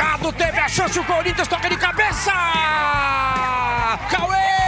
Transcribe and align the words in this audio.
fechado, 0.00 0.32
teve 0.32 0.58
a 0.58 0.68
chance, 0.68 0.98
o 0.98 1.04
Corinthians 1.04 1.46
toca 1.46 1.68
de 1.68 1.76
cabeça! 1.76 2.32
Cauê! 4.08 4.59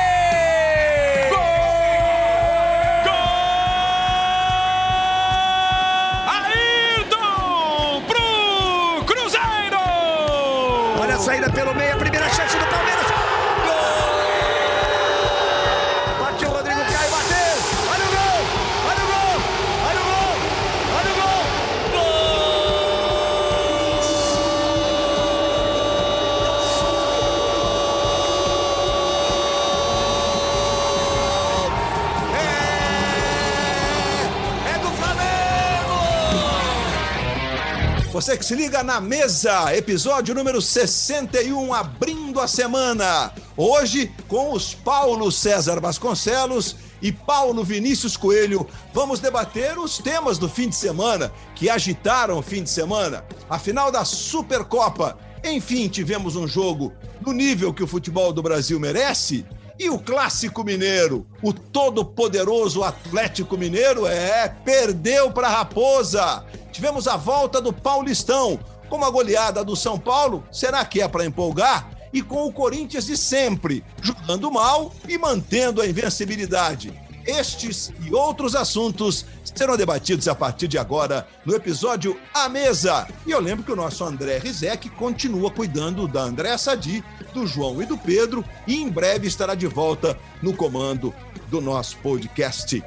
Você 38.23 38.39
que 38.39 38.45
se 38.45 38.55
liga 38.55 38.85
na 38.85 39.01
mesa, 39.01 39.77
episódio 39.77 40.33
número 40.33 40.63
61, 40.63 41.75
abrindo 41.75 42.39
a 42.39 42.47
semana. 42.47 43.33
Hoje, 43.57 44.15
com 44.29 44.53
os 44.53 44.77
Paulo 44.77 45.33
César 45.33 45.80
Vasconcelos 45.80 46.77
e 47.03 47.11
Paulo 47.11 47.65
Vinícius 47.65 48.16
Coelho, 48.16 48.65
vamos 48.95 49.19
debater 49.19 49.77
os 49.77 49.99
temas 49.99 50.38
do 50.38 50.49
fim 50.49 50.69
de 50.69 50.77
semana 50.77 51.33
que 51.57 51.69
agitaram 51.69 52.38
o 52.38 52.43
fim 52.43 52.63
de 52.63 52.71
semana. 52.71 53.24
A 53.51 53.59
final 53.59 53.91
da 53.91 54.05
Supercopa. 54.05 55.18
Enfim, 55.43 55.89
tivemos 55.89 56.37
um 56.37 56.46
jogo 56.46 56.93
no 57.27 57.33
nível 57.33 57.74
que 57.74 57.83
o 57.83 57.89
futebol 57.89 58.33
do 58.33 58.41
Brasil 58.41 58.79
merece. 58.79 59.45
E 59.80 59.91
o 59.91 59.99
clássico 59.99 60.63
mineiro, 60.63 61.27
o 61.43 61.52
todo-poderoso 61.52 62.85
Atlético 62.85 63.59
Mineiro, 63.59 64.06
é, 64.06 64.48
perdeu 64.64 65.33
para 65.33 65.48
Raposa. 65.48 66.44
Tivemos 66.72 67.06
a 67.06 67.16
volta 67.16 67.60
do 67.60 67.70
Paulistão, 67.70 68.58
com 68.88 69.04
a 69.04 69.10
goleada 69.10 69.62
do 69.62 69.76
São 69.76 69.98
Paulo, 69.98 70.42
será 70.50 70.84
que 70.84 71.02
é 71.02 71.06
para 71.06 71.24
empolgar? 71.24 71.90
E 72.12 72.22
com 72.22 72.46
o 72.46 72.52
Corinthians 72.52 73.06
de 73.06 73.16
sempre, 73.16 73.84
jogando 74.02 74.50
mal 74.50 74.92
e 75.06 75.16
mantendo 75.18 75.80
a 75.80 75.86
invencibilidade. 75.86 76.92
Estes 77.26 77.92
e 78.00 78.12
outros 78.12 78.56
assuntos 78.56 79.24
serão 79.54 79.76
debatidos 79.76 80.26
a 80.28 80.34
partir 80.34 80.66
de 80.66 80.78
agora 80.78 81.26
no 81.44 81.54
episódio 81.54 82.18
A 82.34 82.48
Mesa. 82.48 83.06
E 83.26 83.30
eu 83.30 83.40
lembro 83.40 83.64
que 83.64 83.72
o 83.72 83.76
nosso 83.76 84.02
André 84.02 84.38
Rizek 84.38 84.88
continua 84.90 85.50
cuidando 85.50 86.08
da 86.08 86.22
André 86.22 86.56
Sadi, 86.58 87.04
do 87.32 87.46
João 87.46 87.82
e 87.82 87.86
do 87.86 87.96
Pedro, 87.96 88.44
e 88.66 88.76
em 88.76 88.88
breve 88.88 89.28
estará 89.28 89.54
de 89.54 89.66
volta 89.66 90.18
no 90.42 90.54
comando 90.54 91.14
do 91.48 91.60
nosso 91.60 91.96
podcast. 91.98 92.82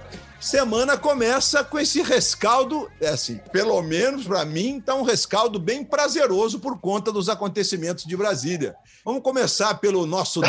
Semana 0.45 0.95
começa 0.95 1.63
com 1.63 1.79
esse 1.79 2.03
rescaldo, 2.03 2.87
é 3.01 3.07
assim, 3.07 3.39
pelo 3.51 3.81
menos 3.81 4.27
para 4.27 4.45
mim, 4.45 4.79
tá 4.79 4.93
um 4.93 5.01
rescaldo 5.01 5.57
bem 5.57 5.83
prazeroso 5.83 6.59
por 6.59 6.79
conta 6.79 7.11
dos 7.11 7.29
acontecimentos 7.29 8.05
de 8.05 8.15
Brasília. 8.15 8.75
Vamos 9.03 9.23
começar 9.23 9.73
pelo 9.79 10.05
nosso. 10.05 10.41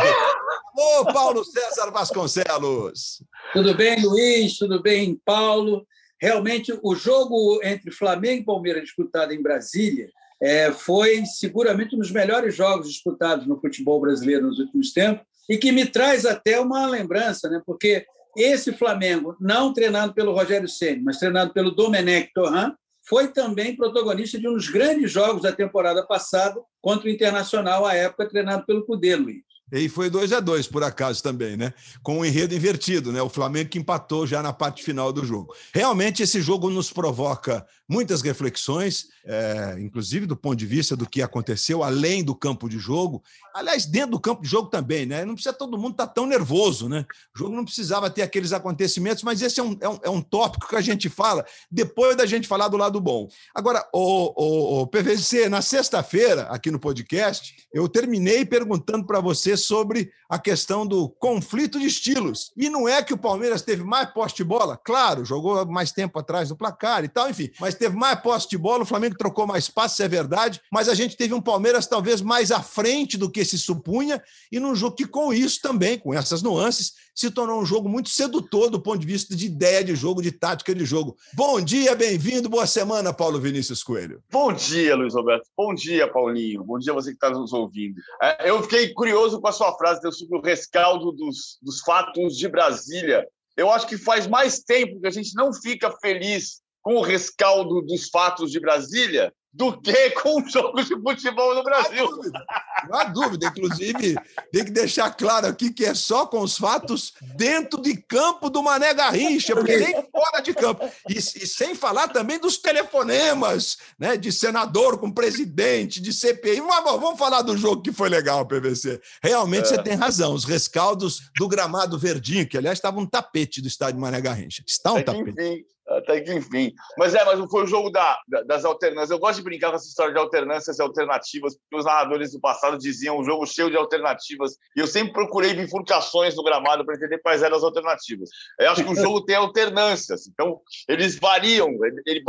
Ô, 0.77 1.05
Paulo 1.07 1.43
César 1.43 1.91
Vasconcelos! 1.91 3.23
Tudo 3.55 3.75
bem, 3.75 4.05
Luiz? 4.05 4.59
Tudo 4.59 4.83
bem, 4.83 5.19
Paulo? 5.25 5.87
Realmente, 6.21 6.79
o 6.83 6.95
jogo 6.95 7.59
entre 7.65 7.91
Flamengo 7.91 8.43
e 8.43 8.45
Palmeiras 8.45 8.83
disputado 8.83 9.33
em 9.33 9.43
Brasília 9.43 10.11
é, 10.43 10.71
foi 10.73 11.25
seguramente 11.25 11.97
um 11.97 12.01
dos 12.01 12.11
melhores 12.11 12.55
jogos 12.55 12.87
disputados 12.87 13.47
no 13.47 13.59
futebol 13.59 13.99
brasileiro 13.99 14.47
nos 14.47 14.59
últimos 14.59 14.93
tempos 14.93 15.25
e 15.49 15.57
que 15.57 15.73
me 15.73 15.87
traz 15.87 16.27
até 16.27 16.61
uma 16.61 16.87
lembrança, 16.87 17.49
né? 17.49 17.63
porque 17.65 18.05
esse 18.37 18.73
Flamengo, 18.73 19.37
não 19.41 19.73
treinado 19.73 20.13
pelo 20.13 20.33
Rogério 20.33 20.69
Ceni, 20.69 21.03
mas 21.03 21.19
treinado 21.19 21.53
pelo 21.53 21.71
Domenech 21.71 22.31
Torran, 22.35 22.73
foi 23.09 23.29
também 23.29 23.77
protagonista 23.77 24.39
de 24.39 24.49
um 24.49 24.55
dos 24.55 24.69
grandes 24.69 25.11
jogos 25.11 25.43
da 25.43 25.53
temporada 25.53 26.05
passada 26.05 26.61
contra 26.81 27.09
o 27.09 27.11
Internacional, 27.11 27.87
à 27.87 27.95
época 27.95 28.29
treinado 28.29 28.67
pelo 28.67 28.85
Cudê, 28.85 29.15
Luiz. 29.15 29.45
E 29.73 29.89
foi 29.89 30.09
2 30.09 30.33
a 30.33 30.39
2 30.39 30.69
por 30.69 30.85
acaso 30.85 31.21
também, 31.21 31.57
né? 31.57 31.75
Com 32.01 32.19
o 32.19 32.21
um 32.21 32.25
enredo 32.25 32.55
invertido, 32.55 33.11
né? 33.11 33.21
O 33.21 33.29
Flamengo 33.29 33.69
que 33.69 33.79
empatou 33.79 34.25
já 34.25 34.41
na 34.41 34.53
parte 34.53 34.85
final 34.85 35.13
do 35.13 35.25
jogo. 35.25 35.55
Realmente 35.75 36.23
esse 36.23 36.41
jogo 36.41 36.71
nos 36.71 36.93
provoca 36.93 37.67
muitas 37.89 38.23
reflexões, 38.23 39.09
é, 39.27 39.77
inclusive 39.81 40.25
do 40.25 40.37
ponto 40.37 40.57
de 40.57 40.67
vista 40.67 40.97
do 40.97 41.09
que 41.09 41.21
aconteceu 41.21 41.83
além 41.83 42.23
do 42.23 42.35
campo 42.35 42.69
de 42.69 42.79
jogo. 42.79 43.23
Aliás, 43.53 43.85
dentro 43.85 44.13
do 44.13 44.21
campo 44.21 44.43
de 44.43 44.49
jogo 44.49 44.69
também, 44.69 45.05
né? 45.05 45.25
Não 45.25 45.35
precisa 45.35 45.53
todo 45.53 45.77
mundo 45.77 45.93
estar 45.93 46.07
tão 46.07 46.27
nervoso, 46.27 46.89
né? 46.89 47.05
O 47.35 47.39
jogo 47.39 47.57
não 47.57 47.65
precisava 47.65 48.09
ter 48.09 48.23
aqueles 48.23 48.53
acontecimentos, 48.53 49.25
mas 49.25 49.43
esse 49.43 49.59
é 49.59 49.63
um, 49.63 49.77
é 49.81 49.89
um, 49.89 49.99
é 50.05 50.11
um 50.11 50.23
tópico 50.23 50.69
que 50.69 50.77
a 50.77 50.81
gente 50.81 51.09
fala 51.09 51.45
depois 51.71 52.17
da 52.17 52.25
gente 52.25 52.47
falar 52.47 52.69
do 52.69 52.77
lado 52.77 53.01
bom. 53.01 53.29
Agora, 53.55 53.85
o, 53.93 54.81
o, 54.81 54.83
o 54.83 54.87
PVC, 54.87 55.49
na 55.49 55.61
sexta-feira, 55.61 56.43
aqui 56.43 56.71
no 56.71 56.79
podcast, 56.79 57.55
eu 57.73 57.89
terminei 57.89 58.45
perguntando 58.45 59.05
para 59.07 59.21
você 59.21 59.57
sobre 59.57 60.11
a 60.29 60.39
questão 60.39 60.87
do 60.87 61.09
conflito 61.09 61.79
de 61.79 61.87
estilos. 61.87 62.53
E 62.57 62.69
não 62.69 62.89
é 62.89 63.03
que 63.03 63.15
o 63.15 63.19
Palmeiras 63.19 63.63
teve 63.63 63.83
mais 63.83 64.11
poste 64.11 64.39
de 64.39 64.45
bola, 64.45 64.77
claro, 64.77 65.25
jogou 65.25 65.67
mais 65.67 65.93
tempo 65.93 66.19
atrás 66.19 66.49
do 66.49 66.57
placar 66.57 67.05
e 67.05 67.09
tal, 67.09 67.29
enfim, 67.29 67.51
mas 67.61 67.75
teve 67.75 67.97
mais 67.97 68.21
posse 68.21 68.49
de 68.49 68.59
bola, 68.59 68.83
o 68.83 68.87
Flamengo 68.87 69.16
trocou 69.17 69.47
mais 69.47 69.69
passes, 69.69 70.01
é 70.01 70.09
verdade, 70.09 70.61
mas 70.73 70.89
a 70.89 70.95
gente 70.95 71.17
teve 71.17 71.35
um 71.35 71.41
Palmeiras 71.41 71.87
talvez 71.87 72.21
mais 72.21 72.51
à 72.51 72.63
frente 72.63 73.17
do 73.17 73.31
que 73.31 73.45
se 73.45 73.59
supunha 73.59 74.23
e 74.51 74.61
num 74.61 74.75
jogo 74.75 74.97
que 74.97 75.07
com 75.07 75.33
isso 75.33 75.61
também, 75.61 75.99
com 75.99 76.13
essas 76.13 76.43
nuances, 76.43 76.93
se 77.15 77.31
tornou 77.31 77.61
um 77.61 77.65
jogo 77.65 77.89
muito 77.89 78.11
sedutor 78.11 78.69
do 78.69 78.81
ponto 78.81 78.99
de 78.99 79.07
vista 79.07 79.35
de 79.35 79.47
ideia 79.47 79.83
de 79.83 79.97
jogo, 79.97 80.21
de 80.21 80.31
tática 80.31 80.75
de 80.75 80.85
jogo. 80.85 81.17
Bom 81.33 81.61
dia, 81.61 81.95
bem-vindo, 81.95 82.49
boa 82.49 82.67
semana, 82.67 83.13
Paulo 83.13 83.41
Vinícius 83.41 83.83
Coelho. 83.83 84.23
Bom 84.31 84.53
dia, 84.53 84.95
Luiz 84.95 85.15
Roberto. 85.15 85.47
Bom 85.57 85.75
dia, 85.75 86.07
Paulinho. 86.07 86.63
Bom 86.63 86.79
dia 86.79 86.93
você 86.93 87.11
que 87.11 87.17
está 87.17 87.31
nos 87.31 87.55
ouvindo. 87.55 88.01
Eu 88.45 88.63
fiquei 88.63 88.93
curioso 88.93 89.41
com 89.41 89.49
a 89.49 89.53
sua 89.53 89.75
frase 89.79 90.01
sobre 90.13 90.37
o 90.37 90.43
rescaldo 90.43 91.11
dos, 91.11 91.59
dos 91.63 91.81
fatos 91.81 92.37
de 92.37 92.49
Brasília. 92.49 93.27
Eu 93.57 93.71
acho 93.71 93.87
que 93.87 93.97
faz 93.97 94.27
mais 94.27 94.61
tempo 94.61 95.01
que 95.01 95.07
a 95.07 95.11
gente 95.11 95.35
não 95.35 95.51
fica 95.53 95.91
feliz 96.01 96.61
com 96.87 96.95
o 96.95 97.03
rescaldo 97.03 97.83
dos 97.83 98.09
fatos 98.11 98.53
de 98.53 98.61
Brasília 98.61 99.35
do 99.53 99.77
que 99.81 100.11
com 100.23 100.47
jogos 100.49 100.87
de 100.87 100.95
futebol 100.95 101.53
no 101.53 101.65
Brasil. 101.65 102.09
Não 102.09 102.13
há 102.13 102.15
dúvida. 102.15 102.47
Não 102.89 102.99
há 103.01 103.05
dúvida. 103.05 103.47
Inclusive, 103.49 104.15
tem 104.53 104.65
que 104.65 104.71
deixar 104.71 105.11
claro 105.11 105.49
aqui 105.49 105.73
que 105.73 105.85
é 105.85 105.95
só 105.95 106.27
com 106.27 106.39
os 106.39 106.57
fatos 106.57 107.13
dentro 107.35 107.83
de 107.83 107.97
campo 107.97 108.49
do 108.49 108.63
Mané 108.63 108.95
Garrincha, 108.95 109.57
porque 109.57 109.77
nem 109.79 109.95
fora 110.13 110.41
de 110.41 110.55
campo. 110.55 110.89
E, 111.09 111.19
e 111.19 111.21
sem 111.21 111.75
falar 111.75 112.07
também 112.07 112.39
dos 112.39 112.57
telefonemas, 112.57 113.79
né? 113.99 114.17
De 114.17 114.31
senador 114.31 114.97
com 114.97 115.11
presidente, 115.11 116.01
de 116.01 116.13
CPI. 116.13 116.61
Vamos, 116.61 117.01
vamos 117.01 117.19
falar 117.19 117.43
do 117.43 117.57
jogo 117.57 117.83
que 117.83 117.91
foi 117.91 118.09
legal, 118.09 118.47
PVC. 118.47 119.01
Realmente 119.21 119.65
é. 119.65 119.69
você 119.71 119.83
tem 119.83 119.95
razão. 119.95 120.35
Os 120.35 120.45
rescaldos 120.45 121.33
do 121.37 121.49
gramado 121.49 121.99
verdinho, 121.99 122.49
que 122.49 122.57
aliás 122.57 122.79
estava 122.79 123.01
um 123.01 123.07
tapete 123.07 123.61
do 123.61 123.67
estádio 123.67 124.01
Mané 124.01 124.21
Garrincha. 124.21 124.63
Está 124.65 124.93
um 124.93 124.99
é 124.99 125.03
tapete. 125.03 125.31
Enfim. 125.31 125.76
Até 125.97 126.21
que 126.21 126.33
enfim. 126.33 126.73
Mas 126.99 127.15
é, 127.15 127.25
mas 127.25 127.39
foi 127.51 127.65
o 127.65 127.67
jogo 127.67 127.91
da, 127.91 128.19
das 128.47 128.65
alternâncias. 128.65 129.11
Eu 129.11 129.19
gosto 129.19 129.39
de 129.39 129.45
brincar 129.45 129.71
com 129.71 129.77
essa 129.77 129.87
história 129.87 130.13
de 130.13 130.19
alternâncias 130.19 130.79
e 130.79 130.83
alternativas, 130.83 131.57
porque 131.57 131.77
os 131.77 131.85
narradores 131.85 132.33
do 132.33 132.41
passado 132.41 132.79
diziam 132.79 133.19
um 133.19 133.25
jogo 133.25 133.47
cheio 133.47 133.71
de 133.71 133.77
alternativas. 133.77 134.57
E 134.77 134.81
eu 134.81 134.87
sempre 134.87 135.13
procurei 135.13 135.55
bifurcações 135.55 136.37
no 136.37 136.45
gramado 136.45 136.85
para 136.85 136.95
entender 136.95 137.19
quais 137.19 137.43
eram 137.43 137.57
as 137.57 137.63
alternativas. 137.63 138.29
Eu 138.59 138.71
acho 138.71 138.85
que 138.85 138.93
o 138.93 138.97
jogo 138.97 139.25
tem 139.25 139.37
alternâncias. 139.37 140.27
Então, 140.27 140.61
eles 140.89 141.19
variam, 141.19 141.69
ele, 141.85 142.03
ele 142.07 142.25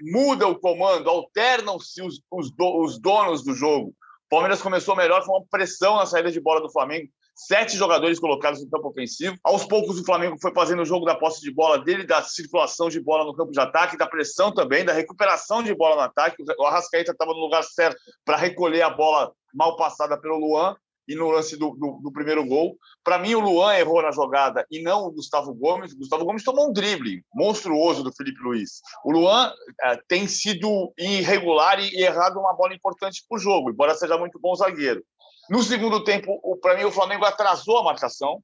muda 0.00 0.46
o 0.46 0.58
comando, 0.58 1.08
alternam-se 1.08 2.02
os, 2.02 2.20
os, 2.30 2.50
do, 2.50 2.82
os 2.82 2.98
donos 2.98 3.44
do 3.44 3.54
jogo. 3.54 3.88
O 4.26 4.28
Palmeiras 4.28 4.60
começou 4.60 4.96
melhor 4.96 5.24
com 5.24 5.32
uma 5.32 5.46
pressão 5.50 5.96
na 5.96 6.06
saída 6.06 6.30
de 6.32 6.40
bola 6.40 6.60
do 6.60 6.70
Flamengo 6.70 7.08
sete 7.36 7.76
jogadores 7.76 8.18
colocados 8.18 8.64
no 8.64 8.70
campo 8.70 8.88
ofensivo. 8.88 9.36
Aos 9.44 9.64
poucos, 9.64 10.00
o 10.00 10.04
Flamengo 10.04 10.38
foi 10.40 10.52
fazendo 10.54 10.82
o 10.82 10.86
jogo 10.86 11.04
da 11.04 11.14
posse 11.14 11.42
de 11.42 11.52
bola 11.52 11.78
dele, 11.78 12.04
da 12.04 12.22
circulação 12.22 12.88
de 12.88 12.98
bola 12.98 13.24
no 13.24 13.34
campo 13.34 13.52
de 13.52 13.60
ataque, 13.60 13.98
da 13.98 14.06
pressão 14.06 14.52
também, 14.52 14.84
da 14.84 14.92
recuperação 14.94 15.62
de 15.62 15.74
bola 15.74 15.96
no 15.96 16.02
ataque. 16.02 16.42
O 16.58 16.64
Arrascaeta 16.64 17.12
estava 17.12 17.32
no 17.32 17.40
lugar 17.40 17.62
certo 17.62 17.98
para 18.24 18.38
recolher 18.38 18.82
a 18.82 18.90
bola 18.90 19.32
mal 19.54 19.76
passada 19.76 20.18
pelo 20.18 20.38
Luan 20.38 20.74
e 21.08 21.14
no 21.14 21.30
lance 21.30 21.56
do, 21.56 21.70
do, 21.70 22.00
do 22.02 22.12
primeiro 22.12 22.44
gol. 22.44 22.76
Para 23.04 23.18
mim, 23.18 23.34
o 23.34 23.40
Luan 23.40 23.74
errou 23.76 24.02
na 24.02 24.10
jogada 24.10 24.66
e 24.70 24.82
não 24.82 25.04
o 25.04 25.12
Gustavo 25.12 25.54
Gomes. 25.54 25.92
O 25.92 25.98
Gustavo 25.98 26.24
Gomes 26.24 26.42
tomou 26.42 26.68
um 26.68 26.72
drible 26.72 27.22
monstruoso 27.34 28.02
do 28.02 28.12
Felipe 28.12 28.42
Luiz. 28.42 28.80
O 29.04 29.12
Luan 29.12 29.52
é, 29.82 29.98
tem 30.08 30.26
sido 30.26 30.92
irregular 30.98 31.78
e, 31.78 32.02
errado 32.02 32.38
uma 32.38 32.54
bola 32.54 32.74
importante 32.74 33.24
para 33.28 33.36
o 33.36 33.40
jogo, 33.40 33.70
embora 33.70 33.94
seja 33.94 34.18
muito 34.18 34.38
bom 34.40 34.54
zagueiro. 34.54 35.04
No 35.48 35.62
segundo 35.62 36.02
tempo, 36.02 36.58
para 36.60 36.76
mim, 36.76 36.84
o 36.84 36.90
Flamengo 36.90 37.24
atrasou 37.24 37.78
a 37.78 37.84
marcação. 37.84 38.42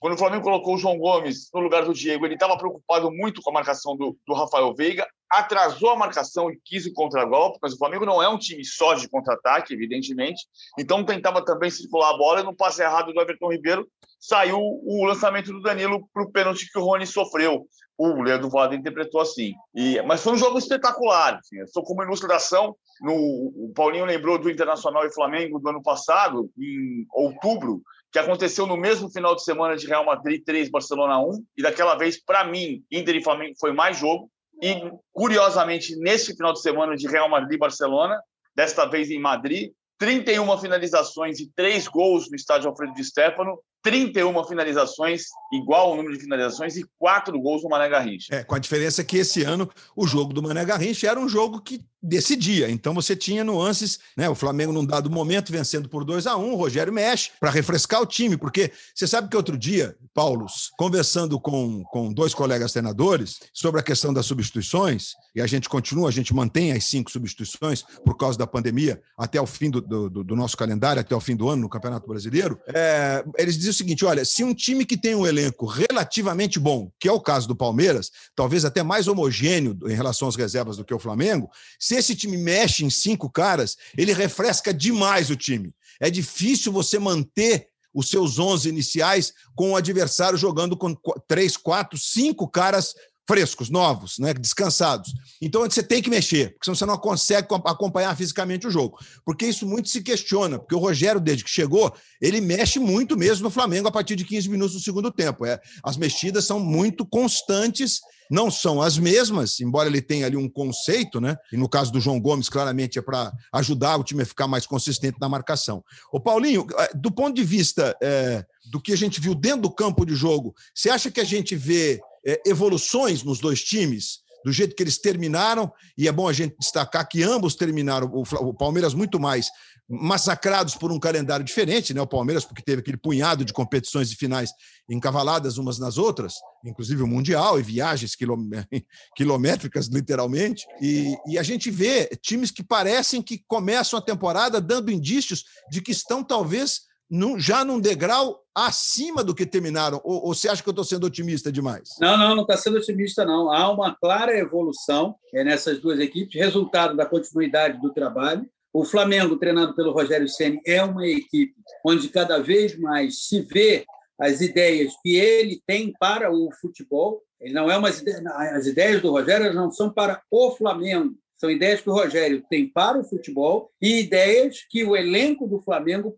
Quando 0.00 0.14
o 0.14 0.18
Flamengo 0.18 0.42
colocou 0.42 0.74
o 0.74 0.78
João 0.78 0.96
Gomes 0.96 1.50
no 1.52 1.60
lugar 1.60 1.84
do 1.84 1.92
Diego, 1.92 2.24
ele 2.24 2.34
estava 2.34 2.56
preocupado 2.56 3.10
muito 3.12 3.42
com 3.42 3.50
a 3.50 3.52
marcação 3.52 3.94
do, 3.94 4.16
do 4.26 4.32
Rafael 4.32 4.74
Veiga. 4.74 5.06
atrasou 5.30 5.90
a 5.90 5.96
marcação 5.96 6.50
e 6.50 6.58
quis 6.64 6.86
o 6.86 6.94
contra-golpe, 6.94 7.58
mas 7.62 7.74
o 7.74 7.76
Flamengo 7.76 8.06
não 8.06 8.22
é 8.22 8.28
um 8.28 8.38
time 8.38 8.64
só 8.64 8.94
de 8.94 9.06
contra-ataque, 9.10 9.74
evidentemente. 9.74 10.46
Então 10.78 11.04
tentava 11.04 11.44
também 11.44 11.68
circular 11.70 12.14
a 12.14 12.16
bola 12.16 12.40
e 12.40 12.44
no 12.44 12.56
passe 12.56 12.82
errado 12.82 13.12
do 13.12 13.20
Everton 13.20 13.52
Ribeiro 13.52 13.86
saiu 14.20 14.58
o 14.58 15.04
lançamento 15.06 15.50
do 15.50 15.62
Danilo 15.62 16.06
para 16.12 16.22
o 16.22 16.30
pênalti 16.30 16.70
que 16.70 16.78
o 16.78 16.82
Rony 16.84 17.06
sofreu. 17.06 17.66
O 17.96 18.22
Leandro 18.22 18.50
Vada 18.50 18.74
interpretou 18.74 19.20
assim. 19.20 19.52
E, 19.74 20.00
mas 20.02 20.22
foi 20.22 20.34
um 20.34 20.38
jogo 20.38 20.58
espetacular. 20.58 21.38
Assim, 21.38 21.66
só 21.66 21.82
como 21.82 22.02
ilustração, 22.02 22.74
no, 23.00 23.14
o 23.14 23.72
Paulinho 23.74 24.04
lembrou 24.04 24.38
do 24.38 24.50
Internacional 24.50 25.06
e 25.06 25.12
Flamengo 25.12 25.58
do 25.58 25.68
ano 25.68 25.82
passado, 25.82 26.50
em 26.58 27.06
outubro, 27.12 27.82
que 28.12 28.18
aconteceu 28.18 28.66
no 28.66 28.76
mesmo 28.76 29.08
final 29.10 29.34
de 29.36 29.44
semana 29.44 29.76
de 29.76 29.86
Real 29.86 30.04
Madrid 30.04 30.42
3, 30.44 30.70
Barcelona 30.70 31.18
1, 31.20 31.44
e 31.56 31.62
daquela 31.62 31.94
vez, 31.94 32.20
para 32.22 32.44
mim, 32.44 32.82
Inter 32.90 33.16
e 33.16 33.22
Flamengo 33.22 33.54
foi 33.58 33.72
mais 33.72 33.96
jogo. 33.96 34.30
E, 34.62 34.74
curiosamente, 35.12 35.96
nesse 35.96 36.36
final 36.36 36.52
de 36.52 36.60
semana 36.60 36.96
de 36.96 37.08
Real 37.08 37.28
Madrid 37.28 37.54
e 37.54 37.58
Barcelona, 37.58 38.20
desta 38.54 38.84
vez 38.84 39.10
em 39.10 39.18
Madrid, 39.18 39.70
31 39.98 40.58
finalizações 40.58 41.38
e 41.40 41.50
3 41.54 41.86
gols 41.88 42.28
no 42.30 42.36
estádio 42.36 42.68
Alfredo 42.68 42.94
de 42.94 43.04
Stefano, 43.04 43.58
31 43.82 44.44
finalizações, 44.44 45.24
igual 45.52 45.92
o 45.92 45.96
número 45.96 46.14
de 46.14 46.22
finalizações, 46.22 46.76
e 46.76 46.84
4 46.98 47.38
gols 47.40 47.62
no 47.62 47.68
Mané 47.68 47.88
Garrincha. 47.88 48.34
É, 48.34 48.42
com 48.42 48.54
a 48.54 48.58
diferença 48.58 49.04
que 49.04 49.18
esse 49.18 49.42
ano 49.42 49.70
o 49.96 50.06
jogo 50.06 50.32
do 50.32 50.42
Mané 50.42 50.64
Garrincha 50.64 51.08
era 51.08 51.20
um 51.20 51.28
jogo 51.28 51.60
que 51.60 51.80
decidia. 52.02 52.70
Então 52.70 52.94
você 52.94 53.14
tinha 53.14 53.44
nuances, 53.44 53.98
né? 54.16 54.28
O 54.28 54.34
Flamengo 54.34 54.72
num 54.72 54.84
dado 54.84 55.10
momento 55.10 55.52
vencendo 55.52 55.88
por 55.88 56.04
2 56.04 56.26
a 56.26 56.36
1 56.36 56.44
um, 56.44 56.52
o 56.52 56.56
Rogério 56.56 56.92
mexe 56.92 57.30
para 57.38 57.50
refrescar 57.50 58.00
o 58.00 58.06
time, 58.06 58.36
porque 58.36 58.72
você 58.94 59.06
sabe 59.06 59.28
que 59.28 59.36
outro 59.36 59.56
dia, 59.58 59.96
Paulos, 60.14 60.70
conversando 60.78 61.38
com, 61.38 61.82
com 61.84 62.12
dois 62.12 62.34
colegas 62.34 62.72
treinadores 62.72 63.38
sobre 63.52 63.80
a 63.80 63.84
questão 63.84 64.12
das 64.12 64.26
substituições, 64.26 65.12
e 65.34 65.40
a 65.40 65.46
gente 65.46 65.68
continua, 65.68 66.08
a 66.08 66.12
gente 66.12 66.34
mantém 66.34 66.72
as 66.72 66.84
cinco 66.84 67.10
substituições 67.10 67.82
por 68.04 68.16
causa 68.16 68.38
da 68.38 68.46
pandemia 68.46 69.00
até 69.16 69.40
o 69.40 69.46
fim 69.46 69.70
do, 69.70 69.80
do, 69.80 70.24
do 70.24 70.36
nosso 70.36 70.56
calendário, 70.56 71.00
até 71.00 71.14
o 71.14 71.20
fim 71.20 71.36
do 71.36 71.48
ano 71.48 71.62
no 71.62 71.68
Campeonato 71.68 72.06
Brasileiro, 72.08 72.58
é, 72.68 73.24
eles 73.38 73.56
dizem 73.56 73.70
o 73.70 73.74
seguinte: 73.74 74.04
olha, 74.04 74.24
se 74.24 74.42
um 74.42 74.54
time 74.54 74.84
que 74.84 74.96
tem 74.96 75.14
um 75.14 75.26
elenco 75.26 75.66
relativamente 75.66 76.58
bom, 76.58 76.90
que 76.98 77.08
é 77.08 77.12
o 77.12 77.20
caso 77.20 77.46
do 77.46 77.54
Palmeiras, 77.54 78.10
talvez 78.34 78.64
até 78.64 78.82
mais 78.82 79.06
homogêneo 79.06 79.78
em 79.86 79.94
relação 79.94 80.28
às 80.28 80.36
reservas 80.36 80.76
do 80.76 80.84
que 80.84 80.94
o 80.94 80.98
Flamengo, 80.98 81.50
se 81.90 81.96
esse 81.96 82.14
time 82.14 82.36
mexe 82.36 82.84
em 82.84 82.90
cinco 82.90 83.28
caras, 83.28 83.76
ele 83.98 84.12
refresca 84.12 84.72
demais 84.72 85.28
o 85.28 85.34
time. 85.34 85.74
É 86.00 86.08
difícil 86.08 86.70
você 86.70 87.00
manter 87.00 87.66
os 87.92 88.08
seus 88.08 88.38
11 88.38 88.68
iniciais 88.68 89.32
com 89.56 89.72
o 89.72 89.76
adversário 89.76 90.38
jogando 90.38 90.76
com 90.76 90.94
três, 91.26 91.56
quatro, 91.56 91.98
cinco 91.98 92.46
caras 92.46 92.94
frescos, 93.30 93.70
novos, 93.70 94.18
né, 94.18 94.34
descansados. 94.34 95.14
Então 95.40 95.62
você 95.62 95.84
tem 95.84 96.02
que 96.02 96.10
mexer, 96.10 96.50
porque 96.50 96.64
senão 96.64 96.74
você 96.74 96.84
não 96.84 96.98
consegue 96.98 97.46
acompanhar 97.64 98.16
fisicamente 98.16 98.66
o 98.66 98.70
jogo. 98.72 98.98
Porque 99.24 99.46
isso 99.46 99.64
muito 99.64 99.88
se 99.88 100.02
questiona, 100.02 100.58
porque 100.58 100.74
o 100.74 100.80
Rogério, 100.80 101.20
desde 101.20 101.44
que 101.44 101.50
chegou, 101.50 101.94
ele 102.20 102.40
mexe 102.40 102.80
muito 102.80 103.16
mesmo 103.16 103.44
no 103.44 103.50
Flamengo 103.50 103.86
a 103.86 103.92
partir 103.92 104.16
de 104.16 104.24
15 104.24 104.48
minutos 104.48 104.74
do 104.74 104.80
segundo 104.82 105.12
tempo. 105.12 105.46
É, 105.46 105.60
as 105.84 105.96
mexidas 105.96 106.44
são 106.44 106.58
muito 106.58 107.06
constantes, 107.06 108.00
não 108.28 108.50
são 108.50 108.82
as 108.82 108.98
mesmas, 108.98 109.60
embora 109.60 109.88
ele 109.88 110.02
tenha 110.02 110.26
ali 110.26 110.36
um 110.36 110.48
conceito, 110.48 111.20
né? 111.20 111.36
E 111.52 111.56
no 111.56 111.68
caso 111.68 111.92
do 111.92 112.00
João 112.00 112.20
Gomes, 112.20 112.48
claramente 112.48 112.98
é 112.98 113.02
para 113.02 113.32
ajudar 113.52 113.96
o 113.96 114.02
time 114.02 114.24
a 114.24 114.26
ficar 114.26 114.48
mais 114.48 114.66
consistente 114.66 115.18
na 115.20 115.28
marcação. 115.28 115.84
O 116.12 116.18
Paulinho, 116.18 116.66
eh, 116.80 116.90
do 116.96 117.12
ponto 117.12 117.36
de 117.36 117.44
vista 117.44 117.96
é, 118.02 118.44
do 118.72 118.80
que 118.80 118.92
a 118.92 118.96
gente 118.96 119.20
viu 119.20 119.36
dentro 119.36 119.62
do 119.62 119.70
campo 119.70 120.04
de 120.04 120.16
jogo, 120.16 120.52
você 120.74 120.90
acha 120.90 121.12
que 121.12 121.20
a 121.20 121.24
gente 121.24 121.54
vê 121.54 122.00
é, 122.26 122.40
evoluções 122.46 123.22
nos 123.22 123.38
dois 123.38 123.62
times, 123.62 124.20
do 124.44 124.52
jeito 124.52 124.74
que 124.74 124.82
eles 124.82 124.98
terminaram, 124.98 125.70
e 125.96 126.08
é 126.08 126.12
bom 126.12 126.26
a 126.26 126.32
gente 126.32 126.56
destacar 126.58 127.06
que 127.06 127.22
ambos 127.22 127.54
terminaram, 127.54 128.10
o, 128.12 128.22
o 128.22 128.54
Palmeiras 128.54 128.94
muito 128.94 129.20
mais 129.20 129.48
massacrados 129.90 130.76
por 130.76 130.92
um 130.92 131.00
calendário 131.00 131.44
diferente, 131.44 131.92
né? 131.92 132.00
O 132.00 132.06
Palmeiras, 132.06 132.44
porque 132.44 132.62
teve 132.62 132.80
aquele 132.80 132.96
punhado 132.96 133.44
de 133.44 133.52
competições 133.52 134.08
de 134.08 134.14
finais 134.14 134.52
encavaladas 134.88 135.58
umas 135.58 135.80
nas 135.80 135.98
outras, 135.98 136.34
inclusive 136.64 137.02
o 137.02 137.08
Mundial 137.08 137.58
e 137.58 137.62
viagens 137.62 138.14
quilométricas, 139.16 139.88
literalmente. 139.88 140.64
E, 140.80 141.16
e, 141.26 141.38
a 141.38 141.42
gente 141.42 141.72
vê 141.72 142.06
times 142.22 142.52
que 142.52 142.62
parecem 142.62 143.20
que 143.20 143.42
começam 143.48 143.98
a 143.98 144.02
temporada 144.02 144.60
dando 144.60 144.92
indícios 144.92 145.44
de 145.68 145.82
que 145.82 145.90
estão, 145.90 146.22
talvez, 146.22 146.82
num, 147.10 147.38
já 147.38 147.64
num 147.64 147.80
degrau 147.80 148.44
acima 148.54 149.24
do 149.24 149.34
que 149.34 149.44
terminaram? 149.44 150.00
Ou, 150.04 150.26
ou 150.26 150.34
você 150.34 150.48
acha 150.48 150.62
que 150.62 150.68
eu 150.68 150.72
estou 150.72 150.84
sendo 150.84 151.06
otimista 151.06 151.50
demais? 151.50 151.90
Não, 152.00 152.16
não, 152.16 152.36
não 152.36 152.42
está 152.42 152.56
sendo 152.56 152.76
otimista, 152.76 153.24
não. 153.24 153.50
Há 153.50 153.70
uma 153.70 153.94
clara 153.94 154.38
evolução 154.38 155.16
é, 155.34 155.42
nessas 155.42 155.80
duas 155.80 155.98
equipes, 155.98 156.40
resultado 156.40 156.96
da 156.96 157.04
continuidade 157.04 157.80
do 157.80 157.92
trabalho. 157.92 158.48
O 158.72 158.84
Flamengo, 158.84 159.36
treinado 159.36 159.74
pelo 159.74 159.92
Rogério 159.92 160.28
Ceni, 160.28 160.60
é 160.64 160.82
uma 160.82 161.06
equipe 161.06 161.54
onde 161.84 162.08
cada 162.08 162.38
vez 162.38 162.78
mais 162.78 163.26
se 163.26 163.40
vê 163.40 163.84
as 164.18 164.40
ideias 164.40 164.92
que 165.02 165.16
ele 165.16 165.60
tem 165.66 165.92
para 165.98 166.30
o 166.30 166.50
futebol. 166.60 167.22
Ele 167.40 167.54
não 167.54 167.70
é 167.70 167.76
umas 167.76 168.04
as 168.52 168.66
ideias 168.66 169.00
do 169.02 169.10
Rogério 169.10 169.52
não 169.54 169.72
são 169.72 169.90
para 169.90 170.22
o 170.30 170.52
Flamengo, 170.52 171.16
são 171.40 171.50
ideias 171.50 171.80
que 171.80 171.88
o 171.88 171.94
Rogério 171.94 172.44
tem 172.50 172.68
para 172.68 172.98
o 172.98 173.04
futebol 173.04 173.72
e 173.80 174.00
ideias 174.00 174.58
que 174.68 174.84
o 174.84 174.94
elenco 174.94 175.46
do 175.46 175.58
Flamengo 175.58 176.14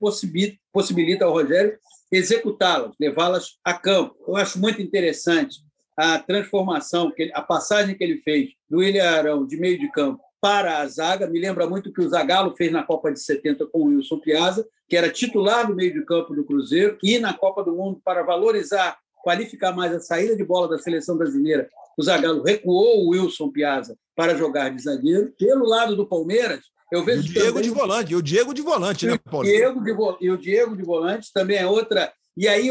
possibilita, 0.73 1.25
ao 1.25 1.33
Rogério 1.33 1.79
executá-las, 2.11 2.93
levá-las 2.99 3.57
a 3.65 3.73
campo. 3.73 4.17
Eu 4.27 4.37
acho 4.37 4.59
muito 4.59 4.83
interessante 4.83 5.61
a 5.97 6.19
transformação, 6.19 7.13
a 7.35 7.41
passagem 7.41 7.97
que 7.97 8.03
ele 8.03 8.19
fez 8.19 8.51
do 8.69 8.79
William 8.79 9.09
Arão 9.09 9.47
de 9.47 9.57
meio 9.57 9.79
de 9.79 9.89
campo 9.93 10.21
para 10.41 10.79
a 10.79 10.89
zaga. 10.89 11.29
Me 11.29 11.39
lembra 11.39 11.69
muito 11.69 11.91
o 11.91 11.93
que 11.93 12.01
o 12.01 12.09
Zagallo 12.09 12.57
fez 12.57 12.73
na 12.73 12.83
Copa 12.83 13.13
de 13.13 13.21
70 13.21 13.67
com 13.67 13.83
o 13.83 13.85
Wilson 13.85 14.19
Piazza, 14.19 14.67
que 14.89 14.97
era 14.97 15.09
titular 15.09 15.69
no 15.69 15.77
meio 15.77 15.95
de 15.95 16.05
campo 16.05 16.35
do 16.35 16.45
Cruzeiro, 16.45 16.99
e 17.01 17.21
na 17.21 17.33
Copa 17.33 17.63
do 17.63 17.77
Mundo 17.77 18.01
para 18.05 18.25
valorizar, 18.25 18.99
qualificar 19.23 19.73
mais 19.73 19.95
a 19.95 20.01
saída 20.01 20.35
de 20.35 20.43
bola 20.43 20.69
da 20.69 20.79
seleção 20.79 21.17
brasileira. 21.17 21.71
O 21.99 22.03
Zagallo 22.03 22.43
recuou 22.43 23.05
o 23.05 23.09
Wilson 23.11 23.51
Piazza 23.51 23.97
para 24.17 24.37
jogar 24.37 24.71
de 24.71 24.83
zagueiro. 24.83 25.33
Pelo 25.39 25.67
lado 25.67 25.97
do 25.97 26.07
Palmeiras, 26.07 26.61
eu 26.91 27.05
vejo. 27.05 27.27
E 27.27 27.31
o 27.31 27.33
Diego 27.33 27.47
também... 27.49 27.63
de 27.63 27.71
volante, 27.71 28.13
e 28.13 28.17
o 28.17 28.23
Diego 28.23 28.55
de 28.55 28.63
volante, 28.63 29.07
né, 29.07 29.19
Paulo? 29.19 29.47
Diego 29.47 29.83
de 29.83 29.93
vo... 29.93 30.17
E 30.21 30.31
o 30.31 30.39
Diego 30.39 30.77
de 30.77 30.83
volante 30.83 31.33
também 31.33 31.59
é 31.59 31.67
outra. 31.67 32.13
E 32.37 32.49
aí, 32.49 32.71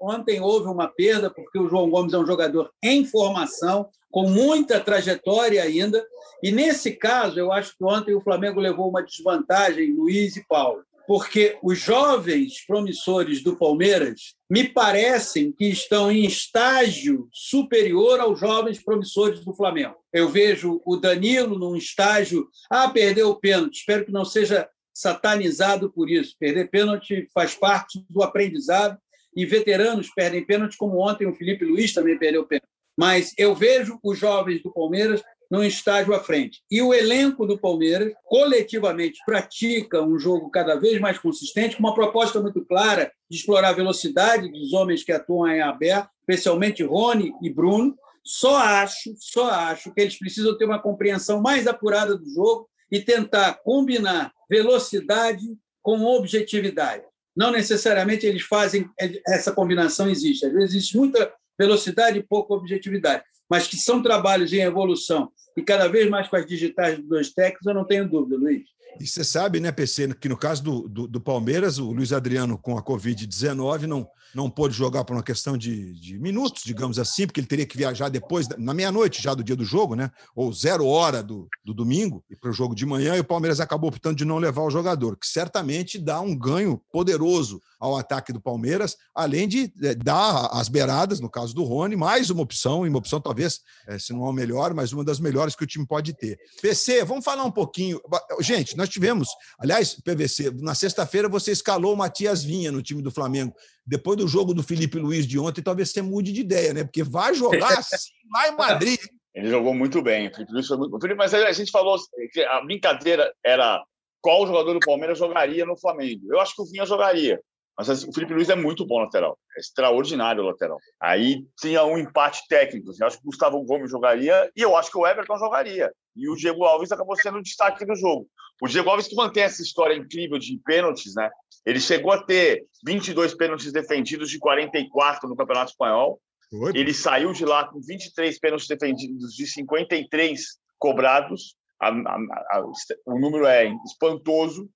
ontem 0.00 0.40
houve 0.40 0.68
uma 0.68 0.88
perda, 0.88 1.30
porque 1.30 1.58
o 1.58 1.68
João 1.68 1.90
Gomes 1.90 2.14
é 2.14 2.18
um 2.18 2.26
jogador 2.26 2.70
em 2.82 3.04
formação, 3.04 3.88
com 4.10 4.28
muita 4.28 4.80
trajetória 4.80 5.62
ainda. 5.62 6.02
E 6.42 6.50
nesse 6.50 6.92
caso, 6.92 7.38
eu 7.38 7.52
acho 7.52 7.76
que 7.76 7.84
ontem 7.84 8.14
o 8.14 8.22
Flamengo 8.22 8.58
levou 8.58 8.88
uma 8.88 9.02
desvantagem, 9.02 9.94
Luiz 9.94 10.36
e 10.36 10.46
Paulo 10.46 10.82
porque 11.06 11.58
os 11.62 11.78
jovens 11.78 12.64
promissores 12.66 13.42
do 13.42 13.56
Palmeiras 13.56 14.34
me 14.48 14.68
parecem 14.68 15.52
que 15.52 15.66
estão 15.66 16.10
em 16.10 16.24
estágio 16.24 17.28
superior 17.32 18.20
aos 18.20 18.38
jovens 18.38 18.82
promissores 18.82 19.44
do 19.44 19.54
Flamengo. 19.54 19.96
Eu 20.12 20.28
vejo 20.28 20.80
o 20.84 20.96
Danilo 20.96 21.58
num 21.58 21.76
estágio. 21.76 22.48
Ah, 22.70 22.88
perdeu 22.88 23.30
o 23.30 23.40
pênalti. 23.40 23.78
Espero 23.78 24.04
que 24.04 24.12
não 24.12 24.24
seja 24.24 24.68
satanizado 24.94 25.90
por 25.90 26.10
isso. 26.10 26.36
Perder 26.38 26.70
pênalti 26.70 27.28
faz 27.32 27.54
parte 27.54 28.04
do 28.08 28.22
aprendizado 28.22 28.98
e 29.34 29.46
veteranos 29.46 30.10
perdem 30.10 30.44
pênalti, 30.44 30.76
como 30.76 30.98
ontem 30.98 31.26
o 31.26 31.34
Felipe 31.34 31.64
Luiz 31.64 31.92
também 31.92 32.18
perdeu 32.18 32.46
pênalti. 32.46 32.68
Mas 32.96 33.32
eu 33.38 33.54
vejo 33.54 33.98
os 34.02 34.18
jovens 34.18 34.62
do 34.62 34.72
Palmeiras 34.72 35.22
num 35.52 35.62
estágio 35.62 36.14
à 36.14 36.18
frente. 36.18 36.62
E 36.70 36.80
o 36.80 36.94
elenco 36.94 37.46
do 37.46 37.58
Palmeiras, 37.58 38.10
coletivamente, 38.24 39.20
pratica 39.26 40.00
um 40.00 40.18
jogo 40.18 40.50
cada 40.50 40.76
vez 40.76 40.98
mais 40.98 41.18
consistente, 41.18 41.76
com 41.76 41.82
uma 41.82 41.94
proposta 41.94 42.40
muito 42.40 42.64
clara 42.64 43.12
de 43.30 43.36
explorar 43.36 43.68
a 43.68 43.74
velocidade 43.74 44.50
dos 44.50 44.72
homens 44.72 45.04
que 45.04 45.12
atuam 45.12 45.46
em 45.46 45.60
aberto, 45.60 46.08
especialmente 46.20 46.82
Rony 46.82 47.34
e 47.42 47.50
Bruno. 47.50 47.94
Só 48.24 48.56
acho, 48.56 49.14
só 49.18 49.50
acho 49.50 49.92
que 49.92 50.00
eles 50.00 50.18
precisam 50.18 50.56
ter 50.56 50.64
uma 50.64 50.80
compreensão 50.80 51.42
mais 51.42 51.66
apurada 51.66 52.16
do 52.16 52.26
jogo 52.30 52.66
e 52.90 52.98
tentar 53.00 53.60
combinar 53.62 54.32
velocidade 54.48 55.44
com 55.82 56.02
objetividade. 56.02 57.04
Não 57.36 57.50
necessariamente 57.50 58.24
eles 58.24 58.42
fazem 58.42 58.88
essa 59.26 59.52
combinação 59.52 60.08
existe. 60.08 60.46
Às 60.46 60.52
vezes 60.52 60.70
existe 60.70 60.96
muita 60.96 61.30
velocidade 61.62 62.18
e 62.18 62.22
pouca 62.22 62.54
objetividade, 62.54 63.22
mas 63.48 63.66
que 63.66 63.76
são 63.76 64.02
trabalhos 64.02 64.52
em 64.52 64.60
evolução 64.60 65.30
e 65.56 65.62
cada 65.62 65.86
vez 65.86 66.08
mais 66.08 66.28
com 66.28 66.36
as 66.36 66.46
digitais 66.46 66.98
dos 66.98 67.32
técnicos, 67.32 67.66
eu 67.66 67.74
não 67.74 67.84
tenho 67.84 68.08
dúvida, 68.08 68.36
Luiz. 68.36 68.62
E 69.00 69.06
você 69.06 69.24
sabe, 69.24 69.60
né, 69.60 69.72
PC, 69.72 70.14
que 70.14 70.28
no 70.28 70.36
caso 70.36 70.62
do, 70.62 70.88
do, 70.88 71.06
do 71.06 71.20
Palmeiras, 71.20 71.78
o 71.78 71.92
Luiz 71.92 72.12
Adriano 72.12 72.58
com 72.58 72.76
a 72.76 72.82
Covid-19 72.82 73.82
não, 73.82 74.06
não 74.34 74.50
pôde 74.50 74.74
jogar 74.74 75.04
por 75.04 75.14
uma 75.14 75.22
questão 75.22 75.56
de, 75.56 75.92
de 75.94 76.18
minutos, 76.18 76.62
digamos 76.64 76.98
assim, 76.98 77.26
porque 77.26 77.40
ele 77.40 77.46
teria 77.46 77.66
que 77.66 77.76
viajar 77.76 78.08
depois, 78.08 78.48
na 78.58 78.74
meia-noite 78.74 79.22
já 79.22 79.34
do 79.34 79.44
dia 79.44 79.56
do 79.56 79.64
jogo, 79.64 79.94
né? 79.94 80.10
Ou 80.34 80.52
zero 80.52 80.86
hora 80.86 81.22
do, 81.22 81.48
do 81.64 81.74
domingo, 81.74 82.24
e 82.30 82.36
para 82.36 82.50
o 82.50 82.52
jogo 82.52 82.74
de 82.74 82.86
manhã, 82.86 83.16
e 83.16 83.20
o 83.20 83.24
Palmeiras 83.24 83.60
acabou 83.60 83.88
optando 83.88 84.16
de 84.16 84.24
não 84.24 84.38
levar 84.38 84.62
o 84.62 84.70
jogador, 84.70 85.16
que 85.16 85.26
certamente 85.26 85.98
dá 85.98 86.20
um 86.20 86.36
ganho 86.36 86.80
poderoso 86.92 87.60
ao 87.78 87.96
ataque 87.96 88.32
do 88.32 88.40
Palmeiras, 88.40 88.96
além 89.12 89.48
de 89.48 89.72
é, 89.82 89.94
dar 89.94 90.46
as 90.52 90.68
beiradas, 90.68 91.18
no 91.18 91.28
caso 91.28 91.52
do 91.52 91.64
Rony, 91.64 91.96
mais 91.96 92.30
uma 92.30 92.42
opção, 92.42 92.86
e 92.86 92.88
uma 92.88 92.98
opção 92.98 93.20
talvez, 93.20 93.60
é, 93.88 93.98
se 93.98 94.12
não 94.12 94.24
é 94.24 94.30
o 94.30 94.32
melhor, 94.32 94.72
mas 94.72 94.92
uma 94.92 95.04
das 95.04 95.18
melhores 95.18 95.56
que 95.56 95.64
o 95.64 95.66
time 95.66 95.86
pode 95.86 96.12
ter. 96.14 96.38
PC, 96.60 97.04
vamos 97.04 97.24
falar 97.24 97.44
um 97.44 97.50
pouquinho. 97.50 98.00
Gente, 98.40 98.76
nós 98.76 98.88
tivemos, 98.88 99.28
aliás, 99.58 99.94
PVC, 99.94 100.52
na 100.60 100.74
sexta-feira 100.74 101.28
você 101.28 101.50
escalou 101.50 101.94
o 101.94 101.96
Matias 101.96 102.44
Vinha 102.44 102.70
no 102.70 102.82
time 102.82 103.02
do 103.02 103.10
Flamengo. 103.10 103.52
Depois 103.84 104.16
do 104.16 104.28
jogo 104.28 104.54
do 104.54 104.62
Felipe 104.62 104.98
Luiz 104.98 105.26
de 105.26 105.38
ontem, 105.38 105.62
talvez 105.62 105.90
você 105.90 106.00
mude 106.00 106.32
de 106.32 106.40
ideia, 106.40 106.72
né? 106.72 106.84
Porque 106.84 107.02
vai 107.02 107.34
jogar 107.34 107.66
assim 107.78 108.12
lá 108.32 108.48
em 108.48 108.56
Madrid. 108.56 109.00
Ele 109.34 109.48
jogou 109.48 109.74
muito 109.74 110.02
bem. 110.02 110.28
O 110.28 110.34
Felipe 110.34 110.52
Luiz 110.52 110.66
foi 110.66 110.76
muito. 110.76 111.16
Mas 111.16 111.34
a 111.34 111.52
gente 111.52 111.70
falou 111.70 111.98
que 112.32 112.42
a 112.44 112.60
brincadeira 112.60 113.32
era 113.44 113.82
qual 114.20 114.46
jogador 114.46 114.74
do 114.74 114.80
Palmeiras 114.80 115.18
jogaria 115.18 115.66
no 115.66 115.78
Flamengo. 115.78 116.32
Eu 116.32 116.40
acho 116.40 116.54
que 116.54 116.62
o 116.62 116.66
Vinha 116.66 116.86
jogaria. 116.86 117.40
Mas 117.76 117.88
assim, 117.88 118.08
o 118.08 118.12
Felipe 118.12 118.34
Luiz 118.34 118.48
é 118.50 118.54
muito 118.54 118.86
bom 118.86 119.00
lateral, 119.00 119.38
é 119.56 119.60
extraordinário 119.60 120.42
lateral. 120.42 120.78
Aí 121.00 121.46
tinha 121.58 121.82
um 121.84 121.98
empate 121.98 122.42
técnico. 122.48 122.90
Assim, 122.90 123.02
eu 123.02 123.06
acho 123.06 123.16
que 123.16 123.24
o 123.24 123.30
Gustavo 123.30 123.62
Gomes 123.64 123.90
jogaria 123.90 124.50
e 124.54 124.60
eu 124.60 124.76
acho 124.76 124.90
que 124.90 124.98
o 124.98 125.06
Everton 125.06 125.38
jogaria. 125.38 125.90
E 126.14 126.28
o 126.28 126.36
Diego 126.36 126.64
Alves 126.64 126.92
acabou 126.92 127.16
sendo 127.16 127.38
o 127.38 127.42
destaque 127.42 127.84
do 127.84 127.94
jogo. 127.94 128.28
O 128.60 128.68
Diego 128.68 128.90
Alves 128.90 129.08
que 129.08 129.14
mantém 129.14 129.42
essa 129.42 129.62
história 129.62 129.94
incrível 129.94 130.38
de 130.38 130.58
pênaltis, 130.64 131.14
né? 131.14 131.30
Ele 131.64 131.80
chegou 131.80 132.12
a 132.12 132.22
ter 132.22 132.66
22 132.84 133.34
pênaltis 133.34 133.72
defendidos 133.72 134.30
de 134.30 134.38
44 134.38 135.28
no 135.28 135.36
Campeonato 135.36 135.70
Espanhol. 135.70 136.20
Oi. 136.52 136.72
Ele 136.74 136.92
saiu 136.92 137.32
de 137.32 137.44
lá 137.44 137.66
com 137.66 137.80
23 137.80 138.38
pênaltis 138.38 138.68
defendidos 138.68 139.34
de 139.34 139.46
53 139.46 140.42
cobrados. 140.78 141.56
A, 141.80 141.88
a, 141.88 142.16
a, 142.50 142.64
o 143.06 143.18
número 143.18 143.46
é 143.46 143.72
espantoso 143.84 144.68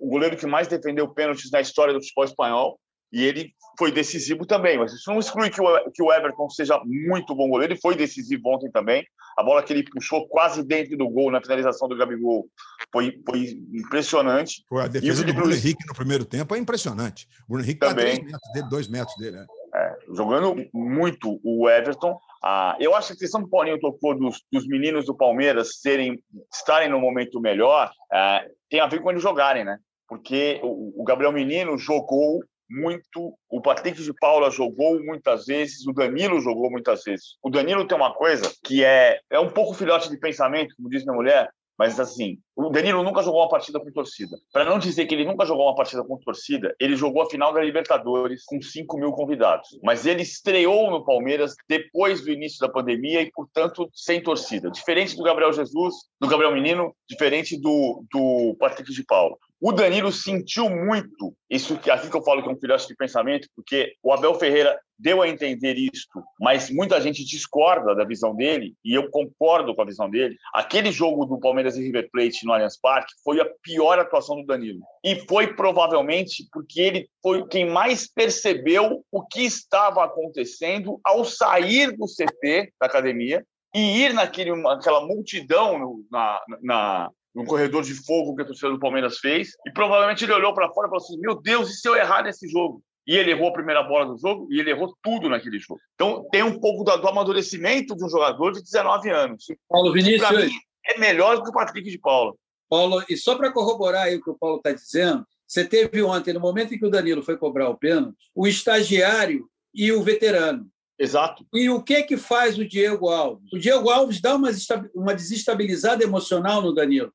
o 0.00 0.08
goleiro 0.08 0.36
que 0.36 0.46
mais 0.46 0.68
defendeu 0.68 1.08
pênaltis 1.08 1.50
na 1.50 1.60
história 1.60 1.92
do 1.92 2.00
futebol 2.00 2.24
espanhol, 2.24 2.80
e 3.12 3.22
ele 3.22 3.52
foi 3.78 3.90
decisivo 3.90 4.46
também. 4.46 4.78
Mas 4.78 4.92
isso 4.92 5.10
não 5.10 5.18
exclui 5.18 5.50
que 5.50 5.60
o, 5.60 5.90
que 5.90 6.02
o 6.02 6.12
Everton 6.12 6.48
seja 6.48 6.80
muito 6.84 7.34
bom 7.34 7.48
goleiro, 7.48 7.72
ele 7.72 7.80
foi 7.80 7.94
decisivo 7.94 8.42
ontem 8.46 8.70
também. 8.70 9.04
A 9.36 9.42
bola 9.42 9.62
que 9.62 9.72
ele 9.72 9.84
puxou 9.84 10.28
quase 10.28 10.62
dentro 10.62 10.96
do 10.96 11.08
gol 11.08 11.30
na 11.30 11.40
finalização 11.40 11.88
do 11.88 11.96
Gabigol 11.96 12.46
foi, 12.92 13.20
foi 13.26 13.58
impressionante. 13.72 14.64
Foi 14.68 14.82
a 14.82 14.88
defesa 14.88 15.24
do 15.24 15.32
Bruno 15.32 15.54
Henrique 15.54 15.86
no 15.86 15.94
primeiro 15.94 16.24
tempo 16.24 16.54
é 16.54 16.58
impressionante. 16.58 17.26
O 17.44 17.52
Bruno 17.52 17.64
Henrique 17.64 17.80
também. 17.80 18.18
Tá 18.18 18.24
metros 18.24 18.52
dele, 18.52 18.68
dois 18.68 18.88
metros 18.88 19.16
dele. 19.16 19.36
Né? 19.36 19.46
É, 19.74 19.96
jogando 20.14 20.54
muito 20.72 21.40
o 21.42 21.68
Everton. 21.68 22.18
Ah, 22.44 22.76
eu 22.78 22.94
acho 22.94 23.08
que 23.08 23.14
a 23.14 23.16
questão 23.16 23.40
que 23.40 23.46
o 23.46 23.50
Paulinho 23.50 23.80
tocou 23.80 24.18
dos, 24.18 24.42
dos 24.52 24.66
meninos 24.66 25.06
do 25.06 25.16
Palmeiras 25.16 25.80
serem, 25.80 26.22
estarem 26.52 26.90
no 26.90 27.00
momento 27.00 27.40
melhor 27.40 27.90
ah, 28.12 28.44
tem 28.68 28.80
a 28.80 28.86
ver 28.86 29.00
com 29.00 29.10
eles 29.10 29.22
jogarem, 29.22 29.64
né? 29.64 29.78
Porque 30.06 30.60
o, 30.62 31.00
o 31.00 31.04
Gabriel 31.04 31.32
Menino 31.32 31.78
jogou 31.78 32.42
muito, 32.72 33.36
o 33.50 33.60
Patrick 33.60 34.02
de 34.02 34.12
Paula 34.14 34.50
jogou 34.50 34.98
muitas 35.04 35.44
vezes, 35.46 35.86
o 35.86 35.92
Danilo 35.92 36.40
jogou 36.40 36.70
muitas 36.70 37.02
vezes. 37.04 37.36
O 37.42 37.50
Danilo 37.50 37.86
tem 37.86 37.96
uma 37.96 38.14
coisa 38.14 38.50
que 38.64 38.82
é, 38.82 39.20
é 39.30 39.38
um 39.38 39.50
pouco 39.50 39.74
filhote 39.74 40.08
de 40.08 40.18
pensamento, 40.18 40.74
como 40.76 40.88
diz 40.88 41.04
minha 41.04 41.16
mulher, 41.16 41.50
mas 41.78 41.98
assim, 41.98 42.38
o 42.54 42.68
Danilo 42.68 43.02
nunca 43.02 43.22
jogou 43.22 43.40
uma 43.40 43.48
partida 43.48 43.80
com 43.80 43.90
torcida. 43.90 44.36
Para 44.52 44.64
não 44.64 44.78
dizer 44.78 45.06
que 45.06 45.14
ele 45.14 45.24
nunca 45.24 45.44
jogou 45.44 45.66
uma 45.66 45.74
partida 45.74 46.04
com 46.04 46.16
torcida, 46.18 46.74
ele 46.78 46.96
jogou 46.96 47.22
a 47.22 47.30
final 47.30 47.52
da 47.52 47.60
Libertadores 47.60 48.44
com 48.44 48.60
5 48.60 48.98
mil 48.98 49.12
convidados. 49.12 49.68
Mas 49.82 50.06
ele 50.06 50.22
estreou 50.22 50.90
no 50.90 51.04
Palmeiras 51.04 51.54
depois 51.68 52.22
do 52.22 52.30
início 52.30 52.58
da 52.60 52.72
pandemia 52.72 53.22
e, 53.22 53.32
portanto, 53.32 53.88
sem 53.92 54.22
torcida. 54.22 54.70
Diferente 54.70 55.16
do 55.16 55.24
Gabriel 55.24 55.52
Jesus, 55.52 55.94
do 56.20 56.28
Gabriel 56.28 56.52
Menino, 56.52 56.94
diferente 57.08 57.60
do, 57.60 58.04
do 58.12 58.54
Patrick 58.60 58.92
de 58.92 59.04
Paulo. 59.04 59.38
O 59.64 59.70
Danilo 59.70 60.10
sentiu 60.10 60.68
muito 60.68 61.32
isso 61.48 61.78
que 61.78 61.88
aqui 61.88 62.10
que 62.10 62.16
eu 62.16 62.24
falo 62.24 62.42
que 62.42 62.48
é 62.48 62.52
um 62.52 62.58
filhote 62.58 62.88
de 62.88 62.96
pensamento, 62.96 63.46
porque 63.54 63.94
o 64.02 64.12
Abel 64.12 64.34
Ferreira 64.34 64.76
deu 64.98 65.22
a 65.22 65.28
entender 65.28 65.74
isto, 65.74 66.20
mas 66.40 66.68
muita 66.68 67.00
gente 67.00 67.24
discorda 67.24 67.94
da 67.94 68.04
visão 68.04 68.34
dele 68.34 68.74
e 68.84 68.92
eu 68.92 69.08
concordo 69.08 69.72
com 69.72 69.80
a 69.80 69.84
visão 69.84 70.10
dele. 70.10 70.36
Aquele 70.52 70.90
jogo 70.90 71.24
do 71.26 71.38
Palmeiras 71.38 71.76
e 71.76 71.82
River 71.84 72.10
Plate 72.10 72.44
no 72.44 72.52
Allianz 72.52 72.76
Parque 72.76 73.12
foi 73.22 73.40
a 73.40 73.48
pior 73.62 74.00
atuação 74.00 74.40
do 74.40 74.46
Danilo 74.46 74.80
e 75.04 75.14
foi 75.28 75.54
provavelmente 75.54 76.44
porque 76.50 76.80
ele 76.80 77.08
foi 77.22 77.46
quem 77.46 77.64
mais 77.70 78.12
percebeu 78.12 79.04
o 79.12 79.24
que 79.24 79.42
estava 79.42 80.02
acontecendo 80.02 80.98
ao 81.04 81.24
sair 81.24 81.96
do 81.96 82.06
CT 82.06 82.72
da 82.80 82.88
academia 82.88 83.46
e 83.72 84.02
ir 84.02 84.12
naquele, 84.12 84.54
naquela 84.60 85.06
multidão 85.06 85.78
no, 85.78 86.04
na, 86.10 86.40
na, 86.60 87.10
no 87.34 87.44
corredor 87.44 87.82
de 87.82 87.94
fogo 87.94 88.34
que 88.34 88.42
a 88.42 88.44
torcida 88.44 88.70
do 88.70 88.78
Palmeiras 88.78 89.18
fez, 89.18 89.50
e 89.66 89.72
provavelmente 89.72 90.24
ele 90.24 90.32
olhou 90.32 90.54
para 90.54 90.72
fora 90.72 90.86
e 90.86 90.90
falou 90.90 91.04
assim: 91.04 91.18
Meu 91.18 91.40
Deus, 91.40 91.70
e 91.70 91.74
se 91.74 91.88
eu 91.88 91.96
errar 91.96 92.22
nesse 92.22 92.48
jogo? 92.48 92.82
E 93.06 93.16
ele 93.16 93.32
errou 93.32 93.48
a 93.48 93.52
primeira 93.52 93.82
bola 93.82 94.06
do 94.06 94.18
jogo 94.18 94.46
e 94.50 94.60
ele 94.60 94.70
errou 94.70 94.94
tudo 95.02 95.28
naquele 95.28 95.58
jogo. 95.58 95.80
Então 95.94 96.24
tem 96.30 96.42
um 96.42 96.60
pouco 96.60 96.84
do, 96.84 96.96
do 96.96 97.08
amadurecimento 97.08 97.96
de 97.96 98.04
um 98.04 98.08
jogador 98.08 98.52
de 98.52 98.62
19 98.62 99.10
anos. 99.10 99.46
Paulo 99.68 99.92
Vinícius. 99.92 100.30
Mim, 100.30 100.52
é 100.86 100.98
melhor 100.98 101.36
do 101.36 101.42
que 101.42 101.50
o 101.50 101.52
Patrick 101.52 101.90
de 101.90 101.98
Paula. 101.98 102.34
Paulo, 102.68 103.02
e 103.08 103.16
só 103.16 103.36
para 103.36 103.52
corroborar 103.52 104.04
aí 104.04 104.16
o 104.16 104.22
que 104.22 104.30
o 104.30 104.38
Paulo 104.38 104.56
está 104.56 104.72
dizendo, 104.72 105.26
você 105.46 105.64
teve 105.64 106.02
ontem, 106.02 106.32
no 106.32 106.40
momento 106.40 106.74
em 106.74 106.78
que 106.78 106.86
o 106.86 106.90
Danilo 106.90 107.22
foi 107.22 107.36
cobrar 107.36 107.68
o 107.68 107.76
pênalti, 107.76 108.16
o 108.34 108.46
estagiário 108.46 109.46
e 109.74 109.92
o 109.92 110.02
veterano. 110.02 110.66
Exato. 110.98 111.44
E 111.52 111.68
o 111.68 111.82
que 111.82 112.02
que 112.04 112.16
faz 112.16 112.56
o 112.56 112.66
Diego 112.66 113.08
Alves? 113.08 113.52
O 113.52 113.58
Diego 113.58 113.90
Alves 113.90 114.20
dá 114.20 114.36
uma, 114.36 114.50
uma 114.94 115.14
desestabilizada 115.14 116.04
emocional 116.04 116.62
no 116.62 116.72
Danilo 116.72 117.12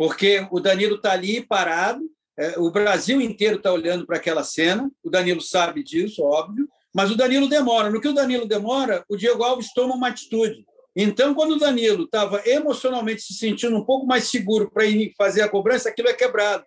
porque 0.00 0.46
o 0.50 0.60
Danilo 0.60 0.96
está 0.96 1.12
ali 1.12 1.42
parado, 1.42 2.00
é, 2.38 2.58
o 2.58 2.70
Brasil 2.70 3.20
inteiro 3.20 3.58
está 3.58 3.70
olhando 3.70 4.06
para 4.06 4.16
aquela 4.16 4.42
cena, 4.42 4.90
o 5.04 5.10
Danilo 5.10 5.42
sabe 5.42 5.84
disso, 5.84 6.22
óbvio, 6.22 6.66
mas 6.94 7.10
o 7.10 7.16
Danilo 7.18 7.50
demora. 7.50 7.90
No 7.90 8.00
que 8.00 8.08
o 8.08 8.14
Danilo 8.14 8.48
demora, 8.48 9.04
o 9.10 9.14
Diego 9.14 9.42
Alves 9.42 9.74
toma 9.74 9.94
uma 9.94 10.08
atitude. 10.08 10.64
Então, 10.96 11.34
quando 11.34 11.50
o 11.50 11.58
Danilo 11.58 12.04
estava 12.04 12.40
emocionalmente 12.48 13.20
se 13.20 13.34
sentindo 13.34 13.76
um 13.76 13.84
pouco 13.84 14.06
mais 14.06 14.30
seguro 14.30 14.70
para 14.70 14.86
ir 14.86 15.12
fazer 15.18 15.42
a 15.42 15.50
cobrança, 15.50 15.90
aquilo 15.90 16.08
é 16.08 16.14
quebrado. 16.14 16.64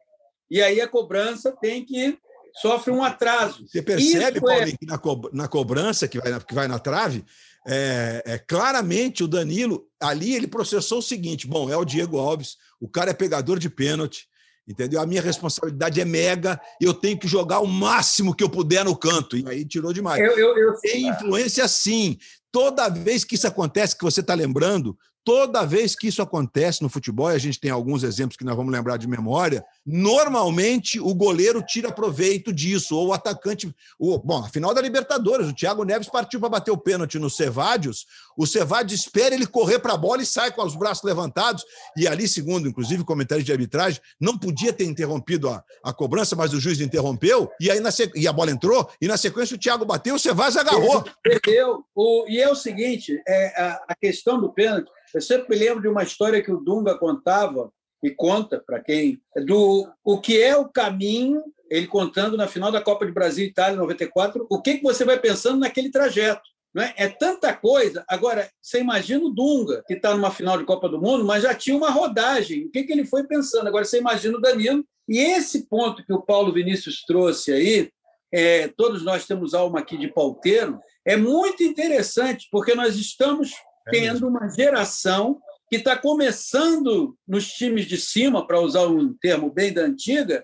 E 0.48 0.62
aí 0.62 0.80
a 0.80 0.88
cobrança 0.88 1.52
tem 1.60 1.84
que 1.84 2.16
sofre 2.62 2.94
um 2.94 3.04
atraso. 3.04 3.66
Você 3.68 3.82
percebe, 3.82 4.38
é 4.38 4.42
Paulinho, 4.42 4.76
é... 4.76 4.78
que 4.78 4.86
na, 4.86 5.00
co 5.00 5.30
na 5.34 5.48
cobrança 5.48 6.08
que 6.08 6.20
vai 6.20 6.30
na, 6.30 6.40
que 6.40 6.54
vai 6.54 6.68
na 6.68 6.78
trave, 6.78 7.26
é, 7.66 8.24
é, 8.26 8.38
claramente 8.38 9.24
o 9.24 9.28
Danilo, 9.28 9.86
ali 10.02 10.36
ele 10.36 10.48
processou 10.48 11.00
o 11.00 11.04
seguinte: 11.04 11.48
bom, 11.48 11.70
é 11.70 11.78
o 11.78 11.86
Diego 11.86 12.18
Alves, 12.18 12.58
o 12.80 12.90
cara 12.90 13.12
é 13.12 13.14
pegador 13.14 13.58
de 13.58 13.70
pênalti, 13.70 14.28
entendeu? 14.68 15.02
A 15.02 15.06
minha 15.06 15.22
responsabilidade 15.22 16.02
é 16.02 16.06
mega, 16.06 16.60
eu 16.80 16.94
tenho 16.94 17.18
que 17.18 17.28
jogar 17.28 17.60
o 17.60 17.68
máximo 17.68 18.36
que 18.36 18.44
eu 18.44 18.50
puder 18.50 18.84
no 18.84 18.96
canto. 18.96 19.38
E 19.38 19.48
aí 19.48 19.66
tirou 19.66 19.94
demais. 19.94 20.22
Eu, 20.22 20.38
eu, 20.38 20.58
eu... 20.58 20.74
Tem 20.82 21.08
influência 21.08 21.68
sim. 21.68 22.18
Toda 22.52 22.90
vez 22.90 23.24
que 23.24 23.36
isso 23.36 23.48
acontece, 23.48 23.98
que 23.98 24.04
você 24.04 24.20
está 24.20 24.34
lembrando, 24.34 24.98
Toda 25.26 25.66
vez 25.66 25.96
que 25.96 26.08
isso 26.08 26.22
acontece 26.22 26.82
no 26.82 26.90
futebol, 26.90 27.32
e 27.32 27.36
a 27.36 27.40
gente 27.40 27.60
tem 27.60 27.72
alguns 27.72 28.04
exemplos 28.04 28.36
que 28.36 28.44
nós 28.44 28.58
vamos 28.58 28.74
lembrar 28.74 28.98
de 28.98 29.08
memória, 29.08 29.64
normalmente 29.86 31.00
o 31.00 31.14
goleiro 31.14 31.62
tira 31.62 31.92
proveito 31.92 32.52
disso, 32.52 32.96
ou 32.96 33.08
o 33.08 33.14
atacante. 33.14 33.74
O, 33.98 34.18
bom, 34.18 34.44
a 34.44 34.50
final 34.50 34.74
da 34.74 34.82
Libertadores, 34.82 35.48
o 35.48 35.54
Thiago 35.54 35.86
Neves 35.86 36.10
partiu 36.10 36.42
para 36.42 36.50
bater 36.50 36.72
o 36.72 36.78
pênalti 36.78 37.18
no 37.18 37.30
Cevadios, 37.30 38.06
o 38.36 38.46
Cevadios 38.46 39.00
espera 39.00 39.34
ele 39.34 39.46
correr 39.46 39.80
para 39.80 39.94
a 39.94 39.98
bola 39.98 40.22
e 40.22 40.26
sai 40.26 40.52
com 40.52 40.62
os 40.62 40.76
braços 40.76 41.04
levantados, 41.06 41.64
e 41.96 42.06
ali, 42.06 42.28
segundo, 42.28 42.68
inclusive, 42.68 43.04
o 43.04 43.06
comentário 43.06 43.44
de 43.44 43.52
arbitragem, 43.52 44.02
não 44.20 44.38
podia 44.38 44.74
ter 44.74 44.86
interrompido 44.86 45.50
a, 45.50 45.64
a 45.84 45.94
cobrança, 45.94 46.36
mas 46.36 46.54
o 46.54 46.60
juiz 46.60 46.82
interrompeu, 46.82 47.50
e 47.62 47.72
aí 47.72 47.80
na 47.80 47.90
e 48.16 48.28
a 48.28 48.34
bola 48.34 48.52
entrou, 48.52 48.90
e 49.00 49.08
na 49.08 49.16
sequência 49.16 49.56
o 49.56 49.60
Thiago 49.60 49.86
bateu, 49.86 50.16
o 50.16 50.20
Cevadios 50.20 50.58
agarrou. 50.58 51.06
Perdeu. 51.24 51.86
O, 51.96 52.26
e 52.28 52.42
é 52.42 52.50
o 52.50 52.56
seguinte: 52.56 53.22
é, 53.28 53.62
a, 53.62 53.84
a 53.90 53.96
questão 53.96 54.42
do 54.42 54.52
pênalti 54.52 54.90
eu 55.14 55.22
sempre 55.22 55.50
me 55.50 55.64
lembro 55.64 55.82
de 55.82 55.88
uma 55.88 56.04
história 56.04 56.42
que 56.42 56.52
o 56.52 56.60
Dunga 56.60 56.98
contava, 56.98 57.72
e 58.04 58.12
conta 58.12 58.60
para 58.60 58.82
quem, 58.82 59.22
do 59.46 59.90
o 60.04 60.20
que 60.20 60.42
é 60.42 60.58
o 60.58 60.68
caminho, 60.68 61.42
ele 61.70 61.88
contando 61.88 62.36
na 62.36 62.48
final 62.48 62.70
da 62.70 62.82
Copa 62.82 63.06
de 63.06 63.14
Brasil 63.14 63.46
Itália 63.46 63.78
94, 63.78 64.46
o 64.50 64.62
que, 64.62 64.78
que 64.78 64.84
você 64.84 65.06
vai 65.06 65.18
pensando 65.18 65.60
naquele 65.60 65.90
trajeto. 65.90 66.42
Não 66.76 66.84
é? 66.84 67.08
tanta 67.08 67.54
coisa. 67.54 68.04
Agora, 68.08 68.50
você 68.60 68.82
imagina 68.82 69.24
o 69.24 69.30
Dunga, 69.30 69.84
que 69.88 69.94
está 69.94 70.16
numa 70.16 70.32
final 70.32 70.58
de 70.58 70.66
Copa 70.66 70.90
do 70.90 71.00
Mundo, 71.00 71.24
mas 71.24 71.44
já 71.44 71.54
tinha 71.54 71.78
uma 71.78 71.92
rodagem. 71.92 72.66
O 72.66 72.72
que, 72.72 72.84
que 72.84 72.92
ele 72.92 73.06
foi 73.06 73.26
pensando? 73.26 73.68
Agora, 73.68 73.86
você 73.86 74.00
imagina 74.00 74.38
o 74.38 74.42
Danilo. 74.42 74.84
E 75.08 75.20
esse 75.20 75.68
ponto 75.68 76.04
que 76.04 76.12
o 76.12 76.24
Paulo 76.24 76.52
Vinícius 76.52 77.04
trouxe 77.06 77.54
aí, 77.54 77.92
é, 78.32 78.68
todos 78.70 79.04
nós 79.04 79.28
temos 79.28 79.54
alma 79.54 79.80
aqui 79.80 79.96
de 79.98 80.08
pauteiro, 80.08 80.80
é 81.06 81.16
muito 81.16 81.62
interessante, 81.62 82.48
porque 82.52 82.74
nós 82.74 82.96
estamos 82.96 83.52
tendo 83.90 84.28
uma 84.28 84.50
geração 84.50 85.40
que 85.70 85.78
está 85.78 85.98
começando 85.98 87.18
nos 87.28 87.48
times 87.48 87.86
de 87.86 87.98
cima, 87.98 88.46
para 88.46 88.60
usar 88.60 88.88
um 88.88 89.14
termo 89.20 89.50
bem 89.50 89.74
da 89.74 89.82
antiga, 89.82 90.44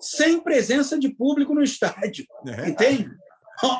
sem 0.00 0.40
presença 0.40 0.98
de 0.98 1.10
público 1.10 1.54
no 1.54 1.62
estádio. 1.62 2.24
É. 2.46 2.68
Entende? 2.68 3.10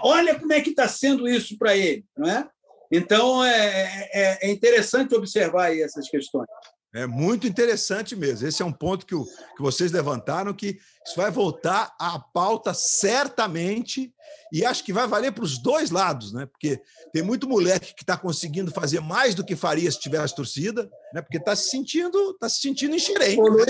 Olha 0.02 0.38
como 0.38 0.52
é 0.52 0.60
que 0.60 0.70
está 0.70 0.86
sendo 0.86 1.26
isso 1.26 1.56
para 1.56 1.74
ele, 1.74 2.04
não 2.16 2.28
é? 2.28 2.48
Então, 2.92 3.42
é, 3.44 4.08
é, 4.12 4.48
é 4.48 4.50
interessante 4.50 5.14
observar 5.14 5.74
essas 5.74 6.08
questões. 6.10 6.48
É 6.92 7.06
muito 7.06 7.46
interessante 7.46 8.16
mesmo. 8.16 8.48
Esse 8.48 8.62
é 8.62 8.66
um 8.66 8.72
ponto 8.72 9.06
que, 9.06 9.14
o, 9.14 9.24
que 9.24 9.62
vocês 9.62 9.92
levantaram, 9.92 10.52
que 10.52 10.78
isso 11.06 11.16
vai 11.16 11.30
voltar 11.30 11.94
à 12.00 12.18
pauta 12.18 12.74
certamente, 12.74 14.12
e 14.52 14.64
acho 14.64 14.82
que 14.82 14.92
vai 14.92 15.06
valer 15.06 15.30
para 15.32 15.44
os 15.44 15.58
dois 15.58 15.92
lados, 15.92 16.32
né? 16.32 16.46
Porque 16.46 16.80
tem 17.12 17.22
muito 17.22 17.48
moleque 17.48 17.94
que 17.94 18.02
está 18.02 18.16
conseguindo 18.16 18.72
fazer 18.72 19.00
mais 19.00 19.36
do 19.36 19.44
que 19.44 19.54
faria 19.54 19.90
se 19.90 20.00
tivesse 20.00 20.34
torcida, 20.34 20.90
né? 21.14 21.22
Porque 21.22 21.38
está 21.38 21.54
se 21.54 21.70
sentindo, 21.70 22.34
tá 22.34 22.48
se 22.48 22.60
sentindo 22.60 22.96
enxerente. 22.96 23.40
Ô, 23.40 23.48
Luiz, 23.48 23.68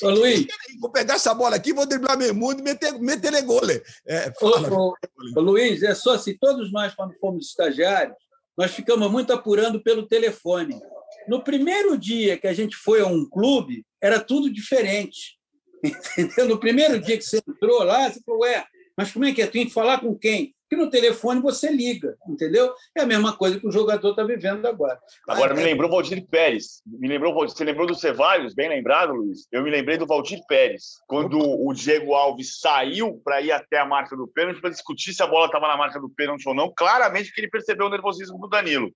tá 0.00 0.06
ô, 0.06 0.10
Luiz. 0.10 0.46
Vou 0.80 0.90
pegar 0.90 1.14
essa 1.14 1.34
bola 1.34 1.56
aqui, 1.56 1.74
vou 1.74 1.84
driblar 1.84 2.16
meu 2.16 2.34
mundo 2.34 2.60
e 2.60 2.62
meter, 2.62 2.98
meter 2.98 3.42
gole. 3.42 3.82
É, 4.06 4.32
fala, 4.40 4.72
ô, 4.72 4.94
ô, 5.36 5.40
Luiz, 5.40 5.82
é 5.82 5.94
só 5.94 6.14
assim, 6.14 6.34
todos 6.40 6.72
nós, 6.72 6.94
quando 6.94 7.14
fomos 7.18 7.48
estagiários, 7.48 8.16
nós 8.56 8.70
ficamos 8.70 9.10
muito 9.10 9.30
apurando 9.30 9.82
pelo 9.82 10.06
telefone. 10.06 10.80
No 11.28 11.42
primeiro 11.42 11.96
dia 11.96 12.36
que 12.36 12.46
a 12.46 12.52
gente 12.52 12.76
foi 12.76 13.00
a 13.00 13.06
um 13.06 13.28
clube, 13.28 13.84
era 14.00 14.20
tudo 14.20 14.52
diferente. 14.52 15.38
Entendeu? 16.18 16.48
No 16.48 16.60
primeiro 16.60 17.00
dia 17.00 17.16
que 17.16 17.24
você 17.24 17.38
entrou 17.38 17.82
lá, 17.82 18.10
você 18.10 18.20
falou, 18.24 18.42
ué, 18.42 18.64
mas 18.96 19.10
como 19.12 19.24
é 19.24 19.32
que 19.32 19.42
é? 19.42 19.46
Tem 19.46 19.66
que 19.66 19.72
falar 19.72 20.00
com 20.00 20.16
quem? 20.16 20.54
Porque 20.72 20.84
no 20.84 20.90
telefone 20.90 21.42
você 21.42 21.70
liga, 21.70 22.16
entendeu? 22.26 22.72
É 22.96 23.02
a 23.02 23.06
mesma 23.06 23.36
coisa 23.36 23.60
que 23.60 23.66
o 23.66 23.70
jogador 23.70 24.10
está 24.10 24.24
vivendo 24.24 24.64
agora. 24.64 24.98
Agora, 25.28 25.52
me 25.52 25.62
lembrou 25.62 25.90
o 25.90 25.92
Valdir 25.92 26.26
Pérez. 26.26 26.82
Me 26.86 27.08
lembrou, 27.08 27.34
você 27.34 27.62
lembrou 27.62 27.86
do 27.86 27.94
Cevalhos, 27.94 28.54
bem 28.54 28.70
lembrado, 28.70 29.12
Luiz? 29.12 29.46
Eu 29.52 29.62
me 29.62 29.70
lembrei 29.70 29.98
do 29.98 30.06
Valdir 30.06 30.40
Pérez. 30.48 30.94
Quando 31.06 31.38
o 31.38 31.74
Diego 31.74 32.14
Alves 32.14 32.58
saiu 32.58 33.20
para 33.22 33.42
ir 33.42 33.52
até 33.52 33.80
a 33.80 33.84
marca 33.84 34.16
do 34.16 34.26
pênalti, 34.26 34.62
para 34.62 34.70
discutir 34.70 35.12
se 35.12 35.22
a 35.22 35.26
bola 35.26 35.44
estava 35.44 35.68
na 35.68 35.76
marca 35.76 36.00
do 36.00 36.08
pênalti 36.08 36.48
ou 36.48 36.54
não, 36.54 36.72
claramente 36.74 37.34
que 37.34 37.40
ele 37.42 37.50
percebeu 37.50 37.88
o 37.88 37.90
nervosismo 37.90 38.38
do 38.38 38.48
Danilo. 38.48 38.90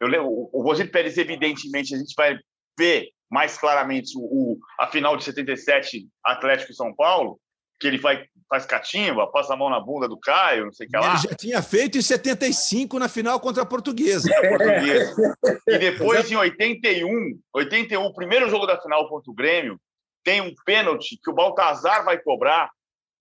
Eu 0.00 0.08
lembro, 0.08 0.48
o 0.52 0.62
Valdir 0.64 0.90
Pérez, 0.90 1.18
evidentemente, 1.18 1.94
a 1.94 1.98
gente 1.98 2.14
vai 2.16 2.38
ver 2.78 3.10
mais 3.30 3.58
claramente 3.58 4.12
o, 4.16 4.58
a 4.78 4.88
final 4.88 5.16
de 5.16 5.24
77 5.24 6.08
Atlético 6.24 6.72
e 6.72 6.74
São 6.74 6.94
Paulo, 6.94 7.38
que 7.78 7.86
ele 7.86 7.98
vai, 7.98 8.26
faz 8.48 8.66
catimba, 8.66 9.30
passa 9.30 9.54
a 9.54 9.56
mão 9.56 9.70
na 9.70 9.78
bunda 9.78 10.08
do 10.08 10.18
Caio, 10.18 10.66
não 10.66 10.72
sei 10.72 10.86
o 10.86 10.90
que 10.90 10.96
lá. 10.96 11.12
Ele 11.12 11.28
já 11.28 11.34
tinha 11.36 11.62
feito 11.62 11.96
em 11.96 12.02
75 12.02 12.98
na 12.98 13.08
final 13.08 13.38
contra 13.38 13.62
a 13.62 13.66
Portuguesa. 13.66 14.28
portuguesa. 14.40 15.36
E 15.68 15.78
depois, 15.78 16.30
em 16.30 16.36
81, 16.36 17.38
81, 17.54 18.04
o 18.04 18.14
primeiro 18.14 18.48
jogo 18.50 18.66
da 18.66 18.80
final 18.80 19.08
contra 19.08 19.30
o 19.30 19.34
Grêmio, 19.34 19.80
tem 20.24 20.40
um 20.40 20.52
pênalti 20.64 21.18
que 21.22 21.30
o 21.30 21.34
Baltazar 21.34 22.04
vai 22.04 22.18
cobrar 22.18 22.70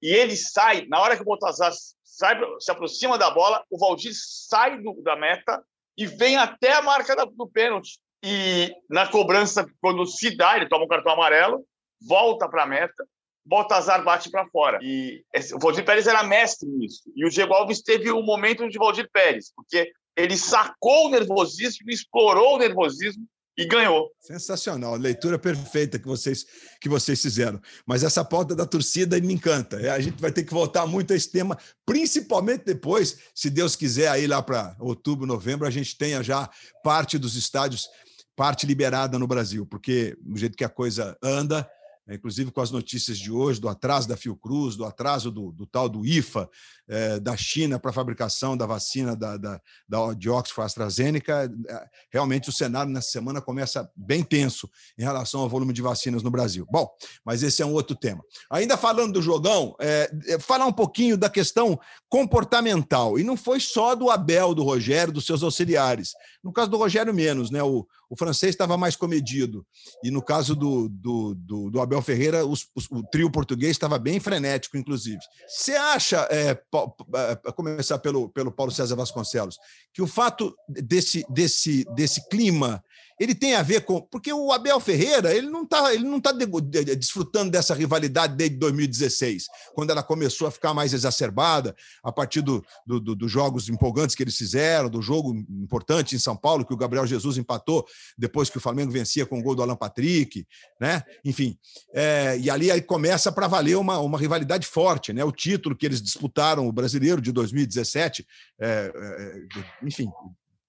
e 0.02 0.10
ele 0.14 0.36
sai, 0.36 0.86
na 0.88 1.00
hora 1.00 1.16
que 1.16 1.22
o 1.22 1.26
Baltazar 1.26 1.72
sai, 2.04 2.40
se 2.60 2.72
aproxima 2.72 3.18
da 3.18 3.30
bola, 3.30 3.64
o 3.70 3.78
Valdir 3.78 4.12
sai 4.14 4.82
do, 4.82 5.02
da 5.04 5.16
meta 5.16 5.64
e 6.00 6.08
vem 6.08 6.38
até 6.38 6.74
a 6.74 6.82
marca 6.82 7.14
do 7.26 7.48
pênalti. 7.48 8.00
E 8.24 8.74
na 8.90 9.06
cobrança, 9.06 9.66
quando 9.82 10.06
se 10.06 10.36
dá, 10.36 10.56
ele 10.56 10.70
toma 10.70 10.86
um 10.86 10.88
cartão 10.88 11.12
amarelo, 11.12 11.66
volta 12.02 12.48
para 12.48 12.64
a 12.64 12.66
meta, 12.66 13.06
Baltazar 13.46 14.02
bate 14.04 14.32
para 14.32 14.48
fora. 14.48 14.80
E 14.82 15.24
o 15.54 15.60
Valdir 15.60 15.84
Pérez 15.84 16.08
era 16.08 16.24
mestre 16.24 16.70
nisso. 16.70 17.12
E 17.16 17.26
o 17.26 17.30
Diego 17.30 17.54
Alves 17.54 17.82
teve 17.82 18.10
o 18.12 18.20
um 18.20 18.24
momento 18.24 18.70
de 18.70 18.78
Valdir 18.78 19.10
Pérez, 19.12 19.52
porque 19.54 19.92
ele 20.16 20.38
sacou 20.38 21.08
o 21.08 21.10
nervosismo, 21.10 21.90
explorou 21.90 22.56
o 22.56 22.60
nervosismo 22.60 23.26
e 23.60 23.66
ganhou. 23.66 24.10
Sensacional, 24.22 24.96
leitura 24.96 25.38
perfeita 25.38 26.00
que 26.00 26.08
vocês 26.08 26.46
que 26.80 26.88
vocês 26.88 27.22
fizeram. 27.22 27.60
Mas 27.86 28.04
essa 28.04 28.24
pauta 28.24 28.56
da 28.56 28.66
torcida 28.66 29.20
me 29.20 29.34
encanta. 29.34 29.76
É, 29.82 29.90
a 29.90 30.00
gente 30.00 30.22
vai 30.22 30.32
ter 30.32 30.44
que 30.44 30.54
voltar 30.54 30.88
muito 30.88 31.12
a 31.12 31.16
esse 31.16 31.30
tema, 31.30 31.58
principalmente 31.86 32.64
depois, 32.64 33.18
se 33.36 33.50
Deus 33.50 33.76
quiser, 33.76 34.08
aí 34.08 34.28
lá 34.28 34.42
para 34.42 34.78
outubro, 34.80 35.28
novembro, 35.28 35.68
a 35.68 35.70
gente 35.70 35.98
tenha 35.98 36.24
já 36.24 36.50
parte 36.82 37.18
dos 37.18 37.36
estádios, 37.36 37.90
parte 38.34 38.66
liberada 38.66 39.20
no 39.20 39.28
Brasil, 39.28 39.66
porque 39.66 40.16
do 40.22 40.38
jeito 40.38 40.56
que 40.56 40.64
a 40.64 40.70
coisa 40.70 41.18
anda, 41.22 41.70
inclusive 42.16 42.52
com 42.52 42.62
as 42.62 42.72
notícias 42.72 43.18
de 43.18 43.32
hoje, 43.32 43.60
do 43.60 43.70
atraso 43.70 44.08
da 44.08 44.18
Fiocruz, 44.18 44.76
do 44.76 44.86
atraso 44.86 45.32
do, 45.32 45.52
do 45.52 45.66
tal 45.66 45.88
do 45.88 46.06
IFA, 46.06 46.50
é, 46.88 47.20
da 47.20 47.38
China 47.38 47.80
para 47.80 47.92
a 47.92 47.94
fabricação 47.94 48.58
da 48.58 48.66
vacina 48.66 49.16
da, 49.16 49.38
da, 49.38 49.62
da, 49.88 50.14
de 50.14 50.30
Oxford 50.30 50.66
AstraZeneca, 50.66 51.52
é, 51.68 51.86
realmente 52.12 52.50
o 52.50 52.52
cenário 52.52 52.92
nessa 52.92 53.12
semana 53.12 53.42
começa 53.42 53.90
bem 53.96 54.24
tenso 54.24 54.70
em 54.98 55.04
relação 55.04 55.42
ao 55.42 55.50
volume 55.50 55.72
de 55.72 55.82
vacinas 55.82 56.24
no 56.24 56.32
Brasil. 56.32 56.68
Bom, 56.72 56.90
mas 57.24 57.44
esse 57.44 57.62
é 57.62 57.66
um 57.66 57.74
outro 57.74 57.96
tema. 57.96 58.24
Ainda 58.50 58.76
falando 58.76 59.14
do 59.14 59.22
jogão, 59.22 59.76
é, 59.80 60.12
é 60.28 60.40
falar 60.40 60.66
um 60.66 60.74
pouquinho 60.74 61.16
da 61.16 61.30
questão 61.30 61.80
comportamental. 62.10 63.20
E 63.20 63.24
não 63.24 63.38
foi 63.38 63.60
só 63.60 63.94
do 63.94 64.10
Abel, 64.10 64.56
do 64.56 64.64
Rogério, 64.64 65.14
dos 65.14 65.26
seus 65.26 65.44
auxiliares. 65.44 66.14
No 66.44 66.52
caso 66.52 66.72
do 66.72 66.78
Rogério, 66.78 67.14
menos, 67.14 67.52
né? 67.52 67.62
O, 67.62 67.88
o 68.10 68.18
francês 68.18 68.52
estava 68.52 68.76
mais 68.76 68.96
comedido. 68.96 69.66
E 70.04 70.10
no 70.10 70.22
caso 70.22 70.56
do, 70.56 70.90
do, 70.90 71.36
do, 71.36 71.70
do 71.70 71.80
Abel 71.82 72.02
Ferreira, 72.02 72.46
os, 72.46 72.68
o 72.90 73.04
trio 73.04 73.32
português 73.32 73.72
estava 73.72 74.00
bem 74.00 74.20
frenético, 74.20 74.78
inclusive. 74.78 75.20
Você 75.48 75.74
acha, 75.74 76.28
é, 76.32 76.50
é 76.52 77.52
começar 77.52 78.00
pelo, 78.00 78.30
pelo 78.30 78.52
Paulo 78.52 78.72
César 78.72 78.96
Vasconcelos, 78.96 79.58
que 79.94 80.02
o 80.02 80.08
fato 80.08 80.56
desse, 80.68 81.24
desse, 81.30 81.86
desse 81.94 82.28
clima 82.30 82.84
ele 83.20 83.36
tem 83.36 83.56
a 83.56 83.62
ver 83.62 83.82
com. 83.82 84.02
Porque 84.02 84.32
o 84.32 84.52
Abel 84.52 84.80
Ferreira 84.80 85.34
ele 85.34 85.50
não 85.50 85.64
está 85.64 85.94
não 85.96 86.20
tá 86.20 86.32
desfrutando 86.32 87.52
dessa 87.52 87.74
rivalidade 87.74 88.36
desde 88.36 88.56
2016, 88.58 89.46
quando 89.74 89.90
ela 89.90 90.02
começou 90.02 90.48
a 90.48 90.52
ficar 90.52 90.74
mais 90.74 90.94
exacerbada, 90.94 91.76
a 92.04 92.12
partir 92.12 92.42
dos 92.42 92.62
do, 92.86 93.00
do, 93.00 93.16
do 93.16 93.28
jogos 93.28 93.68
empolgantes 93.70 94.16
que 94.16 94.24
eles 94.24 94.38
fizeram, 94.38 94.90
do 94.90 95.02
jogo 95.02 95.36
importante 95.50 96.16
em 96.16 96.20
São 96.20 96.36
Paulo, 96.36 96.66
que 96.66 96.74
o 96.74 96.78
Gabriel 96.78 97.06
Jesus 97.06 97.38
empatou 97.38 97.86
depois 98.18 98.50
que 98.50 98.58
o 98.58 98.62
Flamengo 98.62 98.92
vencia 98.92 99.26
com 99.26 99.40
o 99.40 99.44
gol 99.44 99.56
do 99.56 99.64
Alan 99.64 99.76
Patrick, 99.76 100.46
né? 100.80 101.04
Enfim. 101.26 101.58
É, 101.94 102.38
e 102.40 102.50
ali 102.50 102.72
aí 102.72 102.82
começa 102.82 103.32
para 103.32 103.48
valer 103.48 103.76
uma, 103.76 104.00
uma 104.00 104.18
rivalidade 104.18 104.66
forte, 104.66 105.12
né? 105.12 105.24
O 105.24 105.32
título 105.32 105.76
que 105.76 105.86
eles 105.86 106.02
disputaram, 106.02 106.68
o 106.68 106.72
brasileiro 106.72 107.22
de 107.22 107.32
2017, 107.32 108.26
é, 108.60 108.92
é, 108.96 109.86
enfim, 109.86 110.10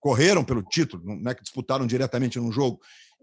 correram 0.00 0.42
pelo 0.42 0.62
título, 0.62 1.02
não 1.04 1.30
é 1.30 1.34
que 1.34 1.42
disputaram 1.42 1.86
diretamente 1.86 2.38
num 2.38 2.50
jogo. 2.50 2.80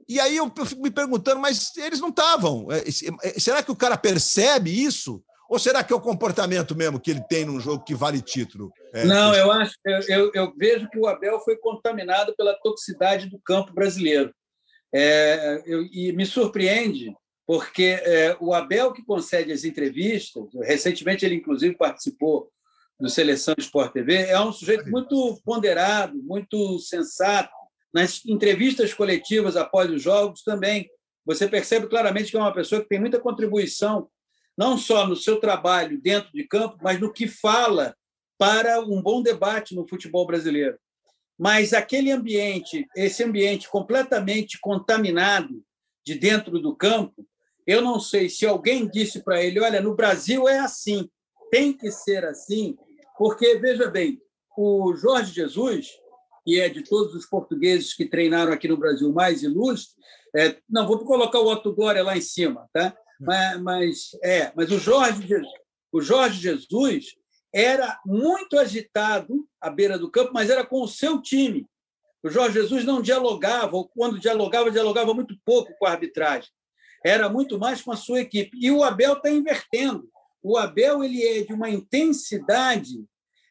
E 0.07 0.19
aí 0.19 0.37
eu 0.37 0.49
fico 0.65 0.81
me 0.81 0.91
perguntando, 0.91 1.41
mas 1.41 1.75
eles 1.75 1.99
não 1.99 2.09
estavam. 2.09 2.67
É, 2.71 2.79
é, 3.27 3.39
será 3.39 3.61
que 3.61 3.71
o 3.71 3.75
cara 3.75 3.97
percebe 3.97 4.71
isso? 4.71 5.21
Ou 5.49 5.57
será 5.57 5.83
que 5.83 5.93
é 5.93 5.95
o 5.95 6.01
comportamento 6.01 6.75
mesmo 6.75 6.99
que 6.99 7.11
ele 7.11 7.23
tem 7.27 7.45
num 7.45 7.59
jogo 7.59 7.83
que 7.83 7.95
vale 7.95 8.21
título? 8.21 8.71
É, 8.93 9.05
não, 9.05 9.33
eu 9.33 9.51
acho, 9.51 9.75
eu, 10.07 10.31
eu, 10.33 10.53
vejo 10.57 10.89
que 10.89 10.99
o 10.99 11.07
Abel 11.07 11.39
foi 11.39 11.55
contaminado 11.57 12.35
pela 12.35 12.53
toxicidade 12.53 13.29
do 13.29 13.39
campo 13.39 13.73
brasileiro. 13.73 14.33
É, 14.93 15.61
eu, 15.65 15.83
e 15.83 16.11
me 16.11 16.25
surpreende, 16.25 17.13
porque 17.45 17.99
é, 18.01 18.35
o 18.39 18.53
Abel 18.53 18.91
que 18.91 19.03
concede 19.03 19.51
as 19.51 19.63
entrevistas, 19.63 20.43
recentemente 20.63 21.25
ele 21.25 21.35
inclusive 21.35 21.75
participou 21.75 22.49
do 22.99 23.09
Seleção 23.09 23.53
Sport 23.57 23.93
TV, 23.93 24.15
é 24.15 24.39
um 24.39 24.51
sujeito 24.51 24.89
muito 24.89 25.39
ponderado, 25.45 26.17
muito 26.23 26.79
sensato. 26.79 27.51
Nas 27.93 28.25
entrevistas 28.25 28.93
coletivas 28.93 29.55
após 29.55 29.89
os 29.91 30.01
jogos 30.01 30.41
também, 30.41 30.89
você 31.25 31.47
percebe 31.47 31.87
claramente 31.87 32.31
que 32.31 32.37
é 32.37 32.39
uma 32.39 32.53
pessoa 32.53 32.81
que 32.81 32.87
tem 32.87 32.99
muita 32.99 33.19
contribuição, 33.19 34.09
não 34.57 34.77
só 34.77 35.05
no 35.05 35.15
seu 35.15 35.39
trabalho 35.39 36.01
dentro 36.01 36.31
de 36.33 36.43
campo, 36.47 36.77
mas 36.81 36.99
no 36.99 37.13
que 37.13 37.27
fala 37.27 37.95
para 38.37 38.79
um 38.81 39.01
bom 39.01 39.21
debate 39.21 39.75
no 39.75 39.87
futebol 39.87 40.25
brasileiro. 40.25 40.77
Mas 41.37 41.73
aquele 41.73 42.11
ambiente, 42.11 42.87
esse 42.95 43.23
ambiente 43.23 43.69
completamente 43.69 44.59
contaminado 44.59 45.63
de 46.03 46.15
dentro 46.15 46.59
do 46.59 46.75
campo, 46.75 47.27
eu 47.65 47.81
não 47.81 47.99
sei 47.99 48.29
se 48.29 48.45
alguém 48.45 48.87
disse 48.87 49.23
para 49.23 49.43
ele: 49.43 49.59
olha, 49.59 49.81
no 49.81 49.93
Brasil 49.93 50.47
é 50.47 50.59
assim, 50.59 51.07
tem 51.51 51.73
que 51.73 51.91
ser 51.91 52.25
assim, 52.25 52.75
porque, 53.17 53.57
veja 53.57 53.89
bem, 53.89 54.21
o 54.55 54.93
Jorge 54.95 55.33
Jesus, 55.33 55.89
que 56.45 56.59
é 56.59 56.69
de 56.69 56.83
todos 56.83 57.15
os 57.15 57.25
portugueses 57.25 57.93
que 57.93 58.05
treinaram 58.05 58.53
aqui 58.53 58.67
no 58.67 58.77
Brasil 58.77 59.11
mais 59.11 59.43
ilustre, 59.43 59.95
é, 60.35 60.57
não, 60.69 60.87
vou 60.87 60.99
colocar 60.99 61.39
o 61.39 61.51
Otto 61.51 61.73
Glória 61.73 62.03
lá 62.03 62.15
em 62.15 62.21
cima, 62.21 62.69
tá? 62.71 62.95
Mas, 63.19 63.61
mas, 63.61 64.09
é, 64.23 64.51
mas 64.55 64.71
o 64.71 64.77
Jorge, 64.77 65.27
o 65.91 66.01
Jorge 66.01 66.39
Jesus 66.39 67.15
era 67.53 67.99
muito 68.05 68.59
agitado 68.59 69.47
à 69.59 69.69
beira 69.69 69.97
do 69.97 70.11
campo, 70.11 70.31
mas 70.33 70.49
era 70.49 70.65
com 70.65 70.81
o 70.81 70.87
seu 70.87 71.19
time. 71.21 71.65
O 72.23 72.29
Jorge 72.29 72.59
Jesus 72.59 72.83
não 72.83 73.01
dialogava, 73.01 73.75
ou 73.75 73.87
quando 73.87 74.19
dialogava, 74.19 74.69
dialogava 74.69 75.13
muito 75.13 75.35
pouco 75.43 75.73
com 75.79 75.85
a 75.85 75.91
arbitragem. 75.91 76.49
Era 77.03 77.29
muito 77.29 77.57
mais 77.57 77.81
com 77.81 77.91
a 77.91 77.95
sua 77.95 78.21
equipe. 78.21 78.57
E 78.59 78.69
o 78.69 78.83
Abel 78.83 79.13
está 79.13 79.29
invertendo 79.29 80.07
o 80.41 80.57
Abel 80.57 81.03
ele 81.03 81.23
é 81.23 81.43
de 81.43 81.53
uma 81.53 81.69
intensidade, 81.69 83.05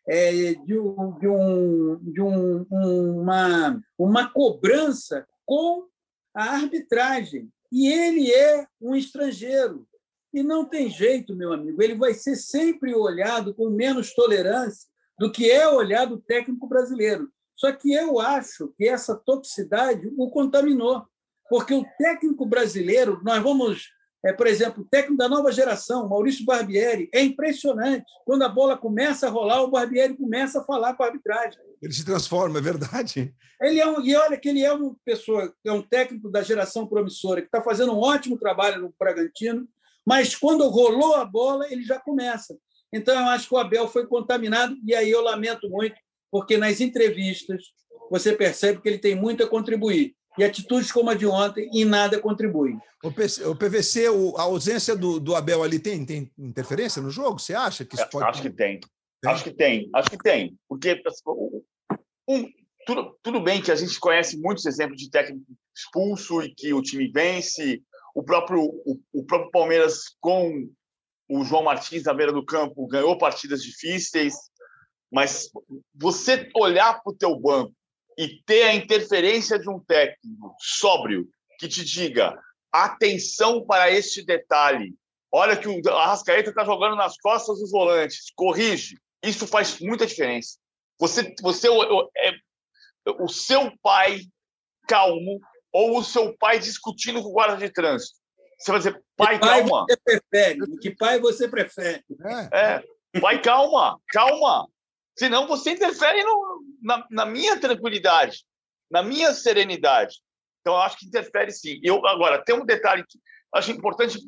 é, 0.09 0.55
de, 0.55 0.79
um, 0.79 1.19
de, 1.19 1.29
um, 1.29 2.01
de 2.13 2.21
um, 2.23 2.67
uma, 3.21 3.81
uma 3.99 4.31
cobrança 4.31 5.27
com 5.45 5.87
a 6.35 6.45
arbitragem. 6.55 7.51
E 7.73 7.89
ele 7.89 8.31
é 8.33 8.67
um 8.81 8.95
estrangeiro. 8.95 9.87
E 10.33 10.43
não 10.43 10.65
tem 10.65 10.91
jeito, 10.91 11.35
meu 11.35 11.53
amigo, 11.53 11.83
ele 11.83 11.95
vai 11.95 12.13
ser 12.15 12.37
sempre 12.37 12.95
olhado 12.95 13.55
com 13.55 13.71
menos 13.71 14.15
tolerância 14.15 14.89
do 15.19 15.33
que 15.33 15.51
é 15.51 15.67
olhar 15.67 16.05
do 16.05 16.19
técnico 16.19 16.67
brasileiro. 16.67 17.31
Só 17.55 17.73
que 17.73 17.93
eu 17.93 18.21
acho 18.21 18.69
que 18.77 18.87
essa 18.87 19.17
toxicidade 19.17 20.13
o 20.17 20.31
contaminou, 20.31 21.07
porque 21.49 21.73
o 21.73 21.87
técnico 21.99 22.45
brasileiro, 22.45 23.21
nós 23.25 23.43
vamos 23.43 23.89
é, 24.25 24.33
por 24.33 24.47
exemplo, 24.47 24.83
o 24.83 24.87
técnico 24.87 25.17
da 25.17 25.29
nova 25.29 25.53
geração, 25.53 26.09
Maurício 26.09 26.45
Barbieri, 26.45 27.09
é 27.13 27.23
impressionante. 27.23 28.05
Quando 28.25 28.43
a 28.43 28.49
bola 28.49 28.77
começa 28.77 29.27
a 29.27 29.31
rolar, 29.31 29.63
o 29.63 29.71
Barbieri 29.71 30.17
começa 30.17 30.61
a 30.61 30.65
falar 30.65 30.95
com 30.95 31.03
a 31.03 31.07
arbitragem. 31.07 31.61
Ele 31.81 31.93
se 31.93 32.05
transforma, 32.05 32.59
é 32.59 32.63
verdade. 32.63 33.35
Ele 33.61 33.81
é 33.81 33.87
um, 33.87 34.01
e 34.05 34.17
olha 34.17 34.37
que 34.37 34.49
ele 34.49 34.63
é 34.63 34.73
uma 34.73 34.97
pessoa, 35.05 35.55
é 35.65 35.73
um 35.73 35.83
técnico 35.83 36.31
da 36.31 36.43
geração 36.43 36.87
promissora, 36.87 37.41
que 37.41 37.49
está 37.49 37.63
fazendo 37.63 37.93
um 37.93 38.01
ótimo 38.01 38.39
trabalho 38.39 38.83
no 38.83 38.95
Bragantino, 38.99 39.69
mas 40.05 40.35
quando 40.35 40.69
rolou 40.69 41.15
a 41.17 41.25
bola, 41.25 41.71
ele 41.71 41.83
já 41.83 41.99
começa. 41.99 42.57
Então, 42.93 43.15
eu 43.15 43.27
acho 43.27 43.49
que 43.49 43.55
o 43.55 43.59
Abel 43.59 43.89
foi 43.89 44.07
contaminado, 44.07 44.77
e 44.85 44.95
aí 44.95 45.11
eu 45.11 45.23
lamento 45.23 45.69
muito, 45.69 45.97
porque 46.31 46.57
nas 46.57 46.81
entrevistas 46.81 47.63
você 48.11 48.33
percebe 48.33 48.81
que 48.81 48.89
ele 48.89 48.99
tem 48.99 49.15
muito 49.15 49.43
a 49.43 49.49
contribuir 49.49 50.15
e 50.39 50.45
atitudes 50.45 50.93
como 50.93 51.11
a 51.11 51.15
de 51.15 51.27
ontem 51.27 51.69
em 51.73 51.85
nada 51.85 52.21
contribuem. 52.21 52.79
O, 53.03 53.55
PVC, 53.55 54.07
a 54.37 54.43
ausência 54.43 54.97
do, 54.97 55.21
do 55.21 55.35
Abel 55.35 55.63
ali 55.63 55.79
tem, 55.79 56.05
tem 56.05 56.31
interferência 56.39 57.01
no 57.01 57.11
jogo? 57.11 57.39
Você 57.39 57.55
acha 57.55 57.85
que 57.85 57.95
isso 57.95 58.09
pode... 58.11 58.29
Acho 58.29 58.43
que 58.43 58.51
tem. 58.51 58.81
tem. 58.81 59.33
Acho 59.33 59.45
que 59.45 59.51
tem. 59.51 59.91
Acho 59.95 60.11
que 60.11 60.19
tem. 60.19 60.59
Porque 60.69 61.03
um, 62.29 62.49
tudo, 62.87 63.19
tudo 63.23 63.41
bem 63.41 63.63
que 63.63 63.71
a 63.71 63.77
gente 63.77 63.99
conhece 64.01 64.39
muitos 64.39 64.67
exemplos 64.67 64.99
de 64.99 65.11
técnico 65.11 65.45
expulso 65.75 66.43
e 66.43 66.55
que 66.55 66.73
o 66.73 66.83
time 66.83 67.11
vence. 67.11 67.83
O 68.15 68.23
próprio, 68.23 68.63
o, 68.63 68.99
o 69.13 69.25
próprio 69.25 69.51
Palmeiras, 69.51 70.17
com 70.21 70.69
o 71.29 71.45
João 71.45 71.65
Martins 71.65 72.05
na 72.05 72.15
beira 72.15 72.33
do 72.33 72.45
campo, 72.45 72.87
ganhou 72.87 73.19
partidas 73.19 73.63
difíceis. 73.63 74.35
Mas 75.13 75.49
você 75.95 76.49
olhar 76.57 77.01
para 77.03 77.13
o 77.13 77.17
teu 77.17 77.39
banco 77.39 77.76
e 78.17 78.43
ter 78.45 78.63
a 78.65 78.75
interferência 78.75 79.59
de 79.59 79.69
um 79.69 79.79
técnico 79.81 80.55
sóbrio 80.59 81.29
que 81.59 81.69
te 81.69 81.85
diga 81.85 82.39
atenção 82.73 83.65
para 83.65 83.91
este 83.91 84.25
detalhe. 84.25 84.95
Olha 85.33 85.57
que 85.57 85.69
o 85.69 85.81
Arrascaeta 85.91 86.51
está 86.51 86.65
jogando 86.65 86.97
nas 86.97 87.17
costas 87.19 87.59
dos 87.59 87.71
volantes. 87.71 88.33
Corrige. 88.35 88.99
Isso 89.23 89.47
faz 89.47 89.81
muita 89.81 90.07
diferença. 90.07 90.59
Você, 90.99 91.35
você 91.43 91.69
é, 91.69 92.33
o 93.19 93.29
seu 93.29 93.73
pai 93.83 94.21
calmo 94.89 95.41
ou 95.73 95.99
o 95.99 96.05
seu 96.05 96.35
pai 96.39 96.59
discutindo 96.59 97.23
com 97.23 97.29
o 97.29 97.33
guarda 97.33 97.57
de 97.57 97.71
trânsito. 97.71 98.17
Você 98.59 98.71
vai 98.71 98.81
dizer, 98.81 99.03
pai, 99.17 99.39
pai 99.39 99.59
calma. 99.59 99.85
Você 99.89 99.97
prefere? 99.97 100.79
Que 100.79 100.91
pai 100.95 101.21
você 101.21 101.49
prefere? 101.49 102.03
É, 102.53 102.83
pai, 103.21 103.43
calma, 103.43 104.01
calma. 104.09 104.67
Senão 105.19 105.47
você 105.47 105.71
interfere 105.71 106.23
no, 106.23 106.63
na, 106.83 107.07
na, 107.11 107.27
minha 107.27 107.59
tranquilidade, 107.59 108.45
na 108.91 109.03
minha 109.03 109.33
serenidade. 109.33 110.17
Então, 110.61 110.75
eu 110.75 110.81
acho 110.81 110.99
que 110.99 111.07
interfere 111.07 111.51
sim. 111.51 111.81
Eu, 111.83 112.07
agora, 112.07 112.43
tem 112.45 112.55
um 112.55 112.67
detalhe 112.67 113.05
que 113.09 113.19
acho 113.55 113.71
importante 113.71 114.19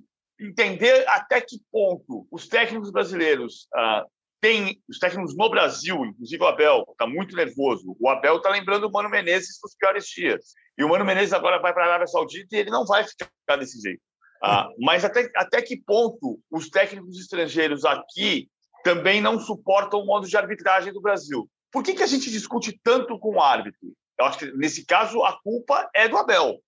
entender 0.40 1.06
até 1.08 1.40
que 1.40 1.60
ponto 1.70 2.26
os 2.30 2.48
técnicos 2.48 2.90
brasileiros 2.90 3.66
ah, 3.74 4.04
têm, 4.40 4.80
os 4.88 4.98
técnicos 4.98 5.36
no 5.36 5.50
Brasil, 5.50 6.04
inclusive 6.06 6.42
o 6.42 6.46
Abel, 6.46 6.84
está 6.90 7.06
muito 7.06 7.36
nervoso. 7.36 7.96
O 8.00 8.08
Abel 8.08 8.36
está 8.36 8.48
lembrando 8.48 8.86
o 8.86 8.90
Mano 8.90 9.10
Menezes 9.10 9.58
dos 9.62 9.74
piores 9.74 10.06
dias. 10.06 10.54
E 10.78 10.84
o 10.84 10.88
Mano 10.88 11.04
Menezes 11.04 11.32
agora 11.32 11.60
vai 11.60 11.74
para 11.74 11.84
a 11.84 11.86
Arábia 11.88 12.06
Saudita 12.06 12.56
e 12.56 12.60
ele 12.60 12.70
não 12.70 12.86
vai 12.86 13.04
ficar 13.04 13.56
desse 13.58 13.80
jeito. 13.80 14.00
Ah, 14.42 14.68
mas 14.78 15.04
até, 15.04 15.28
até 15.34 15.60
que 15.60 15.76
ponto 15.76 16.40
os 16.50 16.70
técnicos 16.70 17.18
estrangeiros 17.18 17.84
aqui 17.84 18.48
também 18.82 19.20
não 19.20 19.40
suportam 19.40 20.00
o 20.00 20.06
modo 20.06 20.26
de 20.26 20.36
arbitragem 20.36 20.92
do 20.92 21.00
Brasil. 21.00 21.48
Por 21.70 21.82
que, 21.82 21.94
que 21.94 22.02
a 22.02 22.06
gente 22.06 22.30
discute 22.30 22.78
tanto 22.82 23.18
com 23.18 23.36
o 23.36 23.40
árbitro? 23.40 23.92
Eu 24.18 24.26
acho 24.26 24.38
que, 24.38 24.52
nesse 24.52 24.84
caso, 24.84 25.22
a 25.22 25.38
culpa 25.40 25.88
é 25.94 26.08
do 26.08 26.16
Abel. 26.16 26.60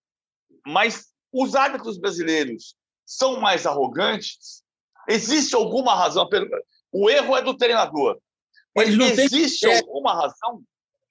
Mas 0.67 1.09
os 1.33 1.55
árbitros 1.55 1.99
brasileiros 1.99 2.77
são 3.07 3.41
mais 3.41 3.67
arrogantes? 3.67 4.63
Existe 5.09 5.55
alguma 5.55 5.95
razão? 5.95 6.29
O 6.93 7.09
erro 7.09 7.37
é 7.37 7.43
do 7.43 7.57
treinador. 7.57 8.21
Mas 8.75 8.89
existe 9.19 9.67
alguma 9.67 10.15
razão? 10.15 10.63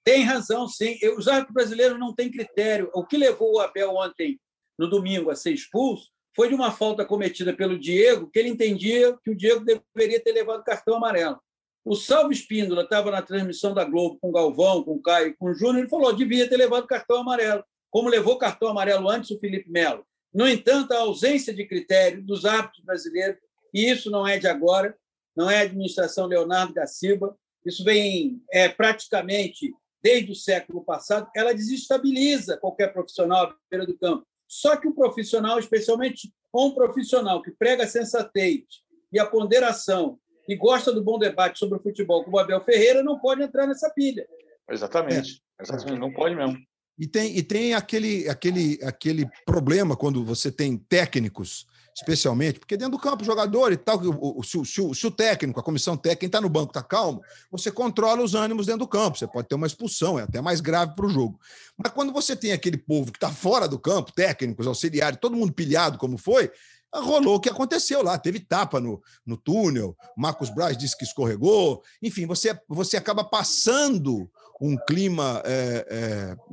Tem 0.02 0.22
razão, 0.22 0.66
sim. 0.66 0.98
Os 1.16 1.28
árbitros 1.28 1.54
brasileiros 1.54 1.98
não 1.98 2.14
têm 2.14 2.30
critério. 2.30 2.90
O 2.94 3.04
que 3.04 3.18
levou 3.18 3.54
o 3.54 3.60
Abel 3.60 3.94
ontem, 3.96 4.40
no 4.78 4.88
domingo, 4.88 5.30
a 5.30 5.36
ser 5.36 5.52
expulso 5.52 6.10
foi 6.40 6.48
de 6.48 6.54
uma 6.54 6.72
falta 6.72 7.04
cometida 7.04 7.52
pelo 7.52 7.78
Diego, 7.78 8.30
que 8.30 8.38
ele 8.38 8.48
entendia 8.48 9.14
que 9.22 9.30
o 9.30 9.36
Diego 9.36 9.62
deveria 9.62 10.18
ter 10.18 10.32
levado 10.32 10.64
cartão 10.64 10.96
amarelo. 10.96 11.38
O 11.84 11.94
Salvo 11.94 12.32
Espíndola 12.32 12.84
estava 12.84 13.10
na 13.10 13.20
transmissão 13.20 13.74
da 13.74 13.84
Globo 13.84 14.16
com 14.18 14.30
o 14.30 14.32
Galvão, 14.32 14.82
com 14.82 14.94
o 14.94 15.02
Caio, 15.02 15.36
com 15.36 15.50
o 15.50 15.54
Júnior, 15.54 15.80
ele 15.80 15.90
falou: 15.90 16.16
devia 16.16 16.48
ter 16.48 16.56
levado 16.56 16.86
cartão 16.86 17.18
amarelo, 17.18 17.62
como 17.90 18.08
levou 18.08 18.38
cartão 18.38 18.68
amarelo 18.68 19.10
antes 19.10 19.30
o 19.30 19.38
Felipe 19.38 19.70
Melo. 19.70 20.02
No 20.32 20.48
entanto, 20.48 20.92
a 20.92 21.00
ausência 21.00 21.52
de 21.52 21.66
critério 21.66 22.22
dos 22.22 22.46
árbitros 22.46 22.86
brasileiros, 22.86 23.38
e 23.74 23.90
isso 23.90 24.10
não 24.10 24.26
é 24.26 24.38
de 24.38 24.48
agora, 24.48 24.96
não 25.36 25.50
é 25.50 25.58
a 25.58 25.64
administração 25.64 26.24
Leonardo 26.24 26.72
da 26.72 26.86
Silva, 26.86 27.36
isso 27.66 27.84
vem 27.84 28.42
é, 28.50 28.66
praticamente 28.66 29.74
desde 30.02 30.32
o 30.32 30.34
século 30.34 30.82
passado, 30.82 31.28
ela 31.36 31.52
desestabiliza 31.52 32.56
qualquer 32.56 32.94
profissional 32.94 33.44
à 33.44 33.54
beira 33.70 33.84
do 33.84 33.94
campo. 33.98 34.26
Só 34.50 34.76
que 34.76 34.88
o 34.88 34.92
profissional, 34.92 35.60
especialmente 35.60 36.34
um 36.52 36.72
profissional 36.74 37.40
que 37.40 37.52
prega 37.52 37.84
a 37.84 37.86
sensatez 37.86 38.64
e 39.12 39.18
a 39.20 39.24
ponderação 39.24 40.18
e 40.48 40.56
gosta 40.56 40.92
do 40.92 41.04
bom 41.04 41.20
debate 41.20 41.56
sobre 41.56 41.78
o 41.78 41.80
futebol, 41.80 42.24
como 42.24 42.36
o 42.36 42.40
Abel 42.40 42.60
Ferreira, 42.60 43.00
não 43.00 43.20
pode 43.20 43.44
entrar 43.44 43.68
nessa 43.68 43.88
pilha. 43.90 44.26
Exatamente. 44.68 45.40
É. 45.56 45.62
Exatamente. 45.62 46.00
Não 46.00 46.12
pode 46.12 46.34
mesmo. 46.34 46.58
E 46.98 47.06
tem, 47.06 47.36
e 47.36 47.44
tem 47.44 47.74
aquele, 47.74 48.28
aquele, 48.28 48.80
aquele 48.82 49.24
problema 49.46 49.96
quando 49.96 50.24
você 50.24 50.50
tem 50.50 50.76
técnicos 50.76 51.64
especialmente, 52.00 52.58
porque 52.58 52.76
dentro 52.76 52.92
do 52.92 52.98
campo, 52.98 53.22
o 53.22 53.26
jogador 53.26 53.72
e 53.72 53.76
tal, 53.76 53.98
o, 53.98 54.40
o, 54.40 54.42
se, 54.42 54.58
o, 54.58 54.94
se 54.94 55.06
o 55.06 55.10
técnico, 55.10 55.60
a 55.60 55.62
comissão 55.62 55.96
técnica, 55.96 56.26
está 56.26 56.40
no 56.40 56.48
banco, 56.48 56.70
está 56.70 56.82
calmo, 56.82 57.22
você 57.50 57.70
controla 57.70 58.22
os 58.22 58.34
ânimos 58.34 58.66
dentro 58.66 58.80
do 58.80 58.88
campo. 58.88 59.18
Você 59.18 59.26
pode 59.26 59.48
ter 59.48 59.54
uma 59.54 59.66
expulsão, 59.66 60.18
é 60.18 60.22
até 60.22 60.40
mais 60.40 60.60
grave 60.60 60.94
para 60.96 61.06
o 61.06 61.10
jogo. 61.10 61.38
Mas 61.76 61.92
quando 61.92 62.12
você 62.12 62.34
tem 62.34 62.52
aquele 62.52 62.78
povo 62.78 63.12
que 63.12 63.18
está 63.18 63.30
fora 63.30 63.68
do 63.68 63.78
campo, 63.78 64.12
técnicos, 64.12 64.66
auxiliares, 64.66 65.18
todo 65.20 65.36
mundo 65.36 65.52
pilhado 65.52 65.98
como 65.98 66.16
foi, 66.16 66.50
rolou 66.92 67.36
o 67.36 67.40
que 67.40 67.50
aconteceu 67.50 68.02
lá. 68.02 68.18
Teve 68.18 68.40
tapa 68.40 68.80
no, 68.80 69.02
no 69.24 69.36
túnel, 69.36 69.96
Marcos 70.16 70.48
Braz 70.48 70.76
disse 70.76 70.96
que 70.96 71.04
escorregou. 71.04 71.82
Enfim, 72.02 72.26
você, 72.26 72.58
você 72.66 72.96
acaba 72.96 73.22
passando 73.22 74.28
um 74.60 74.76
clima 74.76 75.42
é, 75.44 75.86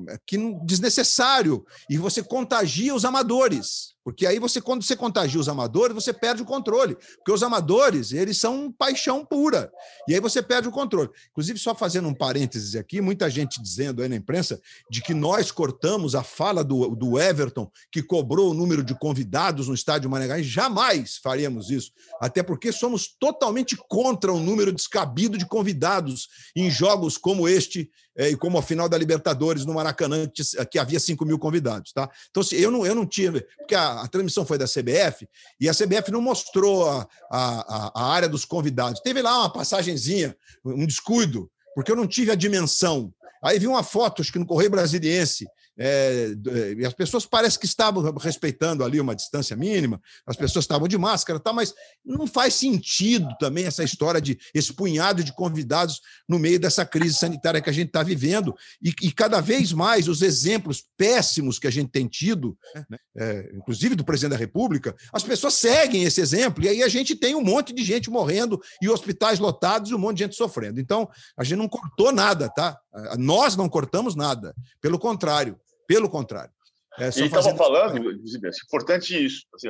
é, 0.07 0.17
que 0.25 0.37
desnecessário 0.63 1.65
e 1.89 1.97
você 1.97 2.23
contagia 2.23 2.95
os 2.95 3.03
amadores. 3.03 3.97
Porque 4.07 4.25
aí 4.25 4.39
você, 4.39 4.61
quando 4.61 4.83
você 4.83 4.95
contagia 4.95 5.37
os 5.37 5.49
amadores, 5.49 5.93
você 5.93 6.13
perde 6.13 6.41
o 6.41 6.45
controle. 6.45 6.95
Porque 6.95 7.29
os 7.33 7.43
amadores, 7.43 8.13
eles 8.13 8.37
são 8.37 8.71
paixão 8.71 9.25
pura. 9.25 9.69
E 10.07 10.13
aí 10.13 10.21
você 10.21 10.41
perde 10.41 10.69
o 10.69 10.71
controle. 10.71 11.09
Inclusive, 11.31 11.59
só 11.59 11.75
fazendo 11.75 12.07
um 12.07 12.13
parênteses 12.13 12.73
aqui, 12.77 13.01
muita 13.01 13.29
gente 13.29 13.61
dizendo 13.61 14.01
aí 14.01 14.07
na 14.07 14.15
imprensa 14.15 14.61
de 14.89 15.01
que 15.01 15.13
nós 15.13 15.51
cortamos 15.51 16.15
a 16.15 16.23
fala 16.23 16.63
do, 16.63 16.95
do 16.95 17.19
Everton, 17.19 17.69
que 17.91 18.01
cobrou 18.01 18.51
o 18.51 18.53
número 18.53 18.81
de 18.81 18.97
convidados 18.97 19.67
no 19.67 19.73
estádio 19.73 20.09
Manegai. 20.09 20.41
Jamais 20.41 21.17
faríamos 21.17 21.69
isso. 21.69 21.91
Até 22.21 22.41
porque 22.41 22.71
somos 22.71 23.09
totalmente 23.19 23.75
contra 23.89 24.31
o 24.31 24.39
número 24.39 24.71
descabido 24.71 25.37
de 25.37 25.45
convidados 25.45 26.29
em 26.55 26.71
jogos 26.71 27.17
como 27.17 27.45
este 27.45 27.91
é, 27.91 27.91
e 28.17 28.35
como 28.35 28.57
a 28.57 28.63
final 28.63 28.89
da 28.89 28.97
Libertadores 28.97 29.65
no 29.65 29.73
Maracanã, 29.73 30.29
que, 30.71 30.79
havia 30.79 30.99
5 30.99 31.23
mil 31.25 31.37
convidados. 31.37 31.91
Tá? 31.91 32.09
Então, 32.29 32.41
se, 32.41 32.59
eu, 32.59 32.71
não, 32.71 32.85
eu 32.85 32.95
não 32.95 33.05
tive, 33.05 33.41
porque 33.57 33.75
a, 33.75 34.01
a, 34.01 34.07
transmissão 34.07 34.45
foi 34.45 34.57
da 34.57 34.65
CBF, 34.65 35.27
e 35.59 35.69
a 35.69 35.73
CBF 35.73 36.11
não 36.11 36.21
mostrou 36.21 36.89
a, 36.89 37.07
a, 37.31 37.91
a 37.95 38.11
área 38.11 38.27
dos 38.27 38.45
convidados. 38.45 39.01
Teve 39.01 39.21
lá 39.21 39.39
uma 39.39 39.53
passagenzinha, 39.53 40.35
um 40.65 40.85
descuido, 40.85 41.49
porque 41.75 41.91
eu 41.91 41.95
não 41.95 42.07
tive 42.07 42.31
a 42.31 42.35
dimensão. 42.35 43.13
Aí 43.43 43.59
vi 43.59 43.67
uma 43.67 43.83
foto, 43.83 44.21
acho 44.21 44.31
que 44.31 44.39
no 44.39 44.47
Correio 44.47 44.71
Brasiliense, 44.71 45.47
é, 45.77 46.33
e 46.77 46.85
as 46.85 46.93
pessoas 46.93 47.25
parecem 47.25 47.59
que 47.59 47.67
estavam 47.67 48.11
respeitando 48.15 48.83
ali 48.83 48.99
uma 48.99 49.15
distância 49.15 49.55
mínima, 49.55 50.01
as 50.25 50.35
pessoas 50.35 50.63
estavam 50.63 50.87
de 50.87 50.97
máscara, 50.97 51.39
tá, 51.39 51.53
mas 51.53 51.73
não 52.03 52.25
faz 52.25 52.55
sentido 52.55 53.27
também 53.39 53.65
essa 53.65 53.83
história 53.83 54.19
de 54.19 54.39
esse 54.53 54.73
punhado 54.73 55.23
de 55.23 55.33
convidados 55.33 56.01
no 56.27 56.39
meio 56.39 56.59
dessa 56.59 56.83
crise 56.83 57.15
sanitária 57.15 57.61
que 57.61 57.69
a 57.69 57.73
gente 57.73 57.87
está 57.87 58.01
vivendo. 58.01 58.55
E, 58.81 58.89
e, 59.03 59.11
cada 59.11 59.39
vez 59.39 59.71
mais 59.71 60.07
os 60.07 60.21
exemplos 60.21 60.83
péssimos 60.97 61.59
que 61.59 61.67
a 61.67 61.71
gente 61.71 61.91
tem 61.91 62.07
tido, 62.07 62.57
né, 62.89 62.97
é, 63.15 63.51
inclusive 63.55 63.95
do 63.95 64.03
presidente 64.03 64.31
da 64.31 64.37
República, 64.37 64.95
as 65.13 65.23
pessoas 65.23 65.53
seguem 65.53 66.03
esse 66.03 66.19
exemplo, 66.21 66.63
e 66.63 66.69
aí 66.69 66.81
a 66.81 66.87
gente 66.87 67.15
tem 67.15 67.35
um 67.35 67.43
monte 67.43 67.73
de 67.73 67.83
gente 67.83 68.09
morrendo 68.09 68.59
e 68.81 68.89
hospitais 68.89 69.37
lotados 69.37 69.91
e 69.91 69.95
um 69.95 69.99
monte 69.99 70.17
de 70.17 70.23
gente 70.23 70.35
sofrendo. 70.35 70.79
Então, 70.79 71.07
a 71.37 71.43
gente 71.43 71.57
não 71.57 71.67
cortou 71.67 72.11
nada, 72.11 72.49
tá? 72.49 72.79
Nós 73.17 73.55
não 73.55 73.69
cortamos 73.69 74.15
nada. 74.15 74.55
Pelo 74.81 74.97
contrário, 74.97 75.59
pelo 75.87 76.09
contrário. 76.09 76.51
É, 76.99 77.05
e 77.05 77.09
estava 77.09 77.29
fazendo... 77.29 77.57
falando, 77.57 78.11
é 78.11 78.49
importante 78.65 79.25
isso. 79.25 79.45
Assim, 79.53 79.69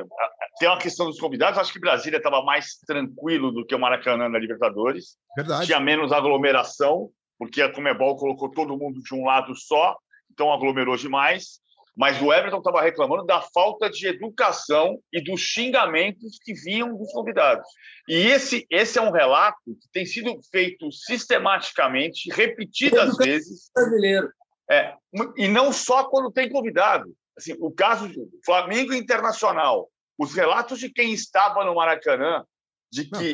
tem 0.58 0.68
uma 0.68 0.78
questão 0.78 1.06
dos 1.06 1.20
convidados. 1.20 1.58
Acho 1.58 1.72
que 1.72 1.80
Brasília 1.80 2.16
estava 2.16 2.42
mais 2.42 2.78
tranquilo 2.86 3.52
do 3.52 3.66
que 3.66 3.74
o 3.74 3.78
Maracanã 3.78 4.28
na 4.28 4.38
Libertadores. 4.38 5.16
Verdade. 5.36 5.66
Tinha 5.66 5.78
menos 5.78 6.10
aglomeração, 6.10 7.10
porque 7.38 7.60
a 7.60 7.72
Comebol 7.72 8.16
colocou 8.16 8.50
todo 8.50 8.76
mundo 8.76 9.02
de 9.02 9.14
um 9.14 9.24
lado 9.24 9.54
só, 9.54 9.96
então 10.32 10.52
aglomerou 10.52 10.96
demais. 10.96 11.60
Mas 11.94 12.22
o 12.22 12.32
Everton 12.32 12.58
estava 12.58 12.80
reclamando 12.80 13.26
da 13.26 13.42
falta 13.42 13.90
de 13.90 14.06
educação 14.06 15.00
e 15.12 15.20
dos 15.20 15.40
xingamentos 15.40 16.38
que 16.44 16.54
vinham 16.54 16.96
dos 16.96 17.10
convidados. 17.10 17.66
E 18.08 18.14
esse, 18.14 18.64
esse 18.70 19.00
é 19.00 19.02
um 19.02 19.10
relato 19.10 19.58
que 19.64 19.90
tem 19.92 20.06
sido 20.06 20.38
feito 20.50 20.92
sistematicamente, 20.92 22.32
repetidas 22.32 23.16
vezes. 23.16 23.70
Brasileiro. 23.74 24.28
É, 24.70 24.94
e 25.36 25.48
não 25.48 25.72
só 25.72 26.04
quando 26.04 26.30
tem 26.30 26.50
convidado. 26.50 27.14
Assim, 27.36 27.54
o 27.60 27.70
caso 27.70 28.08
do 28.08 28.28
Flamengo 28.44 28.92
Internacional, 28.92 29.88
os 30.18 30.34
relatos 30.34 30.78
de 30.80 30.90
quem 30.90 31.12
estava 31.12 31.64
no 31.64 31.76
Maracanã, 31.76 32.44
de 32.90 33.04
que. 33.04 33.32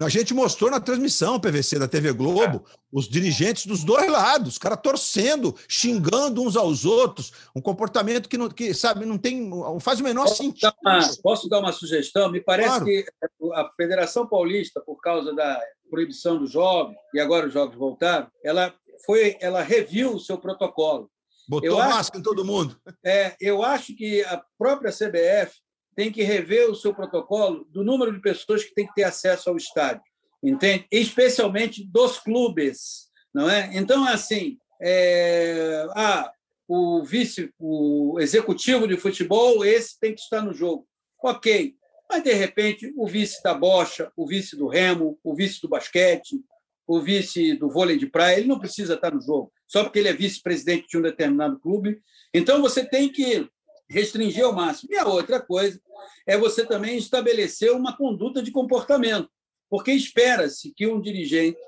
Não, 0.00 0.06
a 0.06 0.08
gente 0.08 0.32
mostrou 0.32 0.70
na 0.70 0.80
transmissão 0.80 1.40
PVC 1.40 1.78
da 1.78 1.88
TV 1.88 2.12
Globo 2.12 2.64
é. 2.66 2.76
os 2.92 3.08
dirigentes 3.08 3.66
dos 3.66 3.82
dois 3.82 4.08
lados, 4.10 4.52
os 4.52 4.58
caras 4.58 4.78
torcendo, 4.82 5.54
xingando 5.68 6.42
uns 6.42 6.56
aos 6.56 6.84
outros, 6.84 7.32
um 7.54 7.60
comportamento 7.60 8.28
que, 8.28 8.38
não, 8.38 8.48
que 8.48 8.72
sabe, 8.72 9.04
não 9.04 9.18
tem, 9.18 9.48
não 9.48 9.80
faz 9.80 10.00
o 10.00 10.04
menor 10.04 10.24
posso 10.24 10.36
sentido. 10.36 10.72
Dar 10.82 10.98
uma, 10.98 11.16
posso 11.22 11.48
dar 11.48 11.58
uma 11.58 11.72
sugestão? 11.72 12.30
Me 12.30 12.40
parece 12.40 12.68
claro. 12.68 12.84
que 12.84 13.06
a 13.54 13.70
Federação 13.76 14.26
Paulista, 14.26 14.80
por 14.80 15.00
causa 15.00 15.34
da 15.34 15.60
proibição 15.90 16.38
dos 16.38 16.50
jogos, 16.50 16.94
e 17.14 17.20
agora 17.20 17.46
os 17.46 17.52
jogos 17.52 17.76
voltaram, 17.76 18.28
ela 18.44 18.72
foi, 19.04 19.36
ela 19.40 19.62
reviu 19.62 20.14
o 20.14 20.20
seu 20.20 20.38
protocolo. 20.38 21.10
Botou 21.48 21.68
eu 21.68 21.76
máscara 21.76 22.00
acho, 22.00 22.18
em 22.18 22.22
todo 22.22 22.44
mundo. 22.44 22.80
É, 23.04 23.36
eu 23.40 23.62
acho 23.62 23.94
que 23.94 24.22
a 24.24 24.42
própria 24.58 24.92
CBF 24.92 25.54
tem 25.94 26.10
que 26.12 26.22
rever 26.22 26.70
o 26.70 26.74
seu 26.74 26.94
protocolo 26.94 27.64
do 27.70 27.84
número 27.84 28.12
de 28.12 28.20
pessoas 28.20 28.64
que 28.64 28.74
tem 28.74 28.86
que 28.86 28.94
ter 28.94 29.04
acesso 29.04 29.48
ao 29.48 29.56
estádio, 29.56 30.02
entende? 30.42 30.86
Especialmente 30.90 31.84
dos 31.84 32.18
clubes, 32.18 33.08
não 33.32 33.48
é? 33.48 33.70
Então, 33.72 34.04
assim, 34.04 34.58
é... 34.82 35.86
ah, 35.94 36.30
o 36.68 37.02
vice, 37.04 37.50
o 37.58 38.18
executivo 38.20 38.88
de 38.88 38.96
futebol, 38.96 39.64
esse 39.64 39.98
tem 39.98 40.14
que 40.14 40.20
estar 40.20 40.42
no 40.42 40.52
jogo. 40.52 40.86
Ok, 41.22 41.74
mas 42.10 42.22
de 42.22 42.32
repente 42.32 42.92
o 42.96 43.06
vice 43.06 43.42
da 43.42 43.54
bocha, 43.54 44.12
o 44.16 44.26
vice 44.26 44.56
do 44.56 44.66
remo, 44.68 45.18
o 45.22 45.34
vice 45.34 45.60
do 45.60 45.68
basquete, 45.68 46.40
o 46.86 47.00
vice 47.00 47.54
do 47.54 47.68
vôlei 47.68 47.98
de 47.98 48.06
praia, 48.06 48.38
ele 48.38 48.48
não 48.48 48.58
precisa 48.58 48.94
estar 48.94 49.12
no 49.12 49.20
jogo, 49.20 49.52
só 49.66 49.82
porque 49.82 49.98
ele 49.98 50.08
é 50.08 50.12
vice-presidente 50.12 50.86
de 50.88 50.98
um 50.98 51.02
determinado 51.02 51.58
clube. 51.58 52.00
Então 52.32 52.62
você 52.62 52.84
tem 52.84 53.10
que 53.10 53.48
restringir 53.88 54.44
ao 54.44 54.54
máximo. 54.54 54.92
E 54.92 54.96
a 54.96 55.06
outra 55.06 55.40
coisa 55.40 55.80
é 56.26 56.36
você 56.36 56.64
também 56.64 56.96
estabelecer 56.96 57.72
uma 57.72 57.96
conduta 57.96 58.42
de 58.42 58.50
comportamento, 58.50 59.28
porque 59.68 59.92
espera-se 59.92 60.72
que 60.74 60.86
um 60.86 61.00
dirigente 61.00 61.58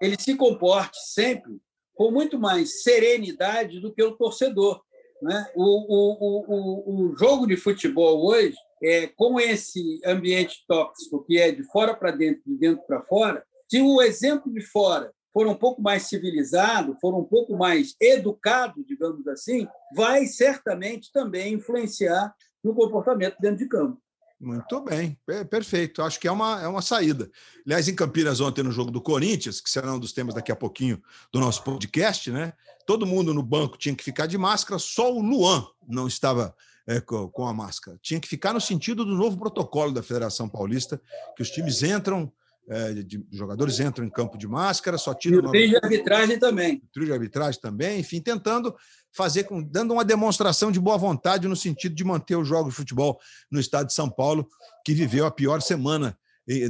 ele 0.00 0.16
se 0.18 0.36
comporte 0.36 0.98
sempre 1.12 1.60
com 1.94 2.10
muito 2.12 2.38
mais 2.38 2.82
serenidade 2.82 3.80
do 3.80 3.92
que 3.92 4.02
o 4.02 4.16
torcedor. 4.16 4.80
Né? 5.20 5.50
O, 5.56 5.64
o, 5.64 6.44
o, 6.46 7.10
o 7.10 7.16
jogo 7.16 7.46
de 7.46 7.56
futebol 7.56 8.24
hoje, 8.24 8.56
é, 8.80 9.08
com 9.08 9.40
esse 9.40 10.00
ambiente 10.04 10.64
tóxico 10.68 11.24
que 11.24 11.38
é 11.38 11.50
de 11.50 11.64
fora 11.64 11.94
para 11.94 12.12
dentro, 12.12 12.42
de 12.46 12.56
dentro 12.56 12.86
para 12.86 13.02
fora, 13.02 13.44
se 13.68 13.80
o 13.80 14.00
exemplo 14.00 14.52
de 14.52 14.60
fora 14.60 15.12
for 15.32 15.46
um 15.46 15.54
pouco 15.54 15.80
mais 15.80 16.04
civilizado, 16.04 16.96
for 17.00 17.14
um 17.14 17.24
pouco 17.24 17.56
mais 17.56 17.94
educado, 18.00 18.84
digamos 18.84 19.26
assim, 19.28 19.68
vai 19.94 20.26
certamente 20.26 21.12
também 21.12 21.54
influenciar 21.54 22.34
no 22.64 22.74
comportamento 22.74 23.36
dentro 23.40 23.58
de 23.58 23.68
campo. 23.68 24.00
Muito 24.40 24.80
bem, 24.82 25.18
perfeito. 25.50 26.00
Acho 26.00 26.20
que 26.20 26.28
é 26.28 26.30
uma, 26.30 26.62
é 26.62 26.68
uma 26.68 26.80
saída. 26.80 27.28
Aliás, 27.66 27.88
em 27.88 27.94
Campinas, 27.94 28.40
ontem, 28.40 28.62
no 28.62 28.70
jogo 28.70 28.90
do 28.90 29.00
Corinthians, 29.00 29.60
que 29.60 29.68
será 29.68 29.92
um 29.92 29.98
dos 29.98 30.12
temas 30.12 30.34
daqui 30.34 30.52
a 30.52 30.56
pouquinho 30.56 31.02
do 31.32 31.40
nosso 31.40 31.62
podcast, 31.64 32.30
né? 32.30 32.52
Todo 32.86 33.06
mundo 33.06 33.34
no 33.34 33.42
banco 33.42 33.76
tinha 33.76 33.94
que 33.94 34.04
ficar 34.04 34.26
de 34.26 34.38
máscara, 34.38 34.78
só 34.78 35.12
o 35.12 35.20
Luan 35.20 35.66
não 35.88 36.06
estava 36.06 36.54
é, 36.86 37.00
com 37.00 37.46
a 37.46 37.52
máscara. 37.52 37.98
Tinha 38.00 38.20
que 38.20 38.28
ficar 38.28 38.54
no 38.54 38.60
sentido 38.60 39.04
do 39.04 39.14
novo 39.14 39.36
protocolo 39.36 39.92
da 39.92 40.02
Federação 40.02 40.48
Paulista, 40.48 41.02
que 41.36 41.42
os 41.42 41.50
times 41.50 41.82
entram 41.82 42.32
é, 42.68 42.94
de, 42.94 43.24
jogadores 43.32 43.80
entram 43.80 44.04
em 44.04 44.10
campo 44.10 44.36
de 44.36 44.46
máscara, 44.46 44.98
só 44.98 45.14
tiram. 45.14 45.36
E 45.36 45.46
o 45.46 45.50
trio 45.50 45.68
de 45.68 45.76
arbitragem 45.76 46.38
também. 46.38 46.76
O 46.76 46.92
trio 46.92 47.06
de 47.06 47.12
arbitragem 47.12 47.60
também, 47.60 48.00
enfim, 48.00 48.20
tentando 48.20 48.74
fazer 49.10 49.44
com, 49.44 49.62
dando 49.62 49.94
uma 49.94 50.04
demonstração 50.04 50.70
de 50.70 50.78
boa 50.78 50.98
vontade 50.98 51.48
no 51.48 51.56
sentido 51.56 51.94
de 51.94 52.04
manter 52.04 52.36
o 52.36 52.44
jogo 52.44 52.68
de 52.68 52.76
futebol 52.76 53.18
no 53.50 53.58
estado 53.58 53.86
de 53.86 53.94
São 53.94 54.10
Paulo, 54.10 54.46
que 54.84 54.92
viveu 54.92 55.24
a 55.24 55.30
pior 55.30 55.62
semana 55.62 56.16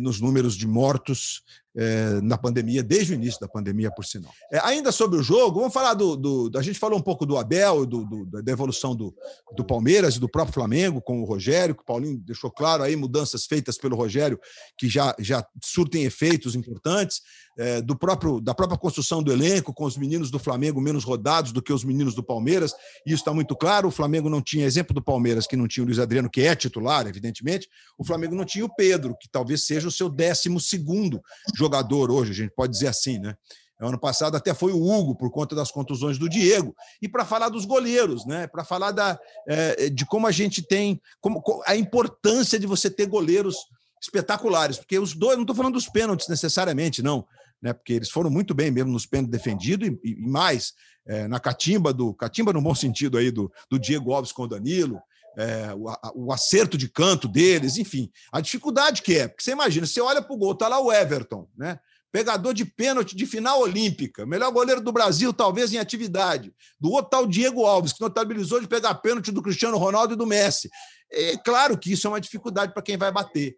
nos 0.00 0.20
números 0.20 0.56
de 0.56 0.66
mortos 0.66 1.42
é, 1.78 2.20
na 2.22 2.36
pandemia, 2.36 2.82
desde 2.82 3.12
o 3.12 3.14
início 3.14 3.40
da 3.40 3.46
pandemia, 3.46 3.88
por 3.88 4.04
sinal. 4.04 4.32
É, 4.50 4.58
ainda 4.64 4.90
sobre 4.90 5.16
o 5.16 5.22
jogo, 5.22 5.60
vamos 5.60 5.72
falar 5.72 5.94
do, 5.94 6.16
do, 6.16 6.50
A 6.58 6.62
gente 6.62 6.76
falou 6.76 6.98
um 6.98 7.02
pouco 7.02 7.24
do 7.24 7.36
Abel, 7.36 7.86
do, 7.86 8.04
do, 8.04 8.42
da 8.42 8.50
evolução 8.50 8.96
do, 8.96 9.14
do 9.56 9.64
Palmeiras 9.64 10.16
e 10.16 10.20
do 10.20 10.28
próprio 10.28 10.54
Flamengo 10.54 11.00
com 11.00 11.22
o 11.22 11.24
Rogério, 11.24 11.76
que 11.76 11.82
o 11.82 11.86
Paulinho 11.86 12.18
deixou 12.18 12.50
claro 12.50 12.82
aí, 12.82 12.96
mudanças 12.96 13.46
feitas 13.46 13.78
pelo 13.78 13.94
Rogério 13.94 14.40
que 14.76 14.88
já, 14.88 15.14
já 15.20 15.46
surtem 15.62 16.02
efeitos 16.02 16.56
importantes 16.56 17.22
é, 17.56 17.80
do 17.80 17.96
próprio, 17.96 18.40
da 18.40 18.54
própria 18.54 18.78
construção 18.78 19.22
do 19.22 19.32
elenco, 19.32 19.72
com 19.72 19.84
os 19.84 19.96
meninos 19.96 20.30
do 20.30 20.38
Flamengo 20.38 20.80
menos 20.80 21.04
rodados 21.04 21.52
do 21.52 21.62
que 21.62 21.72
os 21.72 21.84
meninos 21.84 22.14
do 22.14 22.22
Palmeiras, 22.22 22.72
e 23.06 23.12
isso 23.12 23.20
está 23.20 23.32
muito 23.32 23.54
claro. 23.54 23.88
O 23.88 23.90
Flamengo 23.90 24.28
não 24.28 24.40
tinha, 24.40 24.66
exemplo 24.66 24.94
do 24.94 25.02
Palmeiras, 25.02 25.46
que 25.46 25.56
não 25.56 25.68
tinha 25.68 25.82
o 25.82 25.86
Luiz 25.86 25.98
Adriano, 25.98 26.30
que 26.30 26.40
é 26.40 26.54
titular, 26.56 27.06
evidentemente, 27.06 27.68
o 27.96 28.04
Flamengo 28.04 28.34
não 28.34 28.44
tinha 28.44 28.64
o 28.64 28.74
Pedro, 28.74 29.16
que 29.20 29.28
talvez 29.28 29.64
seja 29.64 29.88
o 29.88 29.92
seu 29.92 30.08
décimo 30.08 30.60
segundo 30.60 31.20
jogador 31.56 31.67
hoje, 32.10 32.32
a 32.32 32.34
gente 32.34 32.52
pode 32.54 32.72
dizer 32.72 32.88
assim, 32.88 33.18
né? 33.18 33.36
Ano 33.80 33.98
passado 33.98 34.36
até 34.36 34.52
foi 34.52 34.72
o 34.72 34.82
Hugo, 34.82 35.14
por 35.14 35.30
conta 35.30 35.54
das 35.54 35.70
contusões 35.70 36.18
do 36.18 36.28
Diego. 36.28 36.74
E 37.00 37.08
para 37.08 37.24
falar 37.24 37.48
dos 37.48 37.64
goleiros, 37.64 38.26
né? 38.26 38.48
Para 38.48 38.64
falar 38.64 38.90
da, 38.90 39.18
é, 39.46 39.88
de 39.88 40.04
como 40.04 40.26
a 40.26 40.32
gente 40.32 40.62
tem, 40.62 41.00
como, 41.20 41.40
a 41.64 41.76
importância 41.76 42.58
de 42.58 42.66
você 42.66 42.90
ter 42.90 43.06
goleiros 43.06 43.56
espetaculares, 44.02 44.78
porque 44.78 44.98
os 44.98 45.14
dois, 45.14 45.36
não 45.36 45.42
estou 45.42 45.54
falando 45.54 45.74
dos 45.74 45.88
pênaltis 45.88 46.28
necessariamente, 46.28 47.02
não, 47.02 47.24
né? 47.62 47.72
Porque 47.72 47.92
eles 47.92 48.10
foram 48.10 48.30
muito 48.30 48.52
bem 48.52 48.70
mesmo 48.70 48.90
nos 48.90 49.06
pênaltis 49.06 49.30
defendidos 49.30 49.88
e, 49.88 50.12
e 50.12 50.16
mais 50.16 50.74
é, 51.06 51.28
na 51.28 51.40
catimba 51.40 51.92
do 51.92 52.12
catimba 52.14 52.52
no 52.52 52.60
bom 52.60 52.74
sentido 52.74 53.16
aí 53.16 53.30
do, 53.30 53.50
do 53.70 53.78
Diego 53.78 54.12
Alves 54.12 54.32
com 54.32 54.42
o 54.42 54.48
Danilo. 54.48 55.00
É, 55.36 55.72
o, 55.74 55.88
a, 55.88 56.12
o, 56.14 56.32
acerto 56.32 56.76
de 56.76 56.88
canto 56.88 57.28
deles, 57.28 57.76
enfim, 57.76 58.10
a 58.32 58.40
dificuldade 58.40 59.02
que 59.02 59.16
é, 59.16 59.28
porque 59.28 59.42
você 59.42 59.52
imagina, 59.52 59.86
você 59.86 60.00
olha 60.00 60.20
para 60.20 60.34
o 60.34 60.36
gol, 60.36 60.54
tá 60.54 60.66
lá 60.66 60.80
o 60.80 60.92
Everton, 60.92 61.48
né? 61.56 61.78
Pegador 62.10 62.54
de 62.54 62.64
pênalti 62.64 63.14
de 63.14 63.26
final 63.26 63.60
olímpica, 63.60 64.24
melhor 64.24 64.50
goleiro 64.50 64.80
do 64.80 64.90
Brasil, 64.90 65.32
talvez 65.32 65.72
em 65.72 65.78
atividade. 65.78 66.52
Do 66.80 66.90
outro 66.90 67.10
tá 67.10 67.20
o 67.20 67.26
Diego 67.26 67.66
Alves, 67.66 67.92
que 67.92 68.00
notabilizou 68.00 68.60
de 68.60 68.66
pegar 68.66 68.94
pênalti 68.94 69.30
do 69.30 69.42
Cristiano 69.42 69.76
Ronaldo 69.76 70.14
e 70.14 70.16
do 70.16 70.26
Messi. 70.26 70.70
É 71.12 71.36
claro 71.36 71.76
que 71.76 71.92
isso 71.92 72.06
é 72.06 72.10
uma 72.10 72.20
dificuldade 72.20 72.72
para 72.72 72.82
quem 72.82 72.96
vai 72.96 73.12
bater. 73.12 73.56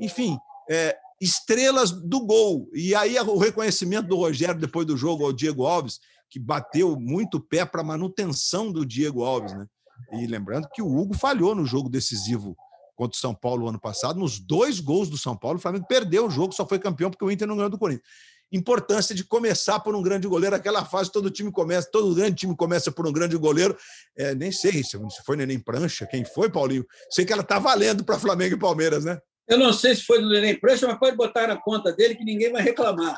Enfim, 0.00 0.38
é, 0.68 0.96
estrelas 1.20 1.92
do 1.92 2.20
gol. 2.20 2.70
E 2.72 2.94
aí 2.94 3.18
o 3.20 3.36
reconhecimento 3.36 4.08
do 4.08 4.16
Rogério 4.16 4.58
depois 4.58 4.86
do 4.86 4.96
jogo 4.96 5.24
ao 5.24 5.32
Diego 5.32 5.66
Alves, 5.66 6.00
que 6.28 6.38
bateu 6.38 6.98
muito 6.98 7.40
pé 7.40 7.66
para 7.66 7.82
a 7.82 7.84
manutenção 7.84 8.72
do 8.72 8.86
Diego 8.86 9.22
Alves, 9.22 9.52
né? 9.52 9.66
E 10.12 10.26
lembrando 10.26 10.68
que 10.72 10.82
o 10.82 10.96
Hugo 10.96 11.14
falhou 11.14 11.54
no 11.54 11.64
jogo 11.64 11.88
decisivo 11.88 12.56
contra 12.96 13.16
o 13.16 13.20
São 13.20 13.34
Paulo 13.34 13.68
ano 13.68 13.80
passado, 13.80 14.18
nos 14.18 14.38
dois 14.38 14.78
gols 14.78 15.08
do 15.08 15.16
São 15.16 15.36
Paulo, 15.36 15.58
o 15.58 15.60
Flamengo 15.60 15.86
perdeu 15.88 16.26
o 16.26 16.30
jogo, 16.30 16.52
só 16.52 16.66
foi 16.66 16.78
campeão 16.78 17.10
porque 17.10 17.24
o 17.24 17.30
Inter 17.30 17.48
não 17.48 17.56
ganhou 17.56 17.70
do 17.70 17.78
Corinthians. 17.78 18.06
Importância 18.52 19.14
de 19.14 19.24
começar 19.24 19.78
por 19.80 19.94
um 19.94 20.02
grande 20.02 20.26
goleiro, 20.26 20.56
aquela 20.56 20.84
fase 20.84 21.10
todo 21.10 21.30
time 21.30 21.52
começa, 21.52 21.88
todo 21.90 22.14
grande 22.14 22.34
time 22.34 22.54
começa 22.54 22.90
por 22.90 23.06
um 23.06 23.12
grande 23.12 23.36
goleiro. 23.36 23.76
É, 24.18 24.34
nem 24.34 24.50
sei 24.50 24.82
se 24.82 24.98
foi 25.24 25.36
nem 25.36 25.58
Prancha, 25.58 26.06
quem 26.06 26.24
foi, 26.24 26.50
Paulinho. 26.50 26.84
Sei 27.10 27.24
que 27.24 27.32
ela 27.32 27.44
tá 27.44 27.58
valendo 27.58 28.04
para 28.04 28.18
Flamengo 28.18 28.56
e 28.56 28.58
Palmeiras, 28.58 29.04
né? 29.04 29.18
Eu 29.48 29.58
não 29.58 29.72
sei 29.72 29.94
se 29.94 30.02
foi 30.02 30.20
do 30.20 30.28
Neném 30.28 30.58
Prancha, 30.58 30.86
mas 30.86 30.98
pode 30.98 31.16
botar 31.16 31.46
na 31.46 31.56
conta 31.56 31.92
dele 31.92 32.14
que 32.14 32.24
ninguém 32.24 32.52
vai 32.52 32.62
reclamar. 32.62 33.16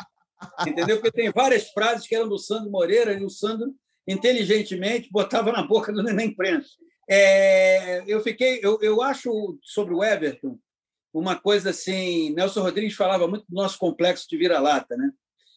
Entendeu? 0.66 0.96
Porque 0.96 1.12
tem 1.12 1.30
várias 1.30 1.70
frases 1.70 2.06
que 2.06 2.14
eram 2.14 2.28
do 2.28 2.38
Sandro 2.38 2.70
Moreira 2.70 3.12
e 3.12 3.24
o 3.24 3.30
Sandro, 3.30 3.74
inteligentemente, 4.06 5.08
botava 5.10 5.52
na 5.52 5.62
boca 5.62 5.92
do 5.92 6.02
Neném 6.02 6.34
Prancha. 6.34 6.70
É, 7.08 8.02
eu 8.06 8.20
fiquei, 8.20 8.60
eu, 8.62 8.78
eu 8.80 9.02
acho 9.02 9.58
sobre 9.62 9.94
o 9.94 10.02
Everton 10.02 10.58
uma 11.12 11.36
coisa 11.36 11.70
assim. 11.70 12.32
Nelson 12.34 12.62
Rodrigues 12.62 12.96
falava 12.96 13.28
muito 13.28 13.44
do 13.48 13.54
nosso 13.54 13.78
complexo 13.78 14.26
de 14.28 14.36
vira-lata, 14.36 14.96
né? 14.96 15.10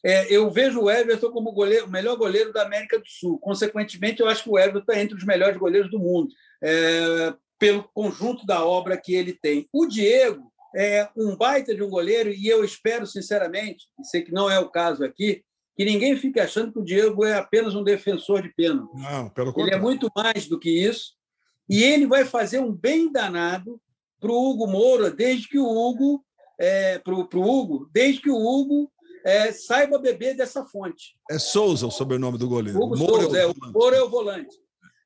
É, 0.03 0.31
eu 0.31 0.51
vejo 0.51 0.81
o 0.81 0.91
Everton 0.91 1.31
como 1.31 1.51
goleiro, 1.51 1.87
o 1.87 1.89
melhor 1.89 2.15
goleiro 2.15 2.53
da 2.53 2.63
América 2.63 2.99
do 2.99 3.07
Sul. 3.07 3.39
Consequentemente, 3.39 4.21
eu 4.21 4.27
acho 4.27 4.43
que 4.43 4.49
o 4.49 4.59
Everton 4.59 4.79
está 4.79 5.01
entre 5.01 5.15
os 5.15 5.23
melhores 5.23 5.57
goleiros 5.57 5.89
do 5.89 5.97
mundo, 5.97 6.27
é, 6.61 7.33
pelo 7.57 7.83
conjunto 7.93 8.45
da 8.45 8.63
obra 8.63 8.97
que 8.97 9.15
ele 9.15 9.33
tem. 9.33 9.67
O 9.73 9.87
Diego 9.87 10.51
é 10.75 11.09
um 11.15 11.35
baita 11.37 11.73
de 11.73 11.81
um 11.81 11.89
goleiro 11.89 12.29
e 12.29 12.47
eu 12.47 12.63
espero, 12.63 13.07
sinceramente, 13.07 13.87
sei 14.03 14.21
que 14.21 14.31
não 14.31 14.51
é 14.51 14.59
o 14.59 14.69
caso 14.69 15.03
aqui, 15.03 15.43
que 15.75 15.83
ninguém 15.83 16.15
fique 16.15 16.39
achando 16.39 16.71
que 16.71 16.79
o 16.79 16.83
Diego 16.83 17.25
é 17.25 17.33
apenas 17.33 17.75
um 17.75 17.83
defensor 17.83 18.41
de 18.41 18.49
pênalti. 18.49 18.95
Não, 18.95 19.29
pelo 19.29 19.51
contrário. 19.51 19.73
Ele 19.73 19.75
é 19.75 19.79
muito 19.79 20.09
mais 20.15 20.47
do 20.47 20.57
que 20.57 20.69
isso 20.69 21.13
e 21.69 21.83
ele 21.83 22.07
vai 22.07 22.23
fazer 22.25 22.59
um 22.59 22.71
bem 22.71 23.11
danado 23.11 23.81
para 24.19 24.31
o 24.31 24.49
Hugo 24.49 24.67
Moura, 24.67 25.11
desde 25.11 25.47
que 25.47 25.59
o 25.59 25.67
Hugo, 25.67 26.23
é, 26.59 26.99
para 26.99 27.13
o 27.13 27.41
Hugo, 27.41 27.89
desde 27.91 28.21
que 28.21 28.29
o 28.29 28.37
Hugo 28.37 28.91
é, 29.25 29.51
saiba 29.51 29.99
beber 29.99 30.35
dessa 30.35 30.63
fonte. 30.63 31.17
É 31.29 31.37
Souza 31.37 31.87
o 31.87 31.91
sobrenome 31.91 32.37
do 32.37 32.47
goleiro. 32.47 32.79
Hugo 32.79 32.97
Moura 32.97 33.23
Souza, 33.23 33.37
é 33.37 33.45
o, 33.45 33.49
é, 33.49 33.53
o 33.53 33.71
Moura 33.71 33.97
é 33.97 34.01
o 34.01 34.09
volante. 34.09 34.55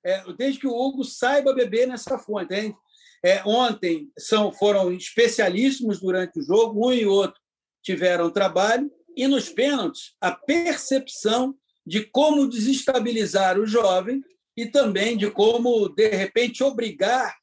É, 0.04 0.24
desde 0.34 0.60
que 0.60 0.68
o 0.68 0.76
Hugo 0.76 1.04
saiba 1.04 1.54
beber 1.54 1.88
nessa 1.88 2.18
fonte. 2.20 2.54
Hein? 2.54 2.76
É, 3.24 3.42
ontem 3.46 4.12
são, 4.18 4.52
foram 4.52 4.92
especialíssimos 4.94 6.00
durante 6.00 6.40
o 6.40 6.44
jogo, 6.44 6.88
um 6.88 6.94
e 6.94 7.06
outro 7.06 7.40
tiveram 7.82 8.30
trabalho, 8.30 8.92
e 9.20 9.28
nos 9.28 9.50
pênaltis, 9.50 10.14
a 10.22 10.32
percepção 10.32 11.54
de 11.86 12.06
como 12.06 12.48
desestabilizar 12.48 13.60
o 13.60 13.68
jovem 13.68 14.24
e 14.56 14.66
também 14.66 15.18
de 15.18 15.30
como, 15.30 15.90
de 15.90 16.08
repente, 16.08 16.64
obrigar 16.64 17.36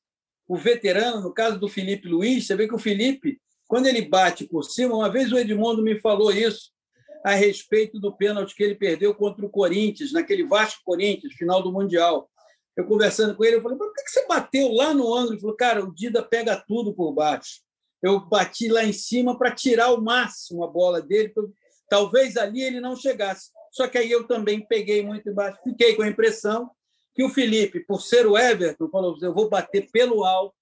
o 0.48 0.56
veterano, 0.56 1.20
no 1.20 1.34
caso 1.34 1.58
do 1.58 1.68
Felipe 1.68 2.08
Luiz, 2.08 2.46
você 2.46 2.56
vê 2.56 2.66
que 2.66 2.74
o 2.74 2.78
Felipe, 2.78 3.38
quando 3.68 3.86
ele 3.88 4.08
bate 4.08 4.46
por 4.46 4.62
cima, 4.62 4.94
uma 4.94 5.10
vez 5.10 5.30
o 5.30 5.38
Edmundo 5.38 5.82
me 5.82 6.00
falou 6.00 6.32
isso 6.32 6.70
a 7.22 7.34
respeito 7.34 8.00
do 8.00 8.16
pênalti 8.16 8.54
que 8.54 8.62
ele 8.62 8.74
perdeu 8.74 9.14
contra 9.14 9.44
o 9.44 9.50
Corinthians, 9.50 10.12
naquele 10.12 10.46
Vasco 10.46 10.80
Corinthians, 10.82 11.34
final 11.34 11.62
do 11.62 11.72
Mundial. 11.72 12.30
Eu 12.74 12.86
conversando 12.86 13.36
com 13.36 13.44
ele, 13.44 13.56
eu 13.56 13.62
falei, 13.62 13.76
por 13.76 13.92
que 13.92 14.08
você 14.08 14.26
bateu 14.26 14.72
lá 14.72 14.94
no 14.94 15.14
ângulo? 15.14 15.34
Ele 15.34 15.40
falou, 15.40 15.56
cara, 15.56 15.84
o 15.84 15.92
Dida 15.92 16.22
pega 16.22 16.56
tudo 16.56 16.94
por 16.94 17.12
baixo. 17.12 17.60
Eu 18.02 18.20
bati 18.20 18.68
lá 18.68 18.82
em 18.82 18.92
cima 18.94 19.36
para 19.36 19.50
tirar 19.50 19.92
o 19.92 20.00
máximo 20.00 20.64
a 20.64 20.68
bola 20.68 21.02
dele, 21.02 21.34
talvez 21.88 22.36
ali 22.36 22.62
ele 22.62 22.80
não 22.80 22.96
chegasse. 22.96 23.50
Só 23.70 23.86
que 23.88 23.98
aí 23.98 24.10
eu 24.10 24.26
também 24.26 24.60
peguei 24.66 25.02
muito 25.02 25.28
embaixo, 25.28 25.58
fiquei 25.62 25.94
com 25.94 26.02
a 26.02 26.08
impressão 26.08 26.70
que 27.14 27.24
o 27.24 27.30
Felipe, 27.30 27.80
por 27.80 28.00
ser 28.02 28.26
o 28.26 28.36
Everton, 28.36 28.88
falou: 28.90 29.16
eu 29.20 29.34
vou 29.34 29.48
bater 29.48 29.90
pelo 29.90 30.24
alto, 30.24 30.54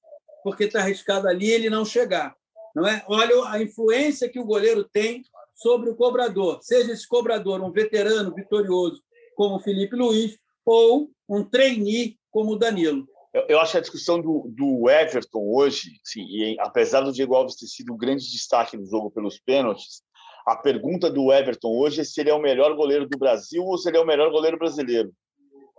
porque 0.42 0.64
está 0.64 0.80
arriscado 0.80 1.28
ali 1.28 1.50
ele 1.50 1.68
não 1.70 1.84
chegar. 1.84 2.34
Não 2.74 2.86
é? 2.86 3.04
Olha 3.06 3.48
a 3.48 3.62
influência 3.62 4.28
que 4.28 4.38
o 4.38 4.44
goleiro 4.44 4.84
tem 4.84 5.22
sobre 5.54 5.90
o 5.90 5.96
cobrador, 5.96 6.58
seja 6.62 6.92
esse 6.92 7.06
cobrador 7.06 7.60
um 7.62 7.70
veterano 7.70 8.34
vitorioso 8.34 9.00
como 9.36 9.56
o 9.56 9.60
Felipe 9.60 9.94
Luiz 9.94 10.36
ou 10.64 11.10
um 11.28 11.44
trainee 11.44 12.18
como 12.30 12.52
o 12.52 12.58
Danilo. 12.58 13.06
Eu, 13.32 13.44
eu 13.48 13.60
acho 13.60 13.72
que 13.72 13.78
a 13.78 13.80
discussão 13.80 14.20
do, 14.20 14.48
do 14.48 14.88
Everton 14.90 15.42
hoje, 15.54 16.00
sim, 16.04 16.24
e 16.24 16.56
apesar 16.60 17.00
do 17.00 17.12
Diego 17.12 17.34
Alves 17.34 17.56
ter 17.56 17.66
sido 17.66 17.92
um 17.92 17.96
grande 17.96 18.30
destaque 18.30 18.76
no 18.76 18.86
jogo 18.86 19.10
pelos 19.10 19.38
pênaltis, 19.38 20.02
a 20.46 20.56
pergunta 20.56 21.10
do 21.10 21.32
Everton 21.32 21.68
hoje 21.68 22.00
é 22.02 22.04
se 22.04 22.20
ele 22.20 22.30
é 22.30 22.34
o 22.34 22.42
melhor 22.42 22.74
goleiro 22.76 23.08
do 23.08 23.18
Brasil 23.18 23.64
ou 23.64 23.78
se 23.78 23.88
ele 23.88 23.96
é 23.96 24.00
o 24.00 24.06
melhor 24.06 24.30
goleiro 24.30 24.58
brasileiro. 24.58 25.12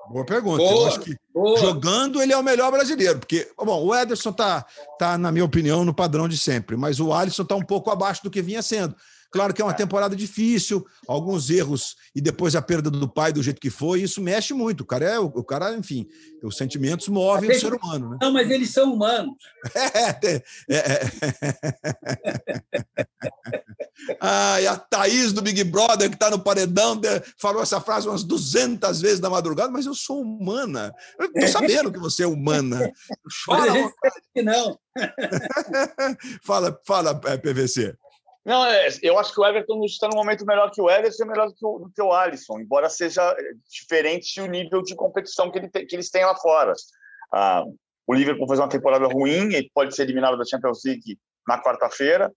Boa 0.10 0.26
pergunta. 0.26 0.58
Boa, 0.58 0.72
eu 0.72 0.88
acho 0.88 1.00
que 1.00 1.16
boa. 1.34 1.58
jogando 1.60 2.22
ele 2.22 2.32
é 2.32 2.38
o 2.38 2.44
melhor 2.44 2.72
brasileiro, 2.72 3.20
porque, 3.20 3.50
bom, 3.58 3.84
o 3.86 3.96
Ederson 3.96 4.32
tá, 4.32 4.66
tá, 5.00 5.18
na 5.18 5.32
minha 5.32 5.46
opinião, 5.46 5.84
no 5.84 5.94
padrão 5.94 6.28
de 6.28 6.38
sempre, 6.38 6.78
mas 6.78 7.00
o 7.00 7.12
Alisson 7.12 7.44
tá 7.44 7.56
um 7.56 7.66
pouco 7.66 7.90
abaixo 7.90 8.24
do 8.24 8.30
que 8.30 8.42
vinha 8.42 8.62
sendo. 8.62 8.96
Claro 9.36 9.54
que 9.54 9.62
é 9.62 9.66
uma 9.66 9.74
é. 9.74 9.76
temporada 9.76 10.16
difícil, 10.16 10.88
alguns 11.06 11.50
erros 11.50 11.98
e 12.16 12.22
depois 12.22 12.56
a 12.56 12.62
perda 12.62 12.90
do 12.90 13.06
pai 13.06 13.34
do 13.34 13.44
jeito 13.44 13.60
que 13.60 13.70
foi, 13.70 14.02
isso 14.02 14.22
mexe 14.22 14.54
muito. 14.54 14.80
O 14.80 14.86
cara 14.86 15.04
é 15.04 15.20
o, 15.20 15.44
cara, 15.44 15.76
enfim, 15.76 16.08
os 16.42 16.56
sentimentos 16.56 17.10
movem 17.10 17.52
o 17.52 17.60
ser 17.60 17.74
humano, 17.74 18.12
né? 18.12 18.18
Não, 18.22 18.32
mas 18.32 18.50
eles 18.50 18.70
são 18.70 18.94
humanos. 18.94 19.36
É, 19.86 20.42
é, 20.70 20.78
é. 20.78 21.02
ah, 24.22 24.62
e 24.62 24.68
a 24.68 24.78
Thaís 24.78 25.34
do 25.34 25.42
Big 25.42 25.64
Brother, 25.66 26.10
que 26.10 26.16
está 26.16 26.30
no 26.30 26.40
paredão, 26.40 27.00
falou 27.38 27.62
essa 27.62 27.82
frase 27.82 28.08
umas 28.08 28.24
200 28.24 29.02
vezes 29.02 29.20
na 29.20 29.30
madrugada, 29.30 29.72
mas 29.72 29.86
eu 29.86 29.94
sou 29.94 30.22
humana. 30.22 30.94
Eu 31.20 31.26
estou 31.26 31.48
sabendo 31.48 31.92
que 31.92 32.00
você 32.00 32.24
é 32.24 32.28
humana. 32.28 32.92
Chora. 33.46 33.66
Mas 33.66 33.70
a 33.70 33.78
gente 33.80 33.94
que 34.34 34.42
não. 34.42 34.80
fala, 36.42 36.80
fala, 36.86 37.20
é, 37.26 37.38
PVC. 37.38 37.96
Não, 38.46 38.64
é, 38.64 38.88
eu 39.02 39.18
acho 39.18 39.34
que 39.34 39.40
o 39.40 39.46
Everton 39.46 39.84
está 39.84 40.08
num 40.08 40.18
momento 40.18 40.46
melhor 40.46 40.70
que 40.70 40.80
o 40.80 40.90
Ederson 40.90 41.24
e 41.24 41.28
melhor 41.28 41.52
que 41.52 41.66
o, 41.66 41.80
do 41.80 41.90
que 41.90 42.02
o 42.02 42.14
Alisson, 42.14 42.60
embora 42.60 42.90
seja 42.90 43.36
diferente 43.68 44.40
o 44.40 44.46
nível 44.46 44.84
de 44.84 44.96
competição 44.96 45.50
que, 45.50 45.58
ele 45.58 45.70
que 45.70 45.96
eles 45.96 46.12
têm 46.12 46.24
lá 46.24 46.36
fora. 46.36 46.74
Ah, 47.34 47.64
o 48.06 48.14
Liverpool 48.14 48.48
fez 48.48 48.60
uma 48.60 48.70
temporada 48.70 49.08
ruim 49.08 49.50
e 49.50 49.68
pode 49.74 49.96
ser 49.96 50.04
eliminado 50.04 50.38
da 50.38 50.46
Champions 50.46 50.82
League 50.86 51.18
na 51.48 51.60
quarta-feira. 51.60 52.32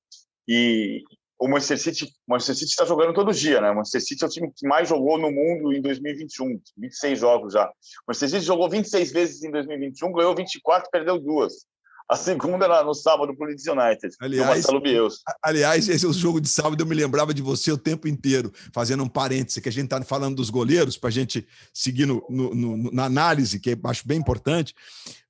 E 0.48 1.02
o 1.38 1.46
Manchester 1.46 1.78
City, 1.78 2.12
Manchester 2.26 2.56
City 2.56 2.70
está 2.70 2.86
jogando 2.86 3.12
todo 3.12 3.32
dia, 3.32 3.60
né? 3.60 3.70
O 3.70 3.76
Manchester 3.76 4.00
City 4.00 4.24
é 4.24 4.26
o 4.26 4.30
time 4.30 4.50
que 4.50 4.66
mais 4.66 4.88
jogou 4.88 5.18
no 5.18 5.30
mundo 5.30 5.74
em 5.74 5.82
2021, 5.82 6.58
26 6.78 7.18
jogos 7.18 7.52
já. 7.52 7.66
O 7.66 7.72
Manchester 8.08 8.30
City 8.30 8.46
jogou 8.46 8.70
26 8.70 9.12
vezes 9.12 9.44
em 9.44 9.50
2021, 9.50 10.10
ganhou 10.12 10.34
24, 10.34 10.90
perdeu 10.90 11.18
duas. 11.18 11.66
A 12.08 12.16
segunda 12.16 12.64
era 12.64 12.82
no 12.82 12.94
sábado 12.94 13.36
para 13.36 13.44
o 13.44 13.48
Leeds 13.48 13.66
United, 13.66 14.16
aliás, 14.18 14.46
do 14.46 14.48
Marcelo 14.48 14.80
Bielsa. 14.80 15.18
Aliás, 15.42 15.88
esse 15.88 16.06
é 16.06 16.08
o 16.08 16.12
jogo 16.12 16.40
de 16.40 16.48
sábado, 16.48 16.80
eu 16.80 16.86
me 16.86 16.94
lembrava 16.94 17.34
de 17.34 17.42
você 17.42 17.70
o 17.70 17.76
tempo 17.76 18.08
inteiro, 18.08 18.50
fazendo 18.72 19.02
um 19.02 19.08
parêntese, 19.08 19.60
que 19.60 19.68
a 19.68 19.72
gente 19.72 19.84
está 19.84 20.02
falando 20.02 20.36
dos 20.36 20.48
goleiros, 20.48 20.96
para 20.96 21.08
a 21.08 21.12
gente 21.12 21.46
seguir 21.72 22.06
no, 22.06 22.24
no, 22.30 22.54
no, 22.54 22.90
na 22.90 23.04
análise, 23.04 23.60
que 23.60 23.70
eu 23.70 23.78
acho 23.84 24.08
bem 24.08 24.18
importante. 24.18 24.74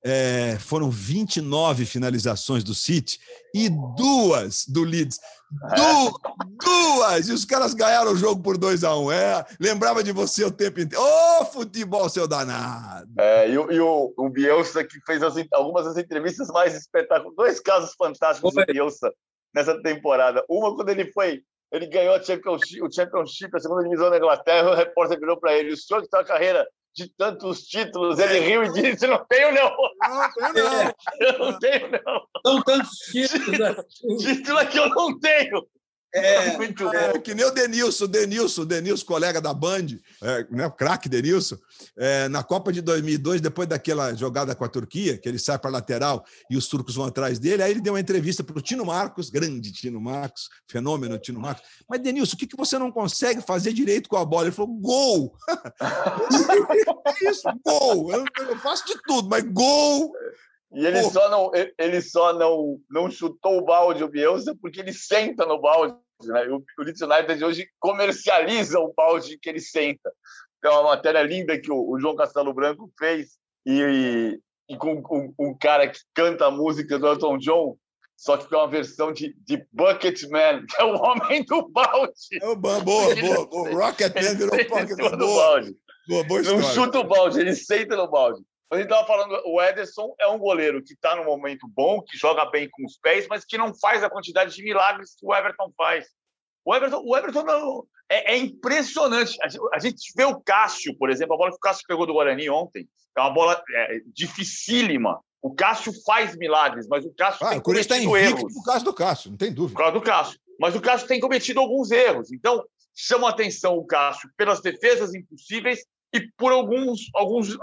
É, 0.04 0.56
foram 0.61 0.90
29 0.90 1.84
finalizações 1.84 2.62
do 2.62 2.74
City 2.74 3.18
e 3.54 3.68
duas 3.96 4.64
do 4.66 4.84
Leeds. 4.84 5.18
Du 5.50 6.20
duas! 6.62 7.28
E 7.28 7.32
os 7.32 7.44
caras 7.44 7.74
ganharam 7.74 8.12
o 8.12 8.16
jogo 8.16 8.42
por 8.42 8.56
2 8.56 8.84
a 8.84 8.94
1 8.96 9.04
um. 9.04 9.12
É, 9.12 9.44
lembrava 9.58 10.04
de 10.04 10.12
você 10.12 10.44
o 10.44 10.50
tempo 10.50 10.80
inteiro. 10.80 11.04
Ô, 11.04 11.40
oh, 11.40 11.44
futebol, 11.46 12.08
seu 12.08 12.28
danado! 12.28 13.11
É, 13.18 13.50
e, 13.50 13.58
o, 13.58 13.72
e 13.72 13.80
o, 13.80 14.12
o 14.16 14.28
Bielsa, 14.28 14.84
que 14.84 15.00
fez 15.04 15.22
as, 15.22 15.34
algumas 15.52 15.84
das 15.84 15.96
entrevistas 15.96 16.48
mais 16.48 16.74
espetaculares. 16.74 17.37
Dois 17.37 17.61
casos 17.61 17.94
fantásticos 17.98 18.54
do 18.54 18.66
Bielsa 18.66 19.12
nessa 19.54 19.80
temporada. 19.82 20.44
Uma, 20.48 20.74
quando 20.74 20.90
ele 20.90 21.11
foi 21.12 21.42
ele 21.70 21.87
ganhou 21.87 22.14
a 22.14 22.22
Championship, 22.22 22.82
o 22.82 22.90
Championship, 22.90 23.54
a 23.54 23.61
segunda 23.61 23.82
divisão 23.82 24.11
da 24.11 24.16
Inglaterra, 24.16 24.70
o 24.70 24.74
repórter 24.74 25.20
virou 25.20 25.38
para 25.38 25.52
ele, 25.52 25.72
o 25.72 25.76
senhor 25.76 26.02
que 26.02 26.08
tem 26.08 26.18
uma 26.18 26.26
carreira 26.26 26.66
de 26.98 27.08
tantos 27.11 27.62
títulos, 27.62 28.18
ele 28.18 28.40
riu 28.40 28.64
e 28.64 28.72
disse, 28.72 29.06
não 29.06 29.24
tenho 29.26 29.54
não. 29.54 29.70
Não, 29.70 30.52
tenho 30.52 30.64
não. 30.64 30.94
Eu 31.20 31.38
não 31.38 31.58
tenho 31.61 31.90
não. 31.92 32.22
São 32.44 32.62
tantos 32.62 32.98
títulos. 33.12 33.61
Assim. 33.61 34.16
Título 34.18 34.58
é 34.58 34.66
que 34.66 34.78
eu 34.78 34.88
não 34.88 35.18
tenho. 35.20 35.66
É, 36.12 36.57
muito 36.57 36.88
é, 36.88 37.18
que 37.18 37.35
nem 37.35 37.44
o 37.44 37.51
Denilson, 37.51 38.05
o 38.05 38.09
Denilson, 38.09 38.62
o 38.62 38.66
Denilson, 38.66 39.05
colega 39.05 39.42
da 39.42 39.53
Band, 39.53 39.87
é, 40.23 40.47
né, 40.51 40.66
o 40.66 40.71
craque 40.71 41.07
Denilson, 41.09 41.59
é, 41.99 42.29
na 42.29 42.42
Copa 42.42 42.73
de 42.73 42.81
2002, 42.81 43.42
depois 43.42 43.68
daquela 43.68 44.14
jogada 44.14 44.55
com 44.55 44.64
a 44.64 44.68
Turquia, 44.68 45.18
que 45.18 45.29
ele 45.29 45.38
sai 45.38 45.59
para 45.59 45.68
a 45.68 45.73
lateral 45.75 46.25
e 46.51 46.57
os 46.57 46.66
turcos 46.66 46.94
vão 46.94 47.05
atrás 47.05 47.38
dele, 47.38 47.62
aí 47.62 47.71
ele 47.71 47.83
deu 47.83 47.92
uma 47.92 48.01
entrevista 48.01 48.42
para 48.42 48.59
o 48.59 48.62
Tino 48.62 48.87
Marcos, 48.87 49.29
grande 49.29 49.71
Tino 49.71 50.01
Marcos, 50.01 50.49
fenômeno 50.66 51.18
Tino 51.18 51.40
Marcos. 51.40 51.68
Mas, 51.87 52.01
Denilson, 52.01 52.37
o 52.37 52.38
que, 52.38 52.47
que 52.47 52.57
você 52.57 52.79
não 52.79 52.90
consegue 52.90 53.42
fazer 53.42 53.75
direito 53.75 54.09
com 54.09 54.16
a 54.16 54.25
bola? 54.25 54.47
Ele 54.47 54.53
falou: 54.53 54.75
gol! 54.77 55.37
é 57.05 57.31
isso, 57.31 57.42
gol! 57.62 58.12
Eu, 58.12 58.25
eu 58.49 58.59
faço 58.61 58.87
de 58.87 58.94
tudo, 59.03 59.29
mas 59.29 59.44
gol 59.44 60.12
e 60.72 60.87
ele 60.87 61.02
só, 61.02 61.31
não, 61.31 61.50
ele 61.78 62.02
só 62.02 62.33
não, 62.35 62.78
não 62.90 63.11
chutou 63.11 63.59
o 63.59 63.64
balde, 63.64 64.04
o 64.04 64.09
Bielsa, 64.09 64.54
porque 64.61 64.81
ele 64.81 64.92
senta 64.92 65.46
no 65.46 65.61
balde. 65.61 65.96
Né? 66.22 66.46
O, 66.48 66.62
o 66.78 66.83
Leeds 66.83 67.00
United 67.00 67.44
hoje 67.44 67.68
comercializa 67.78 68.78
o 68.78 68.92
balde 68.92 69.38
que 69.38 69.48
ele 69.48 69.61
senta. 69.61 70.12
Então, 70.59 70.72
é 70.72 70.78
uma 70.81 70.90
matéria 70.90 71.22
linda 71.22 71.59
que 71.59 71.70
o, 71.70 71.90
o 71.90 71.98
João 71.98 72.16
Castelo 72.16 72.52
Branco 72.52 72.90
fez. 72.98 73.38
E, 73.64 73.81
e, 74.68 74.74
e 74.74 74.76
com 74.76 74.94
um, 75.11 75.35
um, 75.38 75.57
cara 75.57 75.88
que 75.88 76.00
canta 76.14 76.46
a 76.46 76.50
música 76.50 76.98
do 76.98 77.07
Elton 77.07 77.38
John, 77.38 77.76
só 78.16 78.37
que 78.37 78.48
com 78.48 78.57
uma 78.57 78.68
versão 78.68 79.12
de, 79.12 79.35
de 79.44 79.64
Bucketman, 79.72 80.66
que 80.68 80.83
é 80.83 80.85
o 80.85 80.96
homem 80.96 81.44
do 81.44 81.68
balde. 81.68 82.12
Oh, 82.42 82.57
boa, 82.57 82.81
boa, 82.81 83.14
boa. 83.16 83.48
O 83.52 83.74
Rocketman 83.74 84.37
virou 84.37 84.57
Bucketman. 84.57 85.16
Boa, 85.16 85.62
boa, 86.09 86.24
boa 86.24 86.40
história. 86.40 86.61
Não 86.61 86.74
chuta 86.74 86.98
o 86.98 87.04
balde, 87.04 87.40
ele 87.40 87.54
senta 87.54 87.96
no 87.96 88.11
balde. 88.11 88.42
A 88.70 88.76
gente 88.76 88.85
estava 88.85 89.07
falando, 89.07 89.40
o 89.46 89.62
Ederson 89.62 90.14
é 90.20 90.26
um 90.26 90.38
goleiro 90.38 90.83
que 90.83 90.92
está 90.92 91.16
no 91.16 91.24
momento 91.24 91.66
bom, 91.66 92.02
que 92.02 92.18
joga 92.18 92.44
bem 92.50 92.68
com 92.70 92.85
os 92.85 92.98
pés, 92.98 93.26
mas 93.28 93.44
que 93.44 93.57
não 93.57 93.74
faz 93.74 94.04
a 94.04 94.11
quantidade 94.11 94.54
de 94.54 94.62
milagres 94.62 95.14
que 95.18 95.24
o 95.24 95.35
Everton 95.35 95.72
faz. 95.76 96.07
O 96.64 96.74
Everton, 96.74 97.02
o 97.02 97.16
Everton 97.16 97.44
não, 97.44 97.87
é, 98.11 98.35
é, 98.35 98.37
impressionante. 98.37 99.38
A 99.72 99.78
gente 99.78 100.12
vê 100.14 100.24
o 100.24 100.38
Cássio, 100.40 100.94
por 100.98 101.09
exemplo, 101.09 101.35
a 101.35 101.38
bola 101.38 101.50
que 101.50 101.57
o 101.57 101.61
Cássio 101.61 101.85
pegou 101.88 102.07
do 102.07 102.12
Guarani 102.12 102.50
ontem, 102.50 102.87
é 103.16 103.20
uma 103.20 103.33
bola 103.33 103.62
é, 103.74 104.00
dificílima. 104.07 105.18
O 105.40 105.54
Cássio 105.54 105.92
faz 106.04 106.37
milagres, 106.37 106.87
mas 106.88 107.04
o 107.07 107.14
Cássio 107.14 107.46
ah, 107.46 107.50
tem 107.50 107.61
cometido 107.61 107.94
está 107.94 108.20
erros. 108.20 108.52
Por 108.52 108.64
causa 108.64 108.85
do 108.85 108.94
Cássio, 108.94 109.31
não 109.31 109.38
tem 109.38 109.52
dúvida. 109.52 109.73
Por 109.73 109.79
causa 109.79 109.98
do 109.98 110.02
Cássio. 110.02 110.38
Mas 110.60 110.75
o 110.75 110.81
Cássio 110.81 111.06
tem 111.06 111.21
cometido 111.21 111.60
alguns 111.60 111.90
erros. 111.90 112.33
Então, 112.33 112.64
chama 112.94 113.29
a 113.29 113.31
atenção 113.31 113.77
o 113.77 113.87
Cássio 113.87 114.29
pelas 114.37 114.60
defesas 114.60 115.14
impossíveis 115.14 115.87
e 116.12 116.21
por 116.37 116.52
alguns, 116.52 117.08
alguns, 117.14 117.56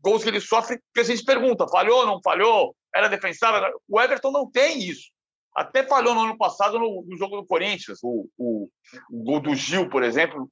gols 0.00 0.22
que 0.22 0.28
ele 0.28 0.40
sofre, 0.40 0.80
que 0.92 1.00
a 1.00 1.04
gente 1.04 1.24
pergunta, 1.24 1.68
falhou, 1.68 2.06
não 2.06 2.20
falhou, 2.22 2.74
era 2.94 3.08
defensável? 3.08 3.80
O 3.88 4.00
Everton 4.00 4.30
não 4.30 4.50
tem 4.50 4.78
isso. 4.82 5.12
Até 5.54 5.84
falhou 5.84 6.14
no 6.14 6.22
ano 6.22 6.36
passado 6.36 6.78
no, 6.78 7.04
no 7.06 7.16
jogo 7.16 7.36
do 7.36 7.46
Corinthians, 7.46 7.98
o, 8.02 8.28
o, 8.36 8.68
o, 9.10 9.24
gol 9.24 9.40
do 9.40 9.54
Gil, 9.54 9.88
por 9.88 10.02
exemplo, 10.02 10.50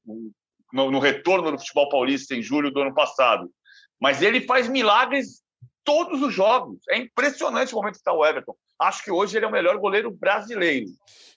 no, 0.72 0.90
no, 0.90 0.98
retorno 1.00 1.50
do 1.50 1.58
futebol 1.58 1.88
paulista 1.88 2.34
em 2.34 2.42
julho 2.42 2.70
do 2.70 2.80
ano 2.80 2.94
passado. 2.94 3.50
Mas 4.00 4.22
ele 4.22 4.40
faz 4.42 4.68
milagres 4.68 5.42
todos 5.84 6.22
os 6.22 6.32
jogos. 6.32 6.78
É 6.88 6.98
impressionante 6.98 7.72
o 7.72 7.76
momento 7.76 7.94
que 7.94 7.98
está 7.98 8.12
o 8.12 8.24
Everton. 8.24 8.54
Acho 8.78 9.02
que 9.02 9.10
hoje 9.10 9.36
ele 9.36 9.44
é 9.44 9.48
o 9.48 9.52
melhor 9.52 9.76
goleiro 9.78 10.10
brasileiro. 10.10 10.86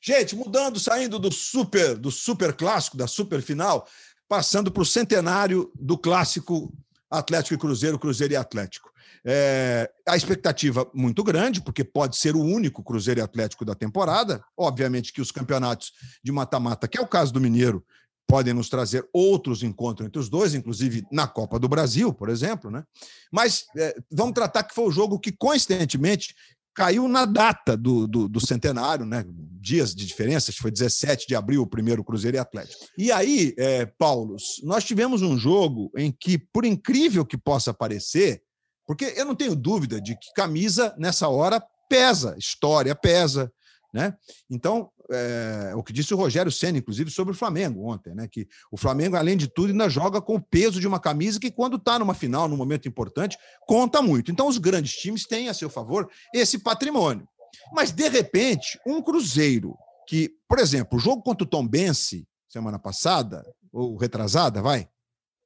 Gente, 0.01 0.35
mudando, 0.35 0.79
saindo 0.79 1.17
do 1.17 1.31
super, 1.31 1.95
do 1.95 2.11
super 2.11 2.53
clássico, 2.53 2.97
da 2.97 3.07
super 3.07 3.41
final, 3.41 3.87
passando 4.27 4.71
para 4.71 4.83
o 4.83 4.85
centenário 4.85 5.71
do 5.75 5.97
clássico 5.97 6.71
Atlético 7.17 7.53
e 7.53 7.57
Cruzeiro, 7.57 7.99
Cruzeiro 7.99 8.33
e 8.33 8.37
Atlético. 8.37 8.91
É, 9.23 9.89
a 10.07 10.15
expectativa 10.15 10.87
muito 10.93 11.23
grande, 11.23 11.61
porque 11.61 11.83
pode 11.83 12.15
ser 12.17 12.35
o 12.35 12.41
único 12.41 12.83
Cruzeiro 12.83 13.19
e 13.19 13.23
Atlético 13.23 13.65
da 13.65 13.73
temporada. 13.73 14.43
Obviamente 14.55 15.11
que 15.11 15.21
os 15.21 15.31
campeonatos 15.31 15.93
de 16.23 16.31
mata-mata, 16.31 16.87
que 16.87 16.97
é 16.97 17.01
o 17.01 17.07
caso 17.07 17.33
do 17.33 17.41
Mineiro, 17.41 17.83
podem 18.27 18.53
nos 18.53 18.69
trazer 18.69 19.07
outros 19.13 19.63
encontros 19.63 20.07
entre 20.07 20.19
os 20.19 20.29
dois, 20.29 20.53
inclusive 20.53 21.05
na 21.11 21.27
Copa 21.27 21.59
do 21.59 21.67
Brasil, 21.67 22.13
por 22.13 22.29
exemplo, 22.29 22.71
né? 22.71 22.83
Mas 23.31 23.65
é, 23.77 23.95
vamos 24.11 24.33
tratar 24.33 24.63
que 24.63 24.73
foi 24.73 24.85
o 24.85 24.91
jogo 24.91 25.19
que, 25.19 25.31
coincidentemente, 25.31 26.35
caiu 26.75 27.07
na 27.07 27.25
data 27.25 27.77
do, 27.77 28.05
do, 28.05 28.27
do, 28.27 28.45
centenário, 28.45 29.05
né? 29.05 29.25
Dias 29.27 29.95
de 29.95 30.05
diferença, 30.05 30.51
foi 30.51 30.69
17 30.69 31.25
de 31.25 31.35
abril, 31.35 31.61
o 31.61 31.67
primeiro 31.67 32.03
Cruzeiro 32.03 32.37
e 32.37 32.39
Atlético. 32.39 32.85
E 32.97 33.11
aí, 33.11 33.55
é, 33.57 33.85
Paulo, 33.85 34.35
nós 34.61 34.83
tivemos 34.83 35.21
um 35.21 35.37
jogo 35.37 35.89
em 35.97 36.11
que, 36.11 36.37
por 36.37 36.65
incrível 36.65 37.25
que 37.25 37.37
possa 37.37 37.73
parecer, 37.73 38.43
porque 38.85 39.13
eu 39.15 39.25
não 39.25 39.33
tenho 39.33 39.55
dúvida 39.55 39.99
de 39.99 40.15
que 40.15 40.33
camisa, 40.35 40.93
nessa 40.99 41.29
hora, 41.29 41.63
pesa, 41.89 42.35
história 42.37 42.93
pesa, 42.93 43.51
né? 43.95 44.13
Então, 44.49 44.91
é, 45.09 45.71
o 45.73 45.81
que 45.81 45.93
disse 45.93 46.13
o 46.13 46.17
Rogério 46.17 46.51
Senna, 46.51 46.77
inclusive, 46.77 47.09
sobre 47.09 47.33
o 47.33 47.37
Flamengo 47.37 47.87
ontem, 47.87 48.13
né? 48.13 48.27
Que 48.27 48.45
o 48.69 48.75
Flamengo, 48.75 49.15
além 49.15 49.37
de 49.37 49.47
tudo, 49.47 49.71
ainda 49.71 49.87
joga 49.87 50.21
com 50.21 50.35
o 50.35 50.41
peso 50.41 50.81
de 50.81 50.87
uma 50.87 50.99
camisa 50.99 51.39
que, 51.39 51.49
quando 51.49 51.77
está 51.77 51.97
numa 51.97 52.13
final, 52.13 52.49
num 52.49 52.57
momento 52.57 52.89
importante, 52.89 53.37
conta 53.65 54.01
muito. 54.01 54.29
Então, 54.29 54.49
os 54.49 54.57
grandes 54.57 54.97
times 54.97 55.25
têm 55.25 55.47
a 55.47 55.53
seu 55.53 55.69
favor 55.69 56.09
esse 56.33 56.59
patrimônio. 56.59 57.25
Mas, 57.71 57.93
de 57.93 58.09
repente, 58.09 58.77
um 58.85 59.01
Cruzeiro 59.01 59.77
que, 60.05 60.29
por 60.45 60.59
exemplo, 60.59 60.97
o 60.97 61.01
jogo 61.01 61.23
contra 61.23 61.45
o 61.45 61.49
Tom 61.49 61.65
Bense, 61.65 62.27
semana 62.49 62.77
passada, 62.77 63.45
ou 63.71 63.95
retrasada, 63.95 64.61
vai, 64.61 64.89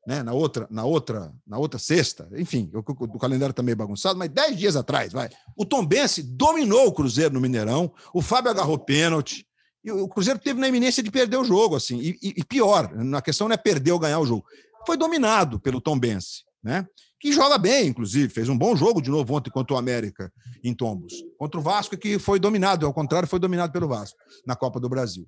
né? 0.05 0.23
na 0.23 0.33
outra, 0.33 0.67
na 0.69 0.85
outra, 0.85 1.33
na 1.45 1.57
outra 1.57 1.79
sexta, 1.79 2.27
enfim, 2.35 2.71
o, 2.73 2.79
o 2.79 3.19
calendário 3.19 3.51
está 3.51 3.61
meio 3.61 3.77
bagunçado, 3.77 4.17
mas 4.17 4.29
dez 4.29 4.57
dias 4.57 4.75
atrás, 4.75 5.13
vai. 5.13 5.29
O 5.55 5.65
Tom 5.65 5.85
Bense 5.85 6.23
dominou 6.23 6.87
o 6.87 6.91
Cruzeiro 6.91 7.33
no 7.33 7.41
Mineirão, 7.41 7.91
o 8.13 8.21
Fábio 8.21 8.51
agarrou 8.51 8.77
pênalti, 8.77 9.45
e 9.83 9.91
o 9.91 10.07
Cruzeiro 10.07 10.39
teve 10.39 10.59
na 10.59 10.67
iminência 10.67 11.01
de 11.01 11.09
perder 11.09 11.37
o 11.37 11.43
jogo, 11.43 11.75
assim, 11.75 11.99
e, 11.99 12.17
e, 12.21 12.43
pior, 12.43 12.91
a 13.15 13.21
questão 13.21 13.47
não 13.47 13.53
é 13.53 13.57
perder 13.57 13.91
ou 13.91 13.99
ganhar 13.99 14.19
o 14.19 14.25
jogo. 14.25 14.45
Foi 14.85 14.97
dominado 14.97 15.59
pelo 15.59 15.79
Tom 15.79 15.97
Bense, 15.97 16.43
né? 16.63 16.87
Que 17.19 17.33
joga 17.33 17.57
bem, 17.57 17.87
inclusive, 17.87 18.33
fez 18.33 18.47
um 18.47 18.57
bom 18.57 18.75
jogo 18.75 19.01
de 19.01 19.09
novo 19.09 19.33
ontem 19.33 19.49
contra 19.49 19.75
o 19.75 19.77
América 19.77 20.31
em 20.63 20.73
Tombos. 20.73 21.13
Contra 21.37 21.59
o 21.59 21.63
Vasco, 21.63 21.97
que 21.97 22.17
foi 22.17 22.39
dominado, 22.39 22.85
ao 22.85 22.93
contrário, 22.93 23.27
foi 23.27 23.39
dominado 23.39 23.73
pelo 23.73 23.87
Vasco 23.87 24.17
na 24.45 24.55
Copa 24.55 24.79
do 24.79 24.87
Brasil. 24.87 25.27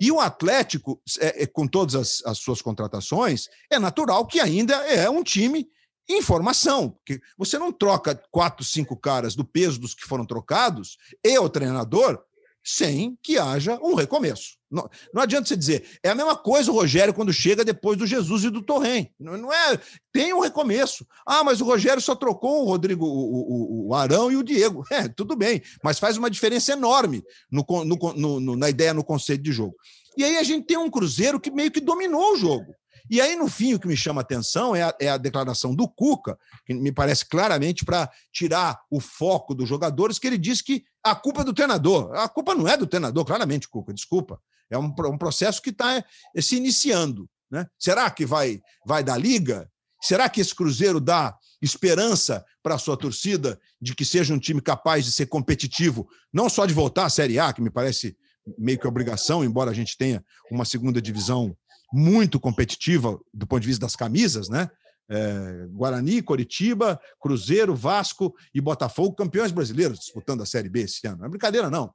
E 0.00 0.10
o 0.10 0.20
Atlético, 0.20 1.00
é, 1.20 1.42
é, 1.42 1.46
com 1.46 1.66
todas 1.66 1.94
as, 1.94 2.22
as 2.24 2.38
suas 2.38 2.62
contratações, 2.62 3.48
é 3.70 3.78
natural 3.78 4.26
que 4.26 4.40
ainda 4.40 4.74
é 4.86 5.08
um 5.10 5.22
time 5.22 5.68
em 6.08 6.20
formação, 6.20 6.90
porque 6.90 7.20
você 7.38 7.58
não 7.58 7.72
troca 7.72 8.20
quatro, 8.30 8.64
cinco 8.64 8.96
caras 8.96 9.34
do 9.34 9.44
peso 9.44 9.80
dos 9.80 9.94
que 9.94 10.04
foram 10.04 10.26
trocados 10.26 10.96
e 11.24 11.38
o 11.38 11.48
treinador 11.48 12.22
sem 12.62 13.16
que 13.22 13.38
haja 13.38 13.78
um 13.82 13.94
recomeço. 13.94 14.56
Não, 14.70 14.88
não 15.12 15.22
adianta 15.22 15.48
você 15.48 15.56
dizer, 15.56 15.98
é 16.02 16.08
a 16.08 16.14
mesma 16.14 16.34
coisa 16.34 16.70
o 16.70 16.74
Rogério 16.74 17.12
quando 17.12 17.32
chega 17.32 17.64
depois 17.64 17.98
do 17.98 18.06
Jesus 18.06 18.44
e 18.44 18.50
do 18.50 18.62
Torren. 18.62 19.08
Não, 19.20 19.36
não 19.36 19.52
é, 19.52 19.78
tem 20.10 20.32
um 20.32 20.40
recomeço. 20.40 21.06
Ah, 21.26 21.44
mas 21.44 21.60
o 21.60 21.64
Rogério 21.64 22.00
só 22.00 22.14
trocou 22.14 22.62
o 22.62 22.64
Rodrigo, 22.64 23.04
o, 23.04 23.08
o, 23.08 23.88
o 23.88 23.94
Arão 23.94 24.32
e 24.32 24.36
o 24.36 24.42
Diego. 24.42 24.82
É, 24.92 25.08
tudo 25.08 25.34
bem, 25.34 25.62
mas 25.82 25.98
faz 25.98 26.18
uma 26.18 26.28
diferença 26.28 26.72
enorme 26.72 27.24
no, 27.50 27.64
no, 27.84 28.40
no, 28.40 28.56
na 28.56 28.68
ideia, 28.68 28.92
no 28.92 29.02
conceito 29.02 29.42
de 29.42 29.50
jogo. 29.50 29.74
E 30.18 30.22
aí 30.22 30.36
a 30.36 30.42
gente 30.42 30.66
tem 30.66 30.76
um 30.76 30.90
Cruzeiro 30.90 31.40
que 31.40 31.50
meio 31.50 31.70
que 31.70 31.80
dominou 31.80 32.34
o 32.34 32.36
jogo. 32.36 32.74
E 33.12 33.20
aí, 33.20 33.36
no 33.36 33.46
fim, 33.46 33.74
o 33.74 33.78
que 33.78 33.86
me 33.86 33.94
chama 33.94 34.22
a 34.22 34.24
atenção 34.24 34.74
é 34.74 34.84
a, 34.84 34.96
é 34.98 35.10
a 35.10 35.18
declaração 35.18 35.74
do 35.74 35.86
Cuca, 35.86 36.38
que 36.64 36.72
me 36.72 36.90
parece 36.90 37.26
claramente 37.26 37.84
para 37.84 38.10
tirar 38.32 38.80
o 38.90 39.00
foco 39.00 39.54
dos 39.54 39.68
jogadores, 39.68 40.18
que 40.18 40.26
ele 40.26 40.38
diz 40.38 40.62
que 40.62 40.82
a 41.04 41.14
culpa 41.14 41.42
é 41.42 41.44
do 41.44 41.52
treinador. 41.52 42.10
A 42.14 42.26
culpa 42.26 42.54
não 42.54 42.66
é 42.66 42.74
do 42.74 42.86
treinador, 42.86 43.22
claramente, 43.26 43.68
Cuca, 43.68 43.92
desculpa. 43.92 44.40
É 44.70 44.78
um, 44.78 44.86
um 44.86 45.18
processo 45.18 45.60
que 45.60 45.68
está 45.68 45.98
é, 45.98 46.40
se 46.40 46.56
iniciando. 46.56 47.28
Né? 47.50 47.66
Será 47.78 48.10
que 48.10 48.24
vai, 48.24 48.62
vai 48.86 49.04
dar 49.04 49.18
liga? 49.18 49.70
Será 50.00 50.26
que 50.30 50.40
esse 50.40 50.54
Cruzeiro 50.54 50.98
dá 50.98 51.36
esperança 51.60 52.42
para 52.62 52.76
a 52.76 52.78
sua 52.78 52.96
torcida 52.96 53.60
de 53.78 53.94
que 53.94 54.06
seja 54.06 54.32
um 54.32 54.38
time 54.38 54.62
capaz 54.62 55.04
de 55.04 55.12
ser 55.12 55.26
competitivo, 55.26 56.08
não 56.32 56.48
só 56.48 56.64
de 56.64 56.72
voltar 56.72 57.04
à 57.04 57.10
Série 57.10 57.38
A, 57.38 57.52
que 57.52 57.60
me 57.60 57.68
parece 57.68 58.16
meio 58.58 58.78
que 58.78 58.88
obrigação, 58.88 59.44
embora 59.44 59.70
a 59.70 59.74
gente 59.74 59.98
tenha 59.98 60.24
uma 60.50 60.64
segunda 60.64 61.00
divisão 61.00 61.54
muito 61.92 62.40
competitiva 62.40 63.18
do 63.32 63.46
ponto 63.46 63.60
de 63.60 63.68
vista 63.68 63.84
das 63.84 63.96
camisas, 63.96 64.48
né? 64.48 64.70
É, 65.10 65.66
Guarani, 65.70 66.22
Coritiba, 66.22 66.98
Cruzeiro, 67.20 67.74
Vasco 67.74 68.34
e 68.54 68.60
Botafogo, 68.60 69.14
campeões 69.14 69.52
brasileiros 69.52 69.98
disputando 69.98 70.42
a 70.42 70.46
Série 70.46 70.68
B 70.68 70.82
esse 70.82 71.06
ano. 71.06 71.18
Não 71.18 71.26
é 71.26 71.28
brincadeira, 71.28 71.68
não. 71.68 71.92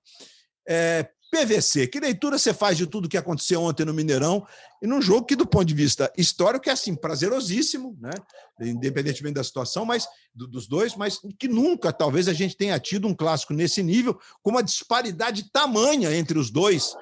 É, 0.67 1.09
PVC, 1.31 1.87
que 1.87 1.99
leitura 1.99 2.37
você 2.37 2.53
faz 2.53 2.77
de 2.77 2.87
tudo 2.87 3.09
que 3.09 3.17
aconteceu 3.17 3.61
ontem 3.61 3.85
no 3.85 3.93
Mineirão 3.93 4.45
e 4.81 4.87
num 4.87 5.01
jogo 5.01 5.25
que, 5.25 5.35
do 5.35 5.45
ponto 5.45 5.65
de 5.65 5.73
vista 5.73 6.11
histórico, 6.17 6.69
é 6.69 6.71
assim, 6.71 6.95
prazerosíssimo, 6.95 7.97
né? 7.99 8.11
independentemente 8.61 9.35
da 9.35 9.43
situação, 9.43 9.83
mas 9.83 10.07
do, 10.33 10.47
dos 10.47 10.67
dois, 10.67 10.95
mas 10.95 11.19
que 11.37 11.47
nunca, 11.47 11.91
talvez, 11.91 12.27
a 12.27 12.33
gente 12.33 12.55
tenha 12.55 12.79
tido 12.79 13.07
um 13.07 13.15
clássico 13.15 13.53
nesse 13.53 13.83
nível, 13.83 14.17
com 14.41 14.51
uma 14.51 14.63
disparidade 14.63 15.51
tamanha 15.51 16.15
entre 16.15 16.39
os 16.39 16.49
dois 16.49 16.93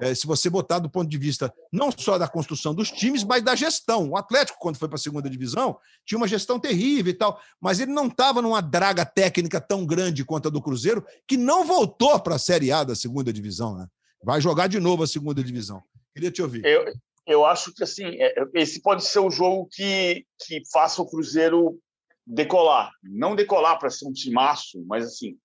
é, 0.00 0.14
se 0.14 0.26
você 0.26 0.50
botar 0.50 0.80
do 0.80 0.90
ponto 0.90 1.08
de 1.08 1.18
vista 1.18 1.52
não 1.72 1.90
só 1.92 2.18
da 2.18 2.26
construção 2.26 2.74
dos 2.74 2.90
times, 2.90 3.22
mas 3.22 3.42
da 3.42 3.54
gestão. 3.54 4.10
O 4.10 4.16
Atlético, 4.16 4.58
quando 4.58 4.76
foi 4.76 4.88
para 4.88 4.96
a 4.96 5.00
segunda 5.00 5.30
divisão, 5.30 5.78
tinha 6.04 6.18
uma 6.18 6.26
gestão 6.26 6.58
terrível 6.58 7.10
e 7.12 7.14
tal, 7.14 7.40
mas 7.60 7.78
ele 7.80 7.92
não 7.92 8.08
estava 8.08 8.42
numa 8.42 8.60
draga 8.60 9.06
técnica 9.06 9.60
tão 9.60 9.86
grande 9.86 10.24
quanto 10.24 10.48
a 10.48 10.50
do 10.50 10.62
Cruzeiro, 10.62 11.04
que 11.28 11.36
não 11.36 11.64
voltou 11.64 12.18
para 12.20 12.34
a 12.34 12.38
Série 12.38 12.72
A 12.72 12.82
da 12.82 12.94
segunda 12.94 13.32
divisão. 13.32 13.76
Né? 13.76 13.86
Vai 14.22 14.40
jogar 14.40 14.66
de 14.66 14.80
novo 14.80 15.04
a 15.04 15.06
segunda 15.06 15.42
divisão. 15.42 15.82
Queria 16.12 16.30
te 16.30 16.42
ouvir. 16.42 16.64
Eu, 16.64 16.92
eu 17.26 17.44
acho 17.44 17.72
que 17.72 17.84
assim, 17.84 18.04
é, 18.20 18.34
esse 18.54 18.82
pode 18.82 19.04
ser 19.04 19.20
o 19.20 19.30
jogo 19.30 19.68
que, 19.70 20.26
que 20.44 20.62
faça 20.72 21.00
o 21.00 21.06
Cruzeiro 21.08 21.78
decolar. 22.26 22.90
Não 23.02 23.36
decolar 23.36 23.78
para 23.78 23.90
ser 23.90 24.06
um 24.06 24.12
timaço, 24.12 24.84
mas 24.86 25.06
assim. 25.06 25.36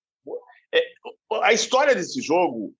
É, 0.73 0.83
a 1.41 1.51
história 1.51 1.95
desse 1.95 2.21
jogo 2.21 2.73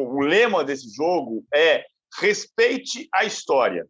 o 0.00 0.20
lema 0.20 0.64
desse 0.64 0.94
jogo 0.94 1.44
é 1.52 1.84
respeite 2.20 3.08
a 3.12 3.24
história, 3.24 3.86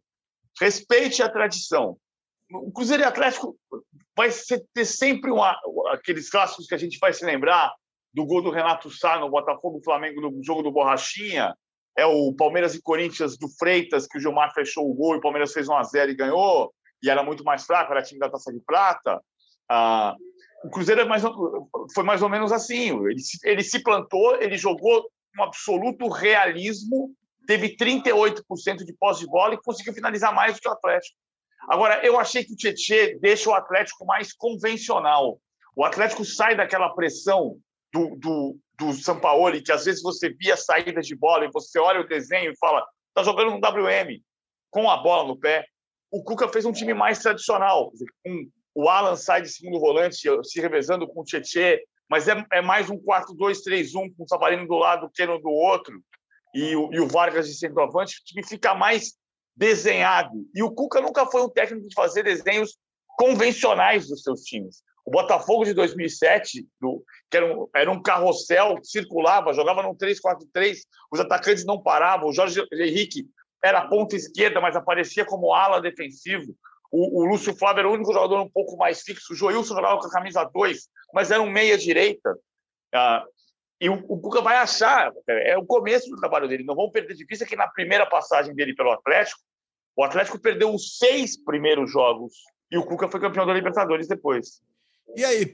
respeite 0.59 1.21
a 1.21 1.29
tradição. 1.29 1.97
O 2.51 2.71
Cruzeiro 2.71 3.03
e 3.03 3.05
Atlético 3.05 3.57
vai 4.15 4.29
ter 4.73 4.85
sempre 4.85 5.31
uma, 5.31 5.55
aqueles 5.91 6.29
clássicos 6.29 6.65
que 6.65 6.75
a 6.75 6.77
gente 6.77 6.97
vai 6.99 7.13
se 7.13 7.25
lembrar 7.25 7.73
do 8.13 8.25
gol 8.25 8.41
do 8.41 8.49
Renato 8.49 8.89
Sá 8.89 9.19
no 9.19 9.29
Botafogo 9.29 9.81
Flamengo 9.83 10.21
no 10.21 10.43
jogo 10.43 10.63
do 10.63 10.71
Borrachinha, 10.71 11.55
é 11.97 12.05
o 12.05 12.33
Palmeiras 12.33 12.75
e 12.75 12.81
Corinthians 12.81 13.37
do 13.37 13.47
Freitas, 13.57 14.07
que 14.07 14.17
o 14.17 14.21
Gilmar 14.21 14.53
fechou 14.53 14.89
o 14.89 14.93
gol 14.93 15.15
e 15.15 15.17
o 15.17 15.21
Palmeiras 15.21 15.51
fez 15.51 15.67
1 15.67 15.73
a 15.73 15.83
0 15.83 16.11
e 16.11 16.15
ganhou, 16.15 16.73
e 17.03 17.09
era 17.09 17.23
muito 17.23 17.43
mais 17.43 17.65
fraco, 17.65 17.91
era 17.91 18.03
time 18.03 18.19
da 18.19 18.29
Taça 18.29 18.53
de 18.53 18.59
Prata. 18.59 19.21
Ah, 19.69 20.15
o 20.63 20.69
Cruzeiro 20.69 21.01
é 21.01 21.05
mais, 21.05 21.23
foi 21.93 22.03
mais 22.03 22.21
ou 22.21 22.29
menos 22.29 22.51
assim. 22.51 22.89
Ele, 23.05 23.21
ele 23.43 23.63
se 23.63 23.81
plantou, 23.81 24.35
ele 24.41 24.57
jogou 24.57 25.07
um 25.37 25.43
absoluto 25.43 26.07
realismo, 26.07 27.11
teve 27.45 27.75
38% 27.75 28.83
de 28.83 28.93
posse 28.93 29.21
de 29.21 29.27
bola 29.27 29.53
e 29.53 29.61
conseguiu 29.61 29.93
finalizar 29.93 30.33
mais 30.33 30.55
do 30.55 30.61
que 30.61 30.67
o 30.67 30.71
Atlético. 30.71 31.15
Agora, 31.69 32.05
eu 32.05 32.19
achei 32.19 32.43
que 32.43 32.53
o 32.53 32.55
Tietchan 32.55 33.17
deixa 33.19 33.49
o 33.49 33.53
Atlético 33.53 34.05
mais 34.05 34.33
convencional. 34.33 35.39
O 35.75 35.83
Atlético 35.83 36.23
sai 36.23 36.55
daquela 36.55 36.89
pressão 36.89 37.57
do, 37.93 38.15
do, 38.15 38.57
do 38.77 38.93
Sampaoli, 38.93 39.61
que 39.61 39.71
às 39.71 39.85
vezes 39.85 40.01
você 40.01 40.29
via 40.29 40.55
saídas 40.55 41.07
de 41.07 41.15
bola 41.15 41.45
e 41.45 41.51
você 41.51 41.79
olha 41.79 42.01
o 42.01 42.07
desenho 42.07 42.51
e 42.51 42.57
fala, 42.57 42.85
tá 43.13 43.23
jogando 43.23 43.51
no 43.51 43.57
WM, 43.57 44.21
com 44.69 44.89
a 44.89 44.97
bola 44.97 45.27
no 45.27 45.37
pé. 45.37 45.65
O 46.11 46.23
Cuca 46.23 46.47
fez 46.47 46.65
um 46.65 46.71
time 46.71 46.93
mais 46.93 47.19
tradicional. 47.19 47.91
Um, 48.25 48.49
o 48.73 48.89
Alan 48.89 49.15
sai 49.15 49.41
de 49.41 49.49
segundo 49.49 49.79
volante, 49.79 50.19
se 50.43 50.61
revezando 50.61 51.07
com 51.07 51.21
o 51.21 51.23
Tietchan, 51.23 51.77
mas 52.09 52.27
é, 52.27 52.45
é 52.53 52.61
mais 52.61 52.89
um 52.89 52.97
4-2-3-1 52.97 54.13
com 54.15 54.23
o 54.23 54.27
Savarino 54.27 54.67
do 54.67 54.77
lado, 54.77 55.05
o 55.05 55.09
Keno 55.09 55.39
do 55.39 55.49
outro 55.49 56.01
e 56.53 56.75
o, 56.75 56.93
e 56.93 56.99
o 56.99 57.07
Vargas 57.07 57.47
de 57.47 57.55
centroavante, 57.55 58.21
que 58.25 58.41
fica 58.43 58.73
mais 58.73 59.13
desenhado. 59.55 60.47
E 60.53 60.63
o 60.63 60.71
Cuca 60.71 61.01
nunca 61.01 61.25
foi 61.25 61.41
um 61.41 61.49
técnico 61.49 61.87
de 61.87 61.95
fazer 61.95 62.23
desenhos 62.23 62.77
convencionais 63.17 64.07
dos 64.07 64.21
seus 64.21 64.41
times. 64.41 64.81
O 65.05 65.11
Botafogo 65.11 65.63
de 65.63 65.73
2007, 65.73 66.67
do, 66.79 67.03
que 67.31 67.37
era 67.37 67.45
um, 67.45 67.67
era 67.73 67.91
um 67.91 68.01
carrossel 68.01 68.77
circulava, 68.83 69.53
jogava 69.53 69.81
num 69.81 69.95
3-4-3, 69.95 70.79
os 71.11 71.19
atacantes 71.19 71.65
não 71.65 71.81
paravam. 71.81 72.29
O 72.29 72.33
Jorge 72.33 72.61
Henrique 72.73 73.25
era 73.63 73.87
ponta 73.87 74.15
esquerda, 74.15 74.61
mas 74.61 74.75
aparecia 74.75 75.25
como 75.25 75.53
ala 75.53 75.81
defensivo. 75.81 76.53
O, 76.91 77.21
o 77.21 77.25
Lúcio 77.25 77.55
Flávio 77.55 77.79
era 77.79 77.89
o 77.89 77.93
único 77.93 78.13
jogador 78.13 78.41
um 78.41 78.49
pouco 78.49 78.77
mais 78.77 79.01
fixo. 79.01 79.33
O 79.33 79.35
Joilson 79.35 79.75
jogava 79.75 79.99
com 79.99 80.07
a 80.07 80.11
camisa 80.11 80.43
2, 80.43 80.87
mas 81.13 81.31
era 81.31 81.41
um 81.41 81.49
meia-direita. 81.49 82.37
Ah, 82.93 83.23
e 83.79 83.89
o, 83.89 84.03
o 84.07 84.19
Cuca 84.19 84.41
vai 84.41 84.57
achar, 84.57 85.11
é 85.27 85.57
o 85.57 85.65
começo 85.65 86.09
do 86.09 86.17
trabalho 86.17 86.47
dele. 86.47 86.63
Não 86.63 86.75
vamos 86.75 86.91
perder 86.91 87.13
de 87.13 87.25
vista 87.25 87.45
que 87.45 87.55
na 87.55 87.67
primeira 87.67 88.05
passagem 88.05 88.55
dele 88.55 88.75
pelo 88.75 88.91
Atlético, 88.91 89.39
o 89.95 90.03
Atlético 90.03 90.39
perdeu 90.39 90.73
os 90.73 90.97
seis 90.97 91.37
primeiros 91.43 91.91
jogos 91.91 92.33
e 92.71 92.77
o 92.77 92.83
Cuca 92.83 93.07
foi 93.07 93.19
campeão 93.19 93.45
da 93.45 93.53
Libertadores 93.53 94.07
depois. 94.07 94.61
E 95.15 95.23
aí, 95.23 95.45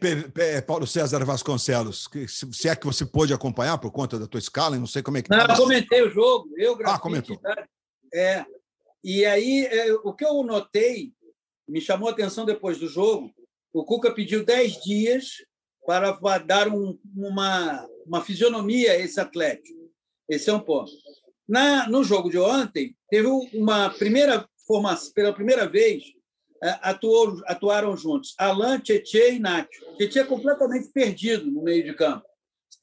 Paulo 0.65 0.87
César 0.87 1.23
Vasconcelos, 1.23 2.09
se 2.27 2.67
é 2.67 2.75
que 2.75 2.85
você 2.85 3.05
pôde 3.05 3.33
acompanhar 3.33 3.77
por 3.77 3.91
conta 3.91 4.17
da 4.17 4.25
tua 4.25 4.39
escala, 4.39 4.77
não 4.77 4.87
sei 4.87 5.03
como 5.03 5.17
é 5.17 5.21
que. 5.21 5.29
Não, 5.29 5.45
eu 5.45 5.55
comentei 5.55 6.01
o 6.01 6.09
jogo, 6.09 6.49
eu 6.57 6.77
Ah, 6.85 6.97
comentou. 6.97 7.39
É. 8.13 8.45
E 9.03 9.25
aí, 9.25 9.65
é, 9.65 9.93
o 10.03 10.13
que 10.13 10.25
eu 10.25 10.43
notei, 10.43 11.11
me 11.73 11.81
chamou 11.81 12.07
a 12.07 12.11
atenção 12.11 12.45
depois 12.45 12.77
do 12.77 12.87
jogo, 12.87 13.33
o 13.73 13.83
Cuca 13.83 14.13
pediu 14.13 14.45
10 14.45 14.83
dias 14.83 15.43
para 15.87 16.11
dar 16.37 16.67
um, 16.67 16.99
uma, 17.17 17.89
uma 18.05 18.23
fisionomia 18.23 18.91
a 18.91 18.99
esse 18.99 19.19
Atlético. 19.19 19.91
Esse 20.29 20.51
é 20.51 20.53
um 20.53 20.59
ponto. 20.59 20.91
Na, 21.49 21.89
no 21.89 22.03
jogo 22.03 22.29
de 22.29 22.37
ontem, 22.37 22.95
teve 23.09 23.27
uma 23.55 23.89
primeira 23.89 24.47
formação, 24.67 25.11
pela 25.13 25.33
primeira 25.33 25.67
vez, 25.67 26.03
é, 26.63 26.77
atuou, 26.83 27.41
atuaram 27.47 27.97
juntos 27.97 28.35
Alain, 28.37 28.79
Tietê 28.79 29.33
e 29.33 29.39
Nacho. 29.39 29.67
Tietê 29.97 30.19
é 30.19 30.25
completamente 30.25 30.89
perdido 30.89 31.49
no 31.49 31.63
meio 31.63 31.83
de 31.83 31.95
campo, 31.95 32.23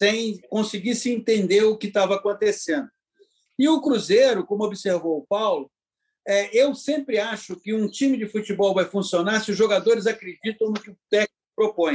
sem 0.03 0.41
conseguir 0.49 0.97
se 0.97 1.13
entender 1.13 1.63
o 1.63 1.79
que 1.79 1.87
estava 1.87 2.17
acontecendo. 2.17 2.89
E 3.57 3.69
o 3.69 3.81
Cruzeiro, 3.81 4.45
como 4.45 4.65
observou 4.65 5.19
o 5.19 5.27
Paulo, 5.29 5.71
é, 6.27 6.57
eu 6.57 6.75
sempre 6.75 7.19
acho 7.19 7.57
que 7.57 7.75
um 7.75 7.89
time 7.89 8.17
de 8.17 8.29
futebol 8.29 8.75
vai 8.75 8.85
funcionar 8.85 9.41
se 9.41 9.51
os 9.51 9.57
jogadores 9.57 10.07
acreditam 10.07 10.69
no 10.69 10.81
que 10.81 10.91
o 10.91 10.99
técnico 11.09 11.35
propõe. 11.57 11.95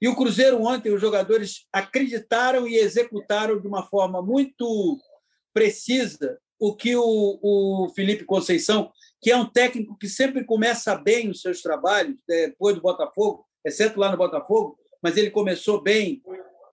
E 0.00 0.08
o 0.08 0.14
Cruzeiro 0.14 0.62
ontem, 0.62 0.92
os 0.92 1.00
jogadores 1.00 1.66
acreditaram 1.72 2.66
e 2.66 2.76
executaram 2.76 3.60
de 3.60 3.66
uma 3.66 3.86
forma 3.86 4.22
muito 4.22 4.98
precisa 5.54 6.38
o 6.58 6.74
que 6.74 6.94
o, 6.96 7.38
o 7.42 7.88
Felipe 7.94 8.24
Conceição, 8.24 8.90
que 9.22 9.30
é 9.30 9.36
um 9.36 9.46
técnico 9.46 9.96
que 9.98 10.08
sempre 10.08 10.44
começa 10.44 10.94
bem 10.94 11.30
os 11.30 11.40
seus 11.40 11.62
trabalhos, 11.62 12.20
depois 12.28 12.74
do 12.74 12.82
Botafogo, 12.82 13.46
exceto 13.64 13.98
lá 13.98 14.10
no 14.10 14.18
Botafogo, 14.18 14.78
mas 15.02 15.16
ele 15.16 15.30
começou 15.30 15.82
bem 15.82 16.22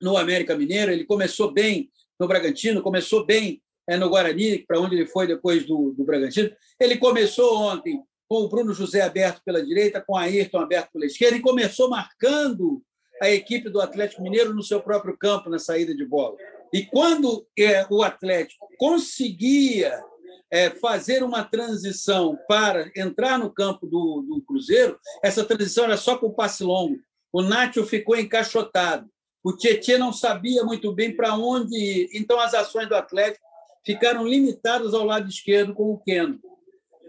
no 0.02 0.18
América 0.18 0.56
Mineiro, 0.56 0.92
ele 0.92 1.06
começou 1.06 1.52
bem 1.52 1.90
no 2.20 2.28
Bragantino, 2.28 2.82
começou 2.82 3.26
bem 3.26 3.63
é, 3.88 3.98
no 3.98 4.10
Guarani, 4.10 4.60
para 4.60 4.80
onde 4.80 4.96
ele 4.96 5.06
foi 5.06 5.28
depois 5.28 5.66
do, 5.66 5.92
do 5.92 6.04
Bragantino. 6.04 6.52
Ele 6.80 6.98
começou 6.98 7.58
ontem 7.58 8.02
com 8.28 8.38
o 8.38 8.50
Bruno 8.50 8.74
José 8.74 9.02
aberto 9.02 9.42
pela 9.46 9.64
direita, 9.64 10.02
com 10.02 10.14
o 10.14 10.18
Ayrton 10.18 10.60
aberto 10.60 10.92
pela 10.94 11.06
esquerda, 11.06 11.38
e 11.38 11.42
começou 11.42 11.90
marcando 11.90 12.82
a 13.22 13.30
equipe 13.30 13.70
do 13.70 13.80
Atlético 13.80 14.24
Mineiro 14.24 14.54
no 14.54 14.64
seu 14.64 14.82
próprio 14.82 15.18
campo, 15.18 15.50
na 15.50 15.60
saída 15.60 15.94
de 15.94 16.06
bola. 16.06 16.36
E 16.74 16.86
quando 16.86 17.46
é, 17.58 17.86
o 17.90 18.02
Atlético 18.02 18.68
conseguia 18.78 20.04
é, 20.52 20.72
fazer 20.72 21.24
uma 21.24 21.44
transição 21.44 22.38
para 22.48 22.92
entrar 22.96 23.38
no 23.38 23.52
campo 23.52 23.86
do, 23.86 24.22
do, 24.28 24.42
Cruzeiro, 24.42 25.00
essa 25.24 25.44
transição 25.44 25.86
era 25.86 25.98
só 25.98 26.18
com 26.18 26.32
passe 26.32 26.64
longo. 26.64 26.98
O 27.32 27.42
Nacho 27.42 27.86
ficou 27.86 28.16
encaixotado. 28.16 29.08
O 29.44 29.56
Tietchan 29.56 29.98
não 29.98 30.14
sabia 30.14 30.64
muito 30.64 30.92
bem 30.94 31.16
para 31.16 31.36
onde 31.36 31.76
ir. 31.76 32.10
Então, 32.14 32.40
as 32.40 32.54
ações 32.54 32.88
do 32.88 32.96
Atlético 32.96 33.46
ficaram 33.86 34.26
limitadas 34.26 34.94
ao 34.94 35.06
lado 35.06 35.30
esquerdo 35.30 35.74
com 35.74 35.92
o 35.92 36.00
Keno. 36.00 36.40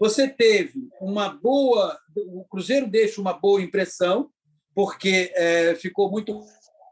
Você 0.01 0.29
teve 0.29 0.89
uma 1.01 1.29
boa. 1.29 1.99
O 2.16 2.45
Cruzeiro 2.45 2.87
deixa 2.87 3.20
uma 3.20 3.33
boa 3.33 3.62
impressão, 3.62 4.31
porque 4.75 5.33
é, 5.35 5.75
ficou 5.77 6.11
muito 6.11 6.41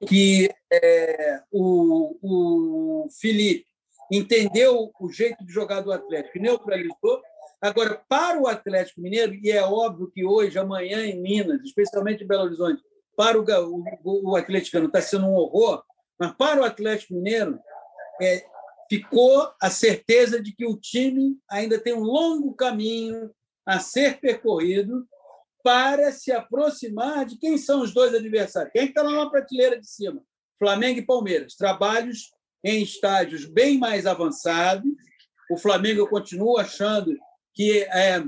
que 0.07 0.51
é, 0.73 1.41
o, 1.51 2.17
o 2.23 3.09
Felipe 3.21 3.67
entendeu 4.11 4.93
o 5.01 5.11
jeito 5.11 5.45
de 5.45 5.53
jogar 5.53 5.81
do 5.81 5.93
Atlético, 5.93 6.39
neutralizou. 6.39 7.23
Agora, 7.61 8.01
para 8.09 8.41
o 8.41 8.47
Atlético 8.47 9.01
Mineiro, 9.01 9.35
e 9.35 9.51
é 9.51 9.63
óbvio 9.63 10.11
que 10.11 10.25
hoje, 10.25 10.59
amanhã 10.59 11.07
em 11.07 11.21
Minas, 11.21 11.63
especialmente 11.63 12.23
em 12.23 12.27
Belo 12.27 12.45
Horizonte, 12.45 12.83
para 13.17 13.39
o, 13.39 13.45
o, 14.05 14.33
o 14.33 14.37
atleticano 14.37 14.87
está 14.87 15.01
sendo 15.01 15.27
um 15.27 15.35
horror, 15.35 15.83
mas 16.19 16.33
para 16.33 16.61
o 16.61 16.65
Atlético 16.65 17.15
Mineiro, 17.15 17.59
é, 18.21 18.45
ficou 18.93 19.51
a 19.59 19.71
certeza 19.71 20.39
de 20.39 20.55
que 20.55 20.67
o 20.67 20.77
time 20.77 21.39
ainda 21.49 21.81
tem 21.81 21.95
um 21.95 22.03
longo 22.03 22.53
caminho 22.53 23.31
a 23.65 23.81
ser 23.81 24.21
percorrido 24.21 25.09
para 25.65 26.13
se 26.13 26.31
aproximar 26.31 27.25
de 27.25 27.39
quem 27.39 27.57
são 27.57 27.81
os 27.81 27.95
dois 27.95 28.15
adversários. 28.15 28.71
Quem 28.71 28.85
está 28.85 29.03
lá 29.03 29.13
na 29.13 29.31
prateleira 29.31 29.81
de 29.81 29.89
cima? 29.89 30.23
Flamengo 30.59 30.99
e 30.99 31.07
Palmeiras. 31.07 31.55
Trabalhos 31.55 32.33
em 32.63 32.83
estádios 32.83 33.47
bem 33.47 33.79
mais 33.79 34.05
avançados. 34.05 34.93
O 35.51 35.57
Flamengo 35.57 36.01
eu 36.01 36.07
continuo 36.07 36.59
achando 36.59 37.17
que 37.55 37.85
é, 37.85 38.23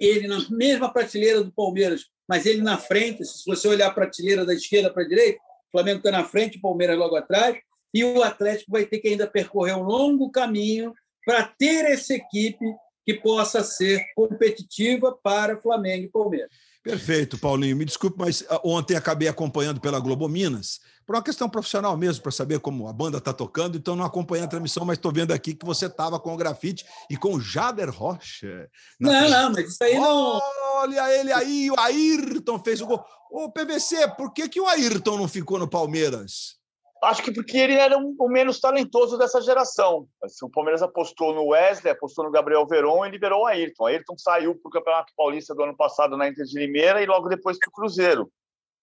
ele 0.00 0.26
na 0.26 0.44
mesma 0.50 0.92
prateleira 0.92 1.40
do 1.44 1.52
Palmeiras, 1.52 2.06
mas 2.28 2.46
ele 2.46 2.62
na 2.62 2.78
frente. 2.78 3.24
Se 3.24 3.44
você 3.46 3.68
olhar 3.68 3.86
a 3.86 3.94
prateleira 3.94 4.44
da 4.44 4.54
esquerda 4.54 4.92
para 4.92 5.04
a 5.04 5.08
direita, 5.08 5.38
o 5.68 5.70
Flamengo 5.70 5.98
está 5.98 6.10
na 6.10 6.24
frente, 6.24 6.58
o 6.58 6.60
Palmeiras 6.60 6.98
logo 6.98 7.14
atrás. 7.14 7.56
E 7.92 8.04
o 8.04 8.22
Atlético 8.22 8.72
vai 8.72 8.86
ter 8.86 8.98
que 8.98 9.08
ainda 9.08 9.26
percorrer 9.26 9.76
um 9.76 9.82
longo 9.82 10.30
caminho 10.30 10.94
para 11.24 11.44
ter 11.44 11.84
essa 11.86 12.14
equipe 12.14 12.64
que 13.04 13.14
possa 13.14 13.64
ser 13.64 14.04
competitiva 14.14 15.16
para 15.22 15.60
Flamengo 15.60 16.04
e 16.04 16.10
Palmeiras. 16.10 16.50
Perfeito, 16.82 17.36
Paulinho. 17.36 17.76
Me 17.76 17.84
desculpe, 17.84 18.18
mas 18.18 18.44
ah, 18.48 18.60
ontem 18.64 18.96
acabei 18.96 19.28
acompanhando 19.28 19.80
pela 19.80 20.00
Globo 20.00 20.26
Minas, 20.28 20.80
por 21.06 21.14
uma 21.14 21.22
questão 21.22 21.48
profissional 21.48 21.94
mesmo, 21.96 22.22
para 22.22 22.32
saber 22.32 22.58
como 22.60 22.88
a 22.88 22.92
banda 22.92 23.18
está 23.18 23.32
tocando, 23.32 23.76
então 23.76 23.94
não 23.94 24.04
acompanhei 24.04 24.44
a 24.44 24.48
transmissão, 24.48 24.84
mas 24.84 24.96
estou 24.96 25.12
vendo 25.12 25.32
aqui 25.32 25.54
que 25.54 25.66
você 25.66 25.86
estava 25.86 26.18
com 26.18 26.32
o 26.32 26.36
grafite 26.36 26.86
e 27.10 27.16
com 27.16 27.34
o 27.34 27.40
Jader 27.40 27.90
Rocha. 27.90 28.68
Não, 28.98 29.28
não, 29.28 29.52
mas 29.52 29.72
isso 29.72 29.84
aí 29.84 29.94
não. 29.94 30.40
Olha 30.76 31.20
ele 31.20 31.32
aí, 31.32 31.70
o 31.70 31.78
Ayrton 31.78 32.58
fez 32.60 32.80
o 32.80 32.86
gol. 32.86 33.04
Ô, 33.30 33.50
PVC, 33.50 34.08
por 34.16 34.32
que, 34.32 34.48
que 34.48 34.60
o 34.60 34.66
Ayrton 34.66 35.18
não 35.18 35.28
ficou 35.28 35.58
no 35.58 35.68
Palmeiras? 35.68 36.59
Acho 37.02 37.22
que 37.22 37.32
porque 37.32 37.56
ele 37.56 37.74
era 37.74 37.96
o 37.96 38.28
menos 38.28 38.60
talentoso 38.60 39.16
dessa 39.16 39.40
geração. 39.40 40.06
Assim, 40.22 40.44
o 40.44 40.50
Palmeiras 40.50 40.82
apostou 40.82 41.34
no 41.34 41.48
Wesley, 41.48 41.90
apostou 41.90 42.24
no 42.24 42.30
Gabriel 42.30 42.66
Veron 42.66 43.06
e 43.06 43.10
liberou 43.10 43.42
o 43.42 43.46
Ayrton. 43.46 43.84
O 43.84 43.86
Ayrton 43.86 44.18
saiu 44.18 44.54
para 44.54 44.68
o 44.68 44.72
Campeonato 44.72 45.12
Paulista 45.16 45.54
do 45.54 45.62
ano 45.62 45.74
passado 45.74 46.14
na 46.14 46.28
Inter 46.28 46.44
de 46.44 46.58
Limeira 46.58 47.02
e 47.02 47.06
logo 47.06 47.28
depois 47.28 47.58
para 47.58 47.70
o 47.70 47.72
Cruzeiro. 47.72 48.30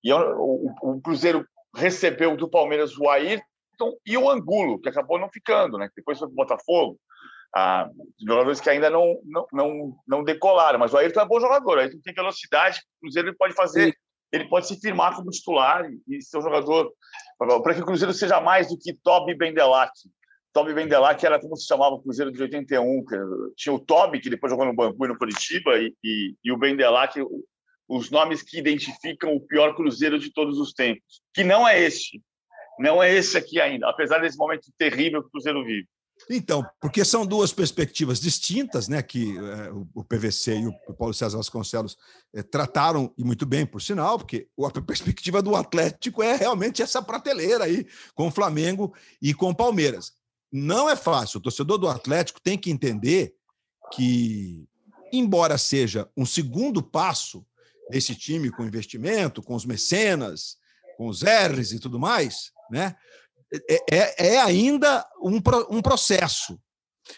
E 0.03 0.11
o, 0.11 0.17
o, 0.17 0.75
o, 0.81 1.01
Cruzeiro 1.01 1.45
recebeu 1.75 2.35
do 2.35 2.49
Palmeiras 2.49 2.97
o 2.97 3.07
Ayrton 3.07 3.93
e 4.03 4.17
o 4.17 4.29
Angulo, 4.29 4.81
que 4.81 4.89
acabou 4.89 5.19
não 5.19 5.29
ficando, 5.29 5.77
né? 5.77 5.87
Depois 5.95 6.17
foi 6.17 6.27
para 6.27 6.33
o 6.33 6.35
Botafogo. 6.35 6.99
Ah, 7.55 7.87
jogadores 8.19 8.59
que 8.59 8.69
ainda 8.69 8.89
não, 8.89 9.19
não, 9.25 9.47
não, 9.53 9.95
não 10.07 10.23
decolaram, 10.23 10.79
mas 10.79 10.91
o 10.91 10.97
Ayrton 10.97 11.21
é 11.21 11.25
bom 11.25 11.39
jogador. 11.39 11.77
O 11.77 11.81
Ayrton 11.81 11.99
tem 12.03 12.15
velocidade, 12.15 12.79
o 12.79 13.01
Cruzeiro 13.01 13.35
pode 13.37 13.53
fazer 13.53 13.91
Sim 13.91 14.06
ele 14.31 14.45
pode 14.45 14.67
se 14.67 14.79
firmar 14.79 15.15
como 15.15 15.29
titular 15.29 15.89
e 16.07 16.21
ser 16.21 16.37
um 16.37 16.41
jogador 16.41 16.91
para 17.37 17.73
que 17.73 17.81
o 17.81 17.85
Cruzeiro 17.85 18.13
seja 18.13 18.41
mais 18.41 18.67
do 18.67 18.77
que 18.77 18.93
Toby 18.93 19.35
Bendelac. 19.35 19.91
Toby 20.53 20.73
Bendelac 20.73 21.23
era 21.23 21.39
como 21.39 21.55
se 21.55 21.67
chamava 21.67 21.95
o 21.95 22.01
Cruzeiro 22.01 22.31
de 22.31 22.41
81, 22.41 23.05
que 23.05 23.15
tinha 23.55 23.73
o 23.73 23.79
Toby, 23.79 24.19
que 24.19 24.29
depois 24.29 24.51
jogou 24.51 24.65
no 24.65 24.73
Bangu 24.73 25.05
e 25.05 25.07
no 25.07 25.17
Curitiba, 25.17 25.77
e, 25.77 25.93
e, 26.03 26.35
e 26.43 26.51
o 26.51 26.57
Bendelac, 26.57 27.13
os 27.87 28.09
nomes 28.09 28.41
que 28.41 28.57
identificam 28.57 29.35
o 29.35 29.39
pior 29.39 29.75
Cruzeiro 29.75 30.17
de 30.17 30.33
todos 30.33 30.57
os 30.57 30.73
tempos, 30.73 31.21
que 31.33 31.43
não 31.43 31.67
é 31.67 31.79
este, 31.79 32.21
não 32.79 33.01
é 33.01 33.13
esse 33.13 33.37
aqui 33.37 33.61
ainda, 33.61 33.87
apesar 33.87 34.19
desse 34.19 34.37
momento 34.37 34.71
terrível 34.77 35.21
que 35.21 35.27
o 35.27 35.31
Cruzeiro 35.31 35.63
vive. 35.63 35.87
Então, 36.29 36.65
porque 36.81 37.05
são 37.05 37.25
duas 37.25 37.53
perspectivas 37.53 38.19
distintas, 38.19 38.87
né, 38.87 39.01
que 39.01 39.37
é, 39.37 39.71
o 39.93 40.03
PVC 40.03 40.59
e 40.59 40.67
o 40.67 40.93
Paulo 40.93 41.13
César 41.13 41.37
Vasconcelos 41.37 41.97
é, 42.33 42.43
trataram, 42.43 43.13
e 43.17 43.23
muito 43.23 43.45
bem, 43.45 43.65
por 43.65 43.81
sinal, 43.81 44.17
porque 44.17 44.47
a 44.61 44.81
perspectiva 44.81 45.41
do 45.41 45.55
Atlético 45.55 46.21
é 46.21 46.35
realmente 46.35 46.81
essa 46.81 47.01
prateleira 47.01 47.63
aí, 47.63 47.87
com 48.13 48.27
o 48.27 48.31
Flamengo 48.31 48.93
e 49.21 49.33
com 49.33 49.49
o 49.49 49.55
Palmeiras. 49.55 50.13
Não 50.51 50.89
é 50.89 50.95
fácil, 50.95 51.39
o 51.39 51.41
torcedor 51.41 51.77
do 51.77 51.87
Atlético 51.87 52.41
tem 52.41 52.57
que 52.57 52.71
entender 52.71 53.33
que, 53.93 54.67
embora 55.13 55.57
seja 55.57 56.09
um 56.15 56.25
segundo 56.25 56.83
passo 56.83 57.45
desse 57.89 58.15
time 58.15 58.51
com 58.51 58.65
investimento, 58.65 59.41
com 59.41 59.55
os 59.55 59.65
mecenas, 59.65 60.57
com 60.97 61.07
os 61.07 61.21
R's 61.21 61.71
e 61.71 61.79
tudo 61.79 61.97
mais, 61.97 62.51
né? 62.69 62.95
É, 63.69 63.95
é, 63.95 64.27
é 64.35 64.41
ainda 64.41 65.05
um, 65.21 65.37
um 65.69 65.81
processo. 65.81 66.59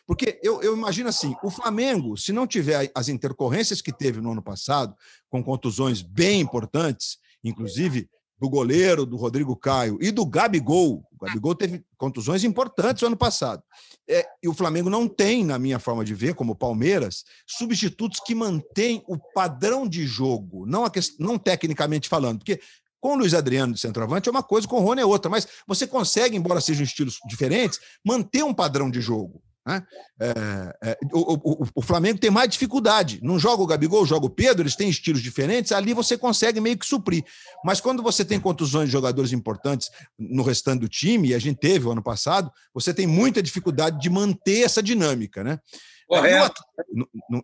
Porque 0.06 0.40
eu, 0.44 0.62
eu, 0.62 0.76
imagino 0.76 1.10
assim: 1.10 1.36
o 1.44 1.50
Flamengo, 1.50 2.16
se 2.18 2.32
não 2.32 2.46
tiver 2.46 2.92
as 2.94 3.08
intercorrências 3.08 3.82
que 3.82 3.92
teve 3.92 4.22
no 4.22 4.32
ano 4.32 4.42
passado, 4.42 4.96
com 5.30 5.44
contusões 5.44 6.02
bem 6.02 6.42
importantes, 6.42 7.18
inclusive 7.44 8.08
do 8.40 8.50
goleiro, 8.50 9.06
do 9.06 9.18
Rodrigo 9.18 9.56
Caio 9.56 9.98
e 10.02 10.12
do 10.12 10.26
Gabigol. 10.26 11.04
O 11.12 11.26
Gabigol 11.26 11.54
teve 11.54 11.84
contusões 11.98 12.46
importantes 12.46 13.02
no 13.02 13.08
ano 13.08 13.18
passado. 13.18 13.62
É, 14.08 14.26
e 14.42 14.48
o 14.48 14.54
Flamengo 14.54 14.90
não 14.90 15.08
tem, 15.08 15.44
na 15.44 15.60
minha 15.60 15.78
forma 15.78 16.06
de 16.06 16.16
ver, 16.16 16.34
como 16.36 16.54
o 16.54 16.56
Palmeiras, 16.56 17.26
substitutos 17.46 18.22
que 18.26 18.34
mantêm 18.34 19.04
o 19.08 19.18
padrão 19.34 19.88
de 19.88 20.08
jogo, 20.08 20.66
não, 20.66 20.86
a 20.86 20.92
não 21.20 21.38
tecnicamente 21.38 22.08
falando, 22.08 22.40
porque 22.40 22.62
com 23.00 23.14
o 23.14 23.18
Luiz 23.18 23.34
Adriano 23.34 23.74
de 23.74 23.80
centroavante 23.80 24.28
é 24.28 24.32
uma 24.32 24.44
coisa, 24.44 24.68
com 24.68 24.78
o 24.78 24.82
Rony 24.82 25.02
é 25.02 25.06
outra, 25.06 25.30
mas 25.30 25.48
você 25.68 25.88
consegue, 25.88 26.36
embora 26.36 26.62
sejam 26.62 26.84
estilos 26.84 27.20
diferentes, 27.28 27.80
manter 28.06 28.44
um 28.44 28.54
padrão 28.54 28.90
de 28.90 29.02
jogo. 29.02 29.42
Né? 29.70 29.86
É, 30.20 30.90
é, 30.90 30.98
o, 31.14 31.34
o, 31.34 31.68
o, 31.76 31.82
Flamengo 31.82 32.20
tem 32.20 32.32
mais 32.32 32.50
dificuldade. 32.50 33.20
Não 33.22 33.38
joga 33.38 33.62
o 33.62 33.68
Gabigol, 33.68 34.06
joga 34.06 34.26
o 34.26 34.30
Pedro, 34.30 34.64
eles 34.64 34.76
têm 34.76 34.90
estilos 34.90 35.22
diferentes, 35.22 35.72
ali 35.72 35.94
você 35.94 36.18
consegue 36.18 36.60
meio 36.60 36.78
que 36.78 36.86
suprir. 36.86 37.24
Mas 37.64 37.80
quando 37.80 38.02
você 38.02 38.26
tem 38.26 38.40
contusões 38.40 38.88
de 38.88 38.94
jogadores 38.94 39.32
importantes 39.32 39.92
no 40.18 40.42
restante 40.42 40.82
do 40.82 40.90
time, 40.90 41.30
e 41.30 41.34
a 41.36 41.40
gente 41.40 41.60
teve 41.60 41.86
o 41.86 41.92
ano 41.92 42.02
passado, 42.02 42.52
você 42.74 42.94
tem 42.94 43.06
muita 43.06 43.44
dificuldade 43.44 44.00
de 44.00 44.10
manter 44.10 44.64
essa 44.64 44.82
dinâmica. 44.82 45.44
Né? 45.44 45.60
Correto. 46.08 46.64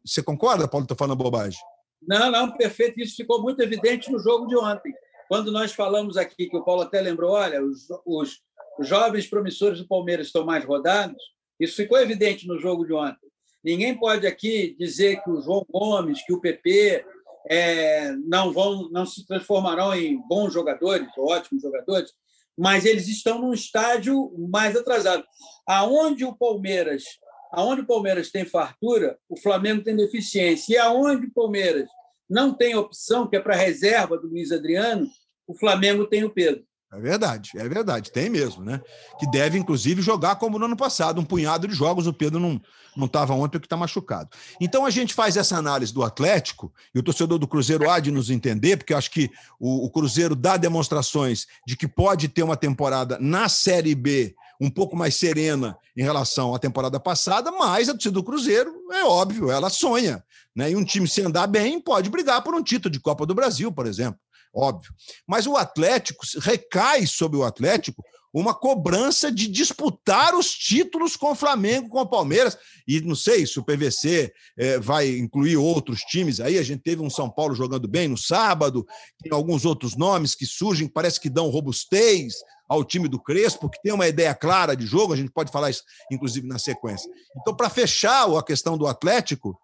você 0.03 0.23
concorda, 0.23 0.67
Paulo? 0.67 0.85
Estou 0.85 0.97
falando 0.97 1.17
bobagem. 1.17 1.59
Não, 2.07 2.31
não, 2.31 2.51
perfeito. 2.51 2.99
Isso 2.99 3.15
ficou 3.15 3.41
muito 3.41 3.61
evidente 3.61 4.11
no 4.11 4.19
jogo 4.19 4.47
de 4.47 4.55
ontem. 4.55 4.91
Quando 5.27 5.51
nós 5.51 5.73
falamos 5.73 6.17
aqui, 6.17 6.47
que 6.47 6.57
o 6.57 6.63
Paulo 6.63 6.81
até 6.81 7.01
lembrou, 7.01 7.31
olha, 7.31 7.63
os, 7.63 7.87
os 8.05 8.41
jovens 8.79 9.27
promissores 9.27 9.79
do 9.79 9.87
Palmeiras 9.87 10.27
estão 10.27 10.45
mais 10.45 10.63
rodados, 10.63 11.21
isso 11.59 11.75
ficou 11.75 11.97
evidente 11.97 12.47
no 12.47 12.59
jogo 12.59 12.85
de 12.85 12.93
ontem. 12.93 13.25
Ninguém 13.63 13.97
pode 13.97 14.27
aqui 14.27 14.75
dizer 14.77 15.23
que 15.23 15.29
o 15.31 15.41
João 15.41 15.65
Gomes, 15.69 16.23
que 16.23 16.33
o 16.33 16.39
PP 16.39 17.03
é, 17.49 18.11
não 18.27 18.51
vão, 18.53 18.89
não 18.91 19.05
se 19.05 19.25
transformarão 19.25 19.93
em 19.95 20.21
bons 20.27 20.53
jogadores, 20.53 21.07
ótimos 21.17 21.63
jogadores, 21.63 22.13
mas 22.57 22.85
eles 22.85 23.07
estão 23.07 23.39
num 23.39 23.53
estágio 23.53 24.31
mais 24.49 24.75
atrasado. 24.75 25.23
Aonde 25.67 26.23
o 26.23 26.35
Palmeiras, 26.35 27.03
aonde 27.51 27.81
o 27.81 27.87
Palmeiras 27.87 28.31
tem 28.31 28.45
fartura, 28.45 29.17
o 29.27 29.37
Flamengo 29.39 29.83
tem 29.83 29.95
deficiência. 29.95 30.73
E 30.73 30.77
aonde 30.77 31.27
o 31.27 31.33
Palmeiras 31.33 31.89
não 32.29 32.53
tem 32.53 32.75
opção, 32.75 33.27
que 33.27 33.35
é 33.35 33.39
para 33.39 33.55
reserva 33.55 34.17
do 34.17 34.27
Luiz 34.27 34.51
Adriano, 34.51 35.07
o 35.47 35.53
Flamengo 35.53 36.05
tem 36.05 36.23
o 36.23 36.29
Pedro. 36.29 36.63
É 36.93 36.99
verdade, 36.99 37.51
é 37.55 37.67
verdade, 37.67 38.11
tem 38.11 38.29
mesmo, 38.29 38.63
né? 38.63 38.79
Que 39.19 39.29
deve, 39.29 39.57
inclusive, 39.57 40.01
jogar 40.01 40.37
como 40.37 40.57
no 40.57 40.65
ano 40.65 40.77
passado, 40.77 41.19
um 41.19 41.25
punhado 41.25 41.67
de 41.67 41.73
jogos. 41.73 42.07
O 42.07 42.13
Pedro 42.13 42.39
não 42.39 43.05
estava 43.05 43.33
ontem 43.33 43.57
porque 43.57 43.65
está 43.65 43.75
machucado. 43.75 44.29
Então 44.61 44.85
a 44.85 44.89
gente 44.89 45.13
faz 45.13 45.35
essa 45.35 45.57
análise 45.57 45.93
do 45.93 46.03
Atlético, 46.03 46.73
e 46.93 46.99
o 46.99 47.03
torcedor 47.03 47.37
do 47.37 47.47
Cruzeiro 47.47 47.89
há 47.89 47.99
de 47.99 48.11
nos 48.11 48.29
entender, 48.29 48.77
porque 48.77 48.93
eu 48.93 48.97
acho 48.97 49.11
que 49.11 49.29
o, 49.59 49.85
o 49.85 49.89
Cruzeiro 49.89 50.35
dá 50.35 50.55
demonstrações 50.55 51.47
de 51.67 51.75
que 51.75 51.87
pode 51.87 52.29
ter 52.29 52.43
uma 52.43 52.55
temporada 52.55 53.17
na 53.19 53.49
Série 53.49 53.93
B 53.93 54.33
um 54.59 54.69
pouco 54.69 54.95
mais 54.95 55.15
serena 55.15 55.77
em 55.95 56.03
relação 56.03 56.53
à 56.53 56.59
temporada 56.59 56.99
passada, 56.99 57.51
mas 57.51 57.89
a 57.89 57.93
torcida 57.93 58.13
do 58.13 58.23
Cruzeiro, 58.23 58.73
é 58.91 59.03
óbvio, 59.03 59.51
ela 59.51 59.69
sonha. 59.69 60.23
Né? 60.55 60.71
E 60.71 60.75
um 60.75 60.83
time, 60.83 61.07
se 61.07 61.21
andar 61.21 61.47
bem, 61.47 61.79
pode 61.79 62.09
brigar 62.09 62.43
por 62.43 62.55
um 62.55 62.63
título 62.63 62.91
de 62.91 62.99
Copa 62.99 63.25
do 63.25 63.35
Brasil, 63.35 63.71
por 63.71 63.85
exemplo 63.85 64.19
óbvio. 64.55 64.93
Mas 65.27 65.45
o 65.45 65.57
Atlético 65.57 66.25
recai 66.39 67.05
sobre 67.05 67.37
o 67.37 67.43
Atlético 67.43 68.03
uma 68.39 68.53
cobrança 68.53 69.31
de 69.31 69.47
disputar 69.47 70.35
os 70.35 70.51
títulos 70.51 71.15
com 71.15 71.31
o 71.31 71.35
Flamengo, 71.35 71.87
com 71.87 72.01
o 72.01 72.05
Palmeiras. 72.05 72.57
E 72.85 72.99
não 72.99 73.15
sei 73.15 73.47
se 73.47 73.57
o 73.57 73.63
PVC 73.63 74.33
é, 74.57 74.77
vai 74.77 75.17
incluir 75.17 75.55
outros 75.55 76.01
times 76.01 76.41
aí. 76.41 76.57
A 76.57 76.63
gente 76.63 76.83
teve 76.83 77.01
um 77.01 77.09
São 77.09 77.29
Paulo 77.29 77.55
jogando 77.55 77.87
bem 77.87 78.09
no 78.09 78.17
sábado, 78.17 78.85
tem 79.23 79.31
alguns 79.31 79.63
outros 79.63 79.95
nomes 79.95 80.35
que 80.35 80.45
surgem, 80.45 80.85
parece 80.85 81.17
que 81.17 81.29
dão 81.29 81.49
robustez 81.49 82.33
ao 82.67 82.83
time 82.83 83.07
do 83.07 83.21
Crespo, 83.21 83.69
que 83.69 83.81
tem 83.81 83.93
uma 83.93 84.07
ideia 84.07 84.35
clara 84.35 84.75
de 84.75 84.85
jogo, 84.85 85.13
a 85.13 85.15
gente 85.15 85.31
pode 85.31 85.51
falar 85.51 85.69
isso, 85.69 85.83
inclusive, 86.11 86.45
na 86.45 86.59
sequência. 86.59 87.09
Então, 87.39 87.55
para 87.55 87.69
fechar 87.69 88.27
a 88.37 88.43
questão 88.43 88.77
do 88.77 88.87
Atlético, 88.87 89.57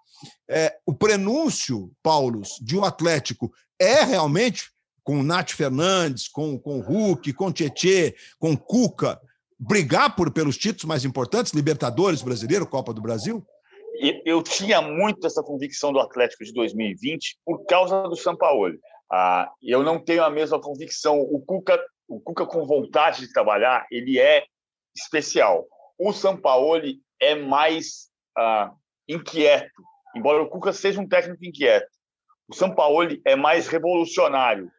é, 0.50 0.74
o 0.86 0.94
prenúncio, 0.94 1.92
Paulo, 2.02 2.42
de 2.62 2.78
um 2.78 2.86
Atlético 2.86 3.52
é 3.80 4.04
realmente 4.04 4.72
com 5.04 5.20
o 5.20 5.24
Nath 5.24 5.52
Fernandes, 5.52 6.28
com, 6.28 6.58
com 6.60 6.80
o 6.80 6.82
Hulk, 6.82 7.34
com 7.34 7.48
o 7.48 7.54
Tietê, 7.54 8.16
com 8.40 8.54
o 8.54 8.58
Cuca, 8.58 9.20
brigar 9.60 10.16
por, 10.16 10.32
pelos 10.32 10.58
títulos 10.58 10.86
mais 10.86 11.06
importantes, 11.06 11.54
Libertadores 11.54 12.22
brasileiro, 12.22 12.68
Copa 12.68 12.94
do 12.94 13.02
Brasil? 13.02 13.46
Eu 14.26 14.42
tinha 14.42 14.82
muito 14.82 15.28
essa 15.28 15.44
convicção 15.44 15.94
do 15.94 16.00
Atlético 16.00 16.44
de 16.44 16.52
2020 16.54 17.38
por 17.46 17.66
causa 17.66 18.02
do 18.04 18.16
Sampaoli. 18.16 18.80
Ah, 19.12 19.52
eu 19.62 19.84
não 19.84 20.00
tenho 20.00 20.24
a 20.24 20.30
mesma 20.30 20.60
convicção. 20.60 21.20
O 21.20 21.40
Cuca, 21.40 21.80
o 22.08 22.20
Cuca 22.20 22.46
com 22.46 22.66
vontade 22.66 23.20
de 23.20 23.34
trabalhar, 23.34 23.86
ele 23.92 24.18
é 24.18 24.44
especial. 24.96 25.68
O 26.00 26.12
Sampaoli 26.14 27.00
é 27.20 27.36
mais 27.36 28.10
ah, 28.36 28.72
inquieto, 29.08 29.84
embora 30.16 30.42
o 30.42 30.50
Cuca 30.50 30.74
seja 30.74 31.00
um 31.00 31.08
técnico 31.08 31.46
inquieto. 31.46 31.90
O 32.48 32.56
Sampaoli 32.56 33.22
é 33.26 33.36
mais 33.36 33.68
revolucionário. 33.68 34.72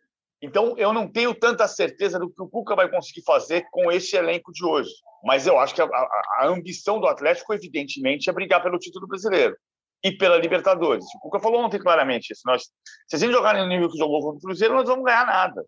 Então, 0.43 0.76
eu 0.76 0.93
não 0.93 1.07
tenho 1.07 1.32
tanta 1.32 1.68
certeza 1.68 2.18
do 2.18 2.28
que 2.28 2.43
o 2.43 2.49
Cuca 2.49 2.74
vai 2.74 2.90
conseguir 2.90 3.22
fazer 3.22 3.64
com 3.70 3.93
esse 3.93 4.16
elenco 4.16 4.53
de 4.53 4.64
hoje. 4.64 4.90
Mas 5.22 5.47
eu 5.47 5.57
acho 5.57 5.72
que 5.72 5.80
a, 5.80 5.86
a, 5.86 6.47
ambição 6.49 6.99
do 6.99 7.07
Atlético, 7.07 7.55
evidentemente, 7.55 8.28
é 8.28 8.32
brigar 8.32 8.61
pelo 8.61 8.78
título 8.78 9.07
brasileiro 9.07 9.57
e 10.03 10.11
pela 10.11 10.36
Libertadores. 10.36 11.05
O 11.14 11.20
Cuca 11.20 11.38
falou 11.38 11.61
ontem 11.61 11.78
claramente 11.78 12.32
isso. 12.32 12.43
Nós, 12.45 12.64
se 13.09 13.14
a 13.14 13.18
gente 13.20 13.30
jogar 13.30 13.55
no 13.55 13.68
nível 13.68 13.88
que 13.88 13.97
jogou 13.97 14.20
contra 14.20 14.38
o 14.38 14.40
Cruzeiro, 14.40 14.74
nós 14.74 14.88
vamos 14.88 15.05
ganhar 15.05 15.24
nada. 15.24 15.64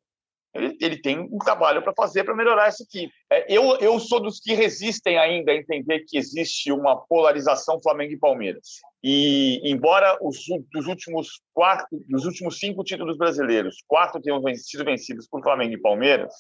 Ele, 0.53 0.77
ele 0.81 1.01
tem 1.01 1.21
um 1.21 1.39
trabalho 1.39 1.83
para 1.83 1.93
fazer 1.95 2.25
para 2.25 2.35
melhorar 2.35 2.67
essa 2.67 2.83
equipe. 2.83 3.13
É, 3.31 3.53
eu, 3.53 3.77
eu 3.77 3.99
sou 4.01 4.21
dos 4.21 4.41
que 4.41 4.55
resistem 4.55 5.19
ainda 5.19 5.53
a 5.53 5.57
entender 5.57 6.01
que 6.01 6.19
existe 6.19 6.73
uma 6.73 6.97
polarização 7.07 7.81
Flamengo 7.81 8.13
e 8.13 8.19
Palmeiras. 8.19 8.81
E 9.07 9.61
embora 9.71 10.17
os 10.23 10.39
dos 10.73 10.87
últimos 10.87 11.43
quatro, 11.53 11.87
dos 12.09 12.25
últimos 12.25 12.59
cinco 12.59 12.83
títulos 12.83 13.19
brasileiros, 13.19 13.77
quatro 13.87 14.19
tenham 14.19 14.43
sido 14.57 14.83
vencidos 14.83 15.29
por 15.29 15.43
Flamengo 15.43 15.75
e 15.75 15.81
Palmeiras, 15.81 16.33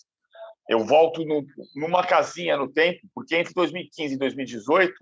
eu 0.66 0.82
volto 0.82 1.22
no, 1.26 1.44
numa 1.76 2.02
casinha 2.02 2.56
no 2.56 2.66
tempo, 2.66 3.00
porque 3.14 3.36
entre 3.36 3.52
2015 3.52 4.14
e 4.14 4.18
2018 4.18 4.94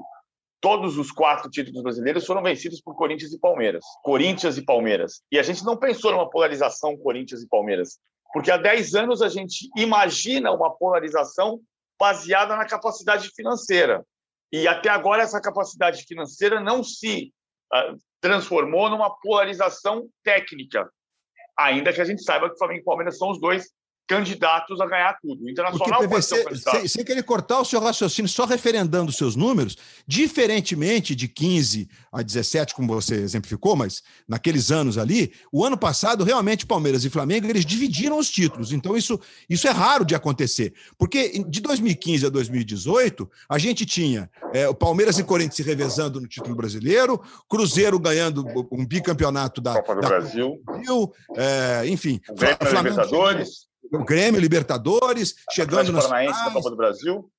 todos 0.60 0.98
os 0.98 1.12
quatro 1.12 1.48
títulos 1.48 1.84
brasileiros 1.84 2.26
foram 2.26 2.42
vencidos 2.42 2.80
por 2.80 2.96
Corinthians 2.96 3.32
e 3.32 3.38
Palmeiras. 3.38 3.84
Corinthians 4.02 4.58
e 4.58 4.64
Palmeiras. 4.64 5.22
E 5.30 5.38
a 5.38 5.42
gente 5.44 5.64
não 5.64 5.76
pensou 5.76 6.10
numa 6.10 6.28
polarização 6.28 6.96
Corinthians 6.96 7.42
e 7.42 7.48
Palmeiras, 7.48 7.96
porque 8.32 8.50
há 8.50 8.56
10 8.56 8.96
anos 8.96 9.22
a 9.22 9.28
gente 9.28 9.70
imagina 9.76 10.50
uma 10.50 10.76
polarização 10.76 11.60
baseada 11.96 12.56
na 12.56 12.66
capacidade 12.66 13.30
financeira. 13.36 14.04
E 14.50 14.66
até 14.66 14.88
agora 14.88 15.22
essa 15.22 15.40
capacidade 15.40 16.02
financeira 16.02 16.60
não 16.60 16.82
se 16.82 17.32
transformou 18.20 18.88
numa 18.88 19.10
polarização 19.18 20.08
técnica. 20.22 20.90
Ainda 21.56 21.92
que 21.92 22.00
a 22.00 22.04
gente 22.04 22.22
saiba 22.22 22.48
que 22.48 22.54
o 22.54 22.58
Flamengo 22.58 22.80
e 22.80 22.84
Palmeiras 22.84 23.18
são 23.18 23.30
os 23.30 23.40
dois 23.40 23.70
candidatos 24.12 24.78
a 24.78 24.86
ganhar 24.86 25.18
tudo. 25.22 25.42
O 25.42 25.48
Internacional 25.48 26.00
Porque, 26.00 26.14
PVC, 26.14 26.44
pode 26.44 26.58
ser 26.58 26.70
sem, 26.70 26.88
sem 26.88 27.04
querer 27.04 27.22
cortar 27.22 27.60
o 27.60 27.64
seu 27.64 27.80
raciocínio, 27.80 28.28
só 28.28 28.44
referendando 28.44 29.10
os 29.10 29.16
seus 29.16 29.34
números, 29.34 29.76
diferentemente 30.06 31.14
de 31.14 31.28
15 31.28 31.88
a 32.12 32.20
17, 32.20 32.74
como 32.74 32.92
você 32.92 33.14
exemplificou, 33.14 33.74
mas 33.74 34.02
naqueles 34.28 34.70
anos 34.70 34.98
ali, 34.98 35.32
o 35.50 35.64
ano 35.64 35.78
passado, 35.78 36.24
realmente, 36.24 36.66
Palmeiras 36.66 37.04
e 37.06 37.10
Flamengo, 37.10 37.46
eles 37.46 37.64
dividiram 37.64 38.18
os 38.18 38.30
títulos. 38.30 38.70
Então, 38.72 38.96
isso, 38.96 39.18
isso 39.48 39.66
é 39.66 39.70
raro 39.70 40.04
de 40.04 40.14
acontecer. 40.14 40.74
Porque 40.98 41.42
de 41.48 41.60
2015 41.60 42.26
a 42.26 42.28
2018, 42.28 43.30
a 43.48 43.58
gente 43.58 43.86
tinha 43.86 44.30
é, 44.52 44.68
o 44.68 44.74
Palmeiras 44.74 45.18
e 45.18 45.24
Corinthians 45.24 45.56
se 45.56 45.62
revezando 45.62 46.20
no 46.20 46.28
título 46.28 46.54
brasileiro, 46.54 47.18
Cruzeiro 47.48 47.98
ganhando 47.98 48.44
um 48.70 48.84
bicampeonato 48.84 49.60
da 49.60 49.74
Copa 49.74 49.94
do 49.94 50.00
da, 50.02 50.08
Brasil, 50.08 50.60
Brasil 50.64 51.12
é, 51.36 51.86
enfim, 51.86 52.20
o 52.30 52.36
Flamengo 52.36 52.88
Libertadores 52.90 53.71
o 53.90 54.04
Grêmio, 54.04 54.40
Libertadores, 54.40 55.34
chegando 55.50 55.90
Atlético 55.90 56.08
Paranaense 56.08 56.44
da 56.44 56.50
Copa 56.50 56.70
do 56.70 56.76
Brasil. 56.76 57.32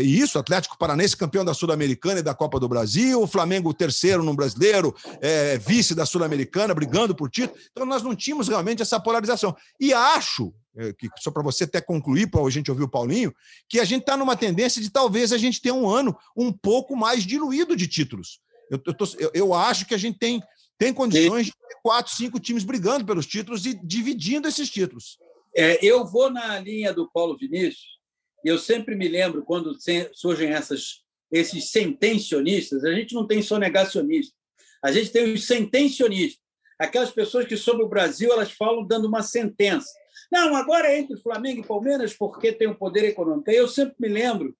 Isso, 0.00 0.38
Atlético 0.38 0.78
Paranaense, 0.78 1.16
campeão 1.16 1.44
da 1.44 1.52
Sul-Americana 1.52 2.20
e 2.20 2.22
da 2.22 2.34
Copa 2.34 2.58
do 2.58 2.66
Brasil, 2.66 3.20
o 3.20 3.26
Flamengo 3.26 3.74
terceiro 3.74 4.22
no 4.22 4.34
brasileiro, 4.34 4.94
é, 5.20 5.58
vice 5.58 5.94
da 5.94 6.06
Sul-Americana, 6.06 6.74
brigando 6.74 7.14
por 7.14 7.30
título. 7.30 7.58
Então, 7.70 7.84
nós 7.84 8.02
não 8.02 8.16
tínhamos 8.16 8.48
realmente 8.48 8.80
essa 8.80 8.98
polarização. 8.98 9.54
E 9.78 9.92
acho, 9.92 10.54
é, 10.78 10.94
que 10.94 11.10
só 11.18 11.30
para 11.30 11.42
você 11.42 11.64
até 11.64 11.80
concluir, 11.82 12.30
para 12.30 12.40
a 12.42 12.50
gente 12.50 12.70
ouvir 12.70 12.84
o 12.84 12.88
Paulinho, 12.88 13.34
que 13.68 13.78
a 13.78 13.84
gente 13.84 14.00
está 14.00 14.16
numa 14.16 14.34
tendência 14.34 14.80
de 14.80 14.88
talvez 14.88 15.30
a 15.30 15.38
gente 15.38 15.60
ter 15.60 15.72
um 15.72 15.86
ano 15.86 16.16
um 16.34 16.50
pouco 16.50 16.96
mais 16.96 17.24
diluído 17.24 17.76
de 17.76 17.86
títulos. 17.86 18.40
Eu, 18.70 18.80
eu, 18.86 18.94
tô, 18.94 19.04
eu, 19.18 19.30
eu 19.34 19.54
acho 19.54 19.84
que 19.86 19.94
a 19.94 19.98
gente 19.98 20.18
tem, 20.18 20.42
tem 20.78 20.92
condições 20.92 21.46
de 21.46 21.52
ter 21.52 21.76
quatro, 21.82 22.14
cinco 22.14 22.40
times 22.40 22.64
brigando 22.64 23.04
pelos 23.04 23.26
títulos 23.26 23.66
e 23.66 23.74
dividindo 23.74 24.48
esses 24.48 24.70
títulos. 24.70 25.18
É, 25.56 25.82
eu 25.82 26.04
vou 26.04 26.30
na 26.30 26.58
linha 26.58 26.92
do 26.92 27.10
Paulo 27.10 27.36
Vinícius, 27.38 27.96
e 28.44 28.48
eu 28.48 28.58
sempre 28.58 28.94
me 28.94 29.08
lembro 29.08 29.42
quando 29.42 29.74
surgem 30.12 30.50
essas, 30.50 31.02
esses 31.32 31.70
sentencionistas, 31.70 32.84
a 32.84 32.92
gente 32.92 33.14
não 33.14 33.26
tem 33.26 33.40
só 33.40 33.58
negacionista, 33.58 34.34
a 34.82 34.92
gente 34.92 35.10
tem 35.10 35.32
os 35.32 35.46
sentencionistas, 35.46 36.42
aquelas 36.78 37.10
pessoas 37.10 37.46
que 37.46 37.56
sobre 37.56 37.82
o 37.84 37.88
Brasil 37.88 38.30
elas 38.30 38.52
falam 38.52 38.86
dando 38.86 39.08
uma 39.08 39.22
sentença. 39.22 39.88
Não, 40.30 40.54
agora 40.54 40.88
é 40.88 40.98
entre 40.98 41.16
Flamengo 41.16 41.62
e 41.62 41.66
Palmeiras 41.66 42.12
porque 42.12 42.52
tem 42.52 42.68
o 42.68 42.72
um 42.72 42.76
poder 42.76 43.04
econômico. 43.04 43.50
Eu 43.50 43.66
sempre 43.66 43.94
me 43.98 44.08
lembro 44.08 44.54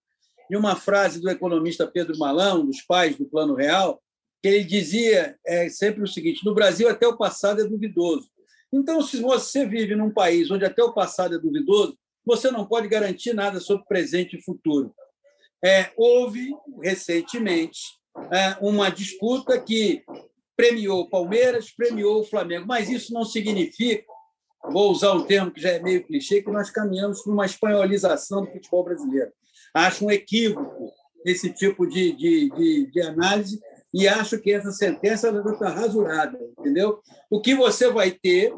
de 0.48 0.56
uma 0.56 0.76
frase 0.76 1.20
do 1.20 1.28
economista 1.28 1.86
Pedro 1.86 2.16
Malão, 2.16 2.64
dos 2.64 2.80
pais 2.80 3.16
do 3.16 3.26
Plano 3.26 3.54
Real, 3.54 4.02
que 4.42 4.48
ele 4.48 4.64
dizia 4.64 5.36
é, 5.44 5.68
sempre 5.68 6.02
o 6.02 6.08
seguinte: 6.08 6.44
no 6.44 6.54
Brasil 6.54 6.88
até 6.88 7.06
o 7.06 7.16
passado 7.16 7.60
é 7.60 7.64
duvidoso. 7.64 8.30
Então, 8.76 9.00
se 9.00 9.22
você 9.22 9.64
vive 9.64 9.96
num 9.96 10.10
país 10.10 10.50
onde 10.50 10.66
até 10.66 10.82
o 10.82 10.92
passado 10.92 11.34
é 11.34 11.38
duvidoso, 11.38 11.96
você 12.24 12.50
não 12.50 12.66
pode 12.66 12.88
garantir 12.88 13.32
nada 13.32 13.58
sobre 13.58 13.86
presente 13.86 14.36
e 14.36 14.42
futuro. 14.42 14.94
É, 15.64 15.90
houve 15.96 16.54
recentemente 16.82 17.80
é, 18.30 18.56
uma 18.60 18.90
disputa 18.90 19.58
que 19.58 20.04
premiou 20.54 21.00
o 21.00 21.08
Palmeiras, 21.08 21.70
premiou 21.70 22.20
o 22.20 22.24
Flamengo, 22.24 22.66
mas 22.66 22.90
isso 22.90 23.14
não 23.14 23.24
significa, 23.24 24.04
vou 24.70 24.90
usar 24.90 25.12
um 25.12 25.24
termo 25.24 25.50
que 25.50 25.60
já 25.60 25.70
é 25.70 25.82
meio 25.82 26.06
clichê, 26.06 26.42
que 26.42 26.50
nós 26.50 26.70
caminhamos 26.70 27.22
para 27.22 27.32
uma 27.32 27.46
espanholização 27.46 28.44
do 28.44 28.50
futebol 28.50 28.84
brasileiro. 28.84 29.32
Acho 29.72 30.04
um 30.04 30.10
equívoco 30.10 30.92
esse 31.24 31.50
tipo 31.50 31.86
de, 31.86 32.12
de, 32.12 32.50
de, 32.50 32.90
de 32.90 33.00
análise 33.00 33.58
e 33.92 34.06
acho 34.06 34.38
que 34.38 34.52
essa 34.52 34.70
sentença 34.70 35.30
está 35.30 35.68
rasurada, 35.68 36.38
entendeu? 36.58 37.00
O 37.30 37.40
que 37.40 37.54
você 37.54 37.90
vai 37.90 38.10
ter 38.10 38.52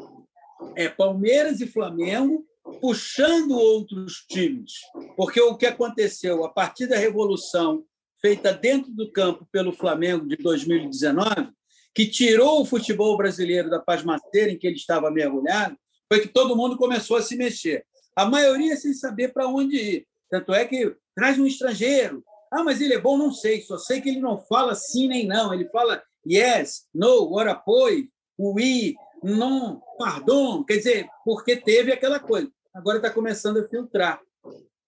é 0.75 0.89
Palmeiras 0.89 1.61
e 1.61 1.67
Flamengo 1.67 2.45
puxando 2.81 3.51
outros 3.51 4.25
times, 4.29 4.73
porque 5.15 5.41
o 5.41 5.57
que 5.57 5.65
aconteceu 5.65 6.43
a 6.43 6.49
partir 6.49 6.87
da 6.87 6.97
revolução 6.97 7.83
feita 8.21 8.53
dentro 8.53 8.91
do 8.91 9.11
campo 9.11 9.47
pelo 9.51 9.71
Flamengo 9.71 10.27
de 10.27 10.35
2019, 10.37 11.49
que 11.95 12.05
tirou 12.05 12.61
o 12.61 12.65
futebol 12.65 13.17
brasileiro 13.17 13.69
da 13.69 13.79
pasmaceira 13.79 14.51
em 14.51 14.57
que 14.57 14.67
ele 14.67 14.75
estava 14.75 15.09
mergulhado, 15.09 15.77
foi 16.11 16.21
que 16.21 16.27
todo 16.27 16.55
mundo 16.55 16.77
começou 16.77 17.17
a 17.17 17.21
se 17.21 17.35
mexer. 17.35 17.85
A 18.15 18.25
maioria 18.25 18.75
sem 18.75 18.93
saber 18.93 19.31
para 19.33 19.47
onde 19.47 19.77
ir. 19.77 20.07
Tanto 20.29 20.53
é 20.53 20.65
que 20.65 20.95
traz 21.15 21.39
um 21.39 21.45
estrangeiro. 21.45 22.23
Ah, 22.51 22.63
mas 22.63 22.81
ele 22.81 22.93
é 22.93 22.99
bom? 22.99 23.17
Não 23.17 23.31
sei. 23.31 23.61
Só 23.61 23.77
sei 23.77 24.01
que 24.01 24.09
ele 24.09 24.19
não 24.19 24.39
fala 24.39 24.75
sim 24.75 25.07
nem 25.07 25.27
não. 25.27 25.53
Ele 25.53 25.69
fala 25.69 26.01
yes, 26.27 26.87
no, 26.93 27.33
ora 27.33 27.51
apoio, 27.51 28.09
oui, 28.37 28.95
non, 29.23 29.81
pardon. 29.97 30.63
Quer 30.63 30.77
dizer, 30.77 31.09
porque 31.23 31.55
teve 31.55 31.91
aquela 31.91 32.19
coisa. 32.19 32.51
Agora 32.73 32.97
está 32.97 33.09
começando 33.09 33.57
a 33.57 33.67
filtrar. 33.67 34.21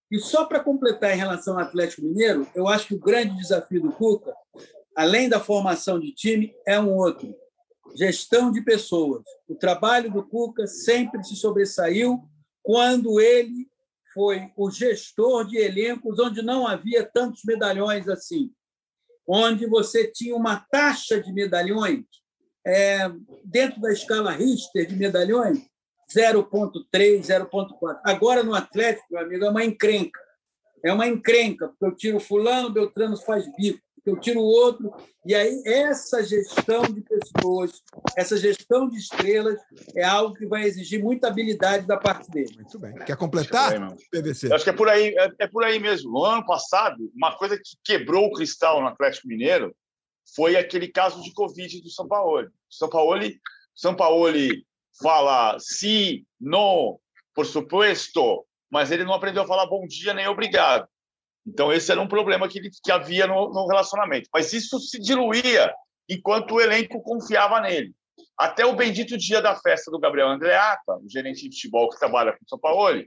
E 0.09 0.19
só 0.19 0.45
para 0.45 0.59
completar 0.59 1.13
em 1.13 1.17
relação 1.17 1.53
ao 1.53 1.61
Atlético 1.61 2.01
Mineiro, 2.01 2.45
eu 2.53 2.67
acho 2.67 2.87
que 2.87 2.95
o 2.95 2.99
grande 2.99 3.35
desafio 3.37 3.81
do 3.81 3.93
Cuca, 3.93 4.33
além 4.95 5.29
da 5.29 5.39
formação 5.39 5.99
de 5.99 6.11
time, 6.11 6.53
é 6.67 6.79
um 6.79 6.93
outro: 6.95 7.33
gestão 7.95 8.51
de 8.51 8.61
pessoas. 8.61 9.23
O 9.47 9.55
trabalho 9.55 10.11
do 10.11 10.23
Cuca 10.23 10.67
sempre 10.67 11.23
se 11.23 11.35
sobressaiu 11.35 12.21
quando 12.61 13.19
ele 13.19 13.70
foi 14.13 14.49
o 14.57 14.69
gestor 14.69 15.47
de 15.47 15.57
elencos 15.57 16.19
onde 16.19 16.41
não 16.41 16.67
havia 16.67 17.03
tantos 17.03 17.41
medalhões 17.45 18.07
assim, 18.07 18.51
onde 19.27 19.65
você 19.65 20.11
tinha 20.11 20.35
uma 20.35 20.59
taxa 20.71 21.21
de 21.21 21.31
medalhões 21.31 22.05
é, 22.65 23.09
dentro 23.43 23.79
da 23.81 23.91
escala 23.91 24.31
Richter 24.31 24.85
de 24.85 24.95
medalhões 24.95 25.59
0,3, 26.15 27.21
0,4. 27.21 27.99
Agora, 28.03 28.43
no 28.43 28.53
Atlético, 28.53 29.07
meu 29.11 29.21
amigo, 29.21 29.45
é 29.45 29.49
uma 29.49 29.63
encrenca. 29.63 30.19
É 30.83 30.91
uma 30.91 31.07
encrenca, 31.07 31.69
porque 31.69 31.85
eu 31.85 31.95
tiro 31.95 32.19
fulano, 32.19 32.71
Beltrano 32.71 33.15
faz 33.15 33.45
bico, 33.55 33.79
eu 34.05 34.19
tiro 34.19 34.39
o 34.39 34.45
outro. 34.45 34.91
E 35.25 35.35
aí, 35.35 35.61
essa 35.65 36.23
gestão 36.23 36.81
de 36.81 37.01
pessoas, 37.01 37.83
essa 38.17 38.35
gestão 38.37 38.89
de 38.89 38.97
estrelas, 38.97 39.59
é 39.95 40.03
algo 40.03 40.33
que 40.33 40.47
vai 40.47 40.63
exigir 40.63 41.01
muita 41.01 41.27
habilidade 41.27 41.85
da 41.85 41.97
parte 41.97 42.29
dele. 42.31 42.55
Muito 42.55 42.79
bem. 42.79 42.95
Quer 43.05 43.15
completar, 43.15 43.73
aí, 43.73 43.95
PVC? 44.11 44.51
acho 44.51 44.63
que 44.63 44.69
é 44.71 44.73
por 44.73 44.89
aí, 44.89 45.15
é, 45.15 45.31
é 45.39 45.47
por 45.47 45.63
aí 45.63 45.79
mesmo. 45.79 46.11
No 46.11 46.25
ano 46.25 46.45
passado, 46.45 47.11
uma 47.15 47.37
coisa 47.37 47.57
que 47.57 47.77
quebrou 47.83 48.25
o 48.25 48.33
cristal 48.33 48.81
no 48.81 48.87
Atlético 48.87 49.27
Mineiro 49.27 49.75
foi 50.35 50.55
aquele 50.55 50.87
caso 50.87 51.21
de 51.21 51.33
Covid 51.33 51.81
do 51.81 51.89
São 51.89 52.07
Paulo. 52.07 52.49
São 52.69 52.89
Paulo, 52.89 53.19
São 53.75 53.95
Paulo 53.95 54.27
fala 55.01 55.57
sim, 55.59 56.25
no, 56.39 56.99
por 57.33 57.45
supuesto, 57.45 58.45
mas 58.69 58.91
ele 58.91 59.03
não 59.03 59.13
aprendeu 59.13 59.43
a 59.43 59.47
falar 59.47 59.65
bom 59.65 59.85
dia 59.85 60.13
nem 60.13 60.27
obrigado. 60.27 60.87
Então, 61.45 61.71
esse 61.73 61.91
era 61.91 62.01
um 62.01 62.07
problema 62.07 62.47
que, 62.47 62.61
que 62.83 62.91
havia 62.91 63.25
no, 63.27 63.49
no 63.49 63.67
relacionamento. 63.67 64.29
Mas 64.33 64.53
isso 64.53 64.79
se 64.79 64.99
diluía 64.99 65.73
enquanto 66.09 66.55
o 66.55 66.61
elenco 66.61 67.01
confiava 67.01 67.59
nele. 67.61 67.93
Até 68.37 68.65
o 68.65 68.75
bendito 68.75 69.17
dia 69.17 69.41
da 69.41 69.55
festa 69.55 69.89
do 69.91 69.99
Gabriel 69.99 70.29
Andreata, 70.29 70.97
o 70.97 71.09
gerente 71.09 71.47
de 71.47 71.55
futebol 71.55 71.89
que 71.89 71.99
trabalha 71.99 72.31
com 72.33 72.39
o 72.43 72.49
São 72.49 72.59
Paulo, 72.59 73.03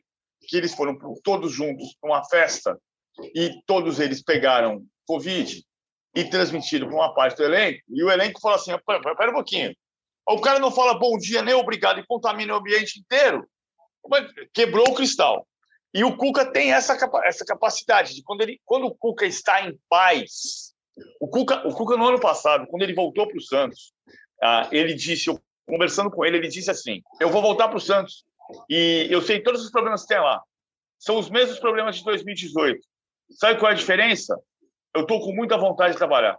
que 0.46 0.56
eles 0.56 0.74
foram 0.74 0.96
todos 1.22 1.52
juntos 1.52 1.96
para 2.00 2.10
uma 2.10 2.24
festa 2.24 2.78
e 3.34 3.62
todos 3.66 4.00
eles 4.00 4.22
pegaram 4.22 4.84
Covid 5.06 5.62
e 6.14 6.24
transmitiram 6.24 6.88
para 6.88 6.96
uma 6.96 7.14
parte 7.14 7.36
do 7.36 7.44
elenco, 7.44 7.82
e 7.88 8.02
o 8.02 8.10
elenco 8.10 8.40
falou 8.40 8.56
assim: 8.56 8.72
pera 8.86 9.30
um 9.30 9.34
pouquinho, 9.34 9.74
o 10.28 10.40
cara 10.40 10.58
não 10.58 10.70
fala 10.70 10.98
bom 10.98 11.18
dia 11.18 11.42
nem 11.42 11.54
obrigado 11.54 11.98
e 12.00 12.06
contamina 12.06 12.54
o 12.54 12.58
ambiente 12.58 13.00
inteiro. 13.00 13.46
Quebrou 14.52 14.88
o 14.88 14.94
cristal. 14.94 15.46
E 15.94 16.02
o 16.02 16.16
Cuca 16.16 16.44
tem 16.44 16.72
essa, 16.72 16.98
essa 17.22 17.44
capacidade 17.44 18.14
de 18.14 18.22
quando 18.22 18.40
ele 18.40 18.60
quando 18.64 18.86
o 18.86 18.94
Cuca 18.94 19.24
está 19.24 19.64
em 19.64 19.78
paz. 19.88 20.74
O 21.20 21.28
Cuca, 21.28 21.66
o 21.66 21.72
Cuca 21.72 21.96
no 21.96 22.08
ano 22.08 22.20
passado, 22.20 22.66
quando 22.66 22.82
ele 22.82 22.94
voltou 22.94 23.28
para 23.28 23.38
o 23.38 23.42
Santos, 23.42 23.92
ah, 24.42 24.68
ele 24.72 24.94
disse, 24.94 25.28
eu, 25.28 25.40
conversando 25.66 26.10
com 26.10 26.24
ele, 26.24 26.38
ele 26.38 26.48
disse 26.48 26.70
assim: 26.70 27.00
"Eu 27.20 27.30
vou 27.30 27.40
voltar 27.40 27.68
para 27.68 27.76
o 27.76 27.80
Santos 27.80 28.24
e 28.68 29.06
eu 29.08 29.22
sei 29.22 29.40
todos 29.40 29.64
os 29.64 29.70
problemas 29.70 30.02
que 30.02 30.08
tem 30.08 30.18
lá. 30.18 30.42
São 30.98 31.16
os 31.16 31.30
mesmos 31.30 31.58
problemas 31.58 31.96
de 31.96 32.04
2018. 32.04 32.80
Sabe 33.30 33.58
qual 33.58 33.70
é 33.70 33.74
a 33.74 33.76
diferença? 33.76 34.38
Eu 34.94 35.02
estou 35.02 35.20
com 35.20 35.32
muita 35.32 35.56
vontade 35.56 35.92
de 35.92 35.98
trabalhar. 35.98 36.36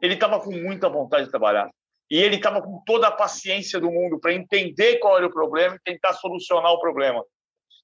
Ele 0.00 0.14
estava 0.14 0.40
com 0.40 0.50
muita 0.52 0.88
vontade 0.88 1.24
de 1.24 1.30
trabalhar. 1.30 1.70
E 2.10 2.18
ele 2.18 2.36
estava 2.36 2.60
com 2.60 2.82
toda 2.84 3.08
a 3.08 3.12
paciência 3.12 3.80
do 3.80 3.90
mundo 3.90 4.18
para 4.20 4.34
entender 4.34 4.98
qual 4.98 5.16
era 5.16 5.26
o 5.26 5.32
problema 5.32 5.76
e 5.76 5.92
tentar 5.92 6.12
solucionar 6.14 6.72
o 6.72 6.80
problema. 6.80 7.24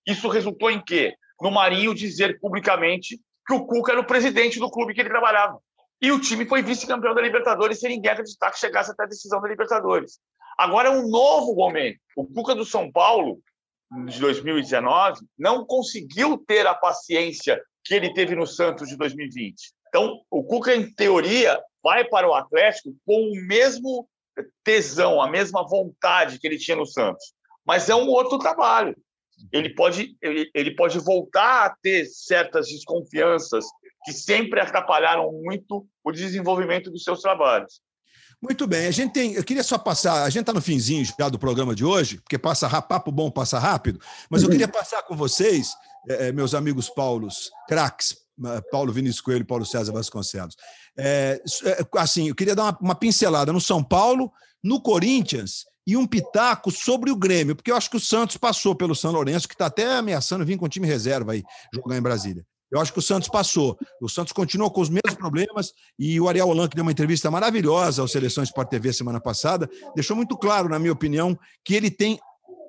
Isso 0.08 0.26
resultou 0.28 0.70
em 0.70 0.82
quê? 0.82 1.14
No 1.40 1.50
Marinho 1.50 1.94
dizer 1.94 2.40
publicamente 2.40 3.20
que 3.46 3.52
o 3.52 3.66
Cuca 3.66 3.92
era 3.92 4.00
o 4.00 4.06
presidente 4.06 4.58
do 4.58 4.70
clube 4.70 4.94
que 4.94 5.00
ele 5.00 5.10
trabalhava. 5.10 5.58
E 6.00 6.10
o 6.10 6.18
time 6.20 6.46
foi 6.46 6.62
vice-campeão 6.62 7.14
da 7.14 7.20
Libertadores 7.20 7.78
sem 7.78 7.90
ninguém 7.90 8.12
acreditar 8.12 8.50
que 8.50 8.58
chegasse 8.58 8.90
até 8.90 9.02
a 9.02 9.06
decisão 9.06 9.40
da 9.40 9.48
Libertadores. 9.48 10.18
Agora 10.56 10.88
é 10.88 10.90
um 10.90 11.08
novo 11.08 11.54
momento. 11.54 11.98
O 12.16 12.24
Cuca 12.26 12.54
do 12.54 12.64
São 12.64 12.90
Paulo, 12.90 13.38
de 14.06 14.18
2019, 14.18 15.20
não 15.38 15.66
conseguiu 15.66 16.38
ter 16.38 16.66
a 16.66 16.74
paciência 16.74 17.60
que 17.84 17.94
ele 17.94 18.14
teve 18.14 18.34
no 18.34 18.46
Santos 18.46 18.88
de 18.88 18.96
2020. 18.96 19.72
Então, 19.88 20.20
o 20.30 20.42
Cuca, 20.42 20.74
em 20.74 20.90
teoria, 20.92 21.60
vai 21.82 22.04
para 22.04 22.28
o 22.28 22.34
Atlético 22.34 22.94
com 23.04 23.30
o 23.30 23.46
mesmo 23.46 24.08
tesão, 24.64 25.20
a 25.20 25.28
mesma 25.28 25.66
vontade 25.66 26.38
que 26.38 26.46
ele 26.46 26.58
tinha 26.58 26.76
no 26.76 26.86
Santos. 26.86 27.32
Mas 27.64 27.88
é 27.88 27.94
um 27.94 28.08
outro 28.08 28.38
trabalho. 28.38 28.96
Ele 29.52 29.74
pode, 29.74 30.16
ele, 30.20 30.50
ele 30.54 30.74
pode 30.74 30.98
voltar 30.98 31.66
a 31.66 31.76
ter 31.82 32.06
certas 32.06 32.68
desconfianças 32.68 33.64
que 34.04 34.12
sempre 34.12 34.60
atrapalharam 34.60 35.32
muito 35.32 35.86
o 36.04 36.12
desenvolvimento 36.12 36.90
dos 36.90 37.04
seus 37.04 37.20
trabalhos. 37.20 37.80
Muito 38.40 38.66
bem, 38.68 38.86
a 38.86 38.90
gente 38.92 39.12
tem. 39.12 39.34
Eu 39.34 39.42
queria 39.42 39.64
só 39.64 39.76
passar. 39.76 40.22
A 40.22 40.30
gente 40.30 40.42
está 40.42 40.52
no 40.52 40.62
finzinho 40.62 41.04
já 41.18 41.28
do 41.28 41.38
programa 41.38 41.74
de 41.74 41.84
hoje, 41.84 42.18
porque 42.20 42.38
passa 42.38 42.80
papo 42.80 43.10
bom, 43.10 43.30
passa 43.30 43.58
rápido. 43.58 44.00
Mas 44.30 44.42
eu 44.42 44.48
queria 44.48 44.68
passar 44.68 45.02
com 45.02 45.16
vocês, 45.16 45.72
é, 46.08 46.30
meus 46.30 46.54
amigos 46.54 46.88
Paulos, 46.88 47.50
craques, 47.68 48.16
Paulo 48.70 48.92
Vinícius 48.92 49.20
Coelho 49.20 49.42
e 49.42 49.46
Paulo 49.46 49.66
César 49.66 49.92
Vasconcelos. 49.92 50.54
É, 50.96 51.42
é, 51.64 51.86
assim, 51.96 52.28
eu 52.28 52.34
queria 52.34 52.54
dar 52.54 52.64
uma, 52.64 52.78
uma, 52.80 52.94
pincelada 52.94 53.52
no 53.52 53.60
São 53.60 53.82
Paulo, 53.82 54.32
no 54.62 54.80
Corinthians 54.80 55.64
e 55.88 55.96
um 55.96 56.06
pitaco 56.06 56.70
sobre 56.70 57.10
o 57.10 57.16
Grêmio, 57.16 57.56
porque 57.56 57.70
eu 57.70 57.76
acho 57.76 57.88
que 57.88 57.96
o 57.96 58.00
Santos 58.00 58.36
passou 58.36 58.74
pelo 58.74 58.94
São 58.94 59.10
Lourenço, 59.10 59.48
que 59.48 59.54
está 59.54 59.64
até 59.64 59.86
ameaçando 59.96 60.44
vir 60.44 60.58
com 60.58 60.66
o 60.66 60.68
time 60.68 60.86
reserva 60.86 61.32
aí 61.32 61.42
jogar 61.74 61.96
em 61.96 62.02
Brasília. 62.02 62.44
Eu 62.70 62.78
acho 62.78 62.92
que 62.92 62.98
o 62.98 63.02
Santos 63.02 63.26
passou. 63.30 63.74
O 63.98 64.06
Santos 64.06 64.34
continuou 64.34 64.70
com 64.70 64.82
os 64.82 64.90
mesmos 64.90 65.14
problemas 65.14 65.72
e 65.98 66.20
o 66.20 66.28
Ariel 66.28 66.46
Holan, 66.46 66.68
que 66.68 66.76
deu 66.76 66.82
uma 66.82 66.92
entrevista 66.92 67.30
maravilhosa 67.30 68.02
ao 68.02 68.08
Seleção 68.08 68.44
Sport 68.44 68.68
TV 68.68 68.92
semana 68.92 69.18
passada, 69.18 69.66
deixou 69.94 70.14
muito 70.14 70.36
claro, 70.36 70.68
na 70.68 70.78
minha 70.78 70.92
opinião, 70.92 71.34
que 71.64 71.74
ele 71.74 71.90
tem 71.90 72.20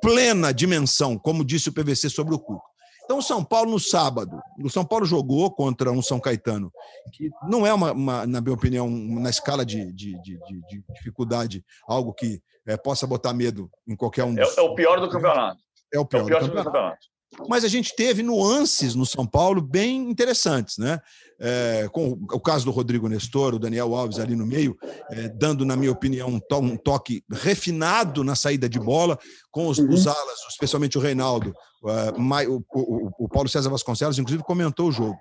plena 0.01 0.53
dimensão, 0.53 1.17
como 1.17 1.43
disse 1.43 1.67
o 1.67 1.73
PVC 1.73 2.09
sobre 2.09 2.33
o 2.33 2.39
Cuca. 2.39 2.68
Então, 3.09 3.17
o 3.17 3.23
São 3.23 3.43
Paulo, 3.43 3.71
no 3.71 3.79
sábado, 3.79 4.39
o 4.63 4.69
São 4.69 4.85
Paulo 4.85 5.03
jogou 5.03 5.49
contra 5.49 5.91
um 5.91 5.99
São 5.99 6.19
Caetano, 6.19 6.71
que 7.11 7.31
não 7.49 7.65
é, 7.65 7.73
uma, 7.73 7.91
uma 7.91 8.27
na 8.27 8.39
minha 8.39 8.53
opinião, 8.53 8.87
na 8.87 9.31
escala 9.31 9.65
de, 9.65 9.91
de, 9.91 10.13
de, 10.21 10.37
de 10.37 10.83
dificuldade, 10.93 11.65
algo 11.87 12.13
que 12.13 12.39
é, 12.67 12.77
possa 12.77 13.07
botar 13.07 13.33
medo 13.33 13.67
em 13.87 13.95
qualquer 13.95 14.25
um. 14.25 14.37
É 14.37 14.43
dos... 14.43 14.55
É, 14.55 14.61
é, 14.61 14.63
o 14.63 14.75
pior 14.75 15.01
do 15.01 15.09
campeonato. 15.09 15.59
É 15.91 15.97
o 15.97 16.05
pior, 16.05 16.19
é 16.19 16.23
o 16.23 16.25
pior 16.27 16.39
do, 16.41 16.45
campeonato. 16.45 16.69
do 16.69 16.71
campeonato. 16.71 17.49
Mas 17.49 17.63
a 17.63 17.67
gente 17.67 17.95
teve 17.95 18.21
nuances 18.21 18.93
no 18.93 19.07
São 19.07 19.25
Paulo 19.25 19.59
bem 19.59 20.07
interessantes, 20.07 20.77
né? 20.77 21.01
É, 21.39 21.87
com 21.91 22.17
o 22.31 22.39
caso 22.39 22.65
do 22.65 22.71
Rodrigo 22.71 23.07
Nestor, 23.07 23.55
o 23.55 23.59
Daniel 23.59 23.95
Alves 23.95 24.19
ali 24.19 24.35
no 24.35 24.45
meio, 24.45 24.77
é, 25.09 25.29
dando, 25.29 25.65
na 25.65 25.75
minha 25.75 25.91
opinião, 25.91 26.29
um, 26.29 26.39
to 26.39 26.57
um, 26.57 26.75
toque 26.77 27.23
refinado 27.31 28.23
na 28.23 28.35
saída 28.35 28.67
de 28.67 28.79
bola, 28.79 29.17
com 29.51 29.67
os, 29.67 29.77
uhum. 29.77 29.89
os 29.89 30.05
alas, 30.05 30.39
especialmente 30.49 30.97
o 30.97 31.01
Reinaldo. 31.01 31.53
Uh, 31.81 32.49
o, 32.49 32.63
o, 32.73 33.25
o 33.25 33.29
Paulo 33.29 33.47
César 33.47 33.69
Vasconcelos, 33.69 34.19
inclusive, 34.19 34.43
comentou 34.43 34.89
o 34.89 34.91
jogo 34.91 35.17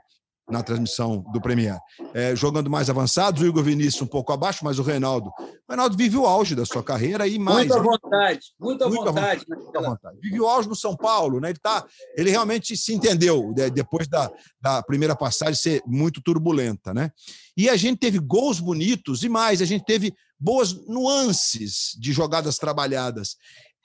na 0.51 0.63
transmissão 0.63 1.25
do 1.33 1.41
Premier. 1.41 1.79
É, 2.15 2.35
jogando 2.35 2.71
mais 2.71 2.89
avançados, 2.89 3.43
o 3.43 3.47
Igor 3.47 3.63
Vinícius 3.63 4.03
um 4.03 4.07
pouco 4.07 4.33
abaixo, 4.33 4.65
mas 4.65 4.79
o 4.79 4.83
Reinaldo. 4.83 5.29
O 5.29 5.73
Reinaldo 5.73 5.97
vive 5.97 6.17
o 6.17 6.27
auge 6.27 6.55
da 6.55 6.65
sua 6.65 6.83
carreira 6.83 7.27
e 7.27 7.39
mais. 7.39 7.69
Muita 7.69 7.83
vontade, 7.83 8.41
muita, 8.59 8.89
muita 8.89 9.13
vontade. 9.13 9.41
vontade, 9.41 9.63
muita 9.63 9.83
vontade. 9.83 10.19
Vive 10.23 10.41
o 10.41 10.47
auge 10.47 10.69
no 10.69 10.77
São 10.77 10.97
Paulo, 10.97 11.41
né? 11.41 11.51
Ele, 11.51 11.59
tá, 11.59 11.85
ele 12.17 12.31
realmente 12.31 12.77
se 12.77 12.95
entendeu 12.95 13.53
né? 13.57 13.69
depois 13.69 14.09
da, 14.09 14.31
da 14.61 14.83
primeira 14.83 15.15
passagem 15.15 15.55
ser 15.55 15.83
muito 15.87 16.23
turbulenta, 16.23 16.95
né? 16.95 17.11
E 17.57 17.69
a 17.69 17.77
gente 17.77 17.99
teve 17.99 18.19
gols 18.19 18.61
bonitos 18.61 19.23
e 19.23 19.29
mais, 19.29 19.61
a 19.61 19.67
gente 19.67 19.85
teve 19.85 20.15
boas 20.39 20.73
nuances 20.87 21.97
de 21.99 22.13
jogadas 22.13 22.57
trabalhadas. 22.57 23.37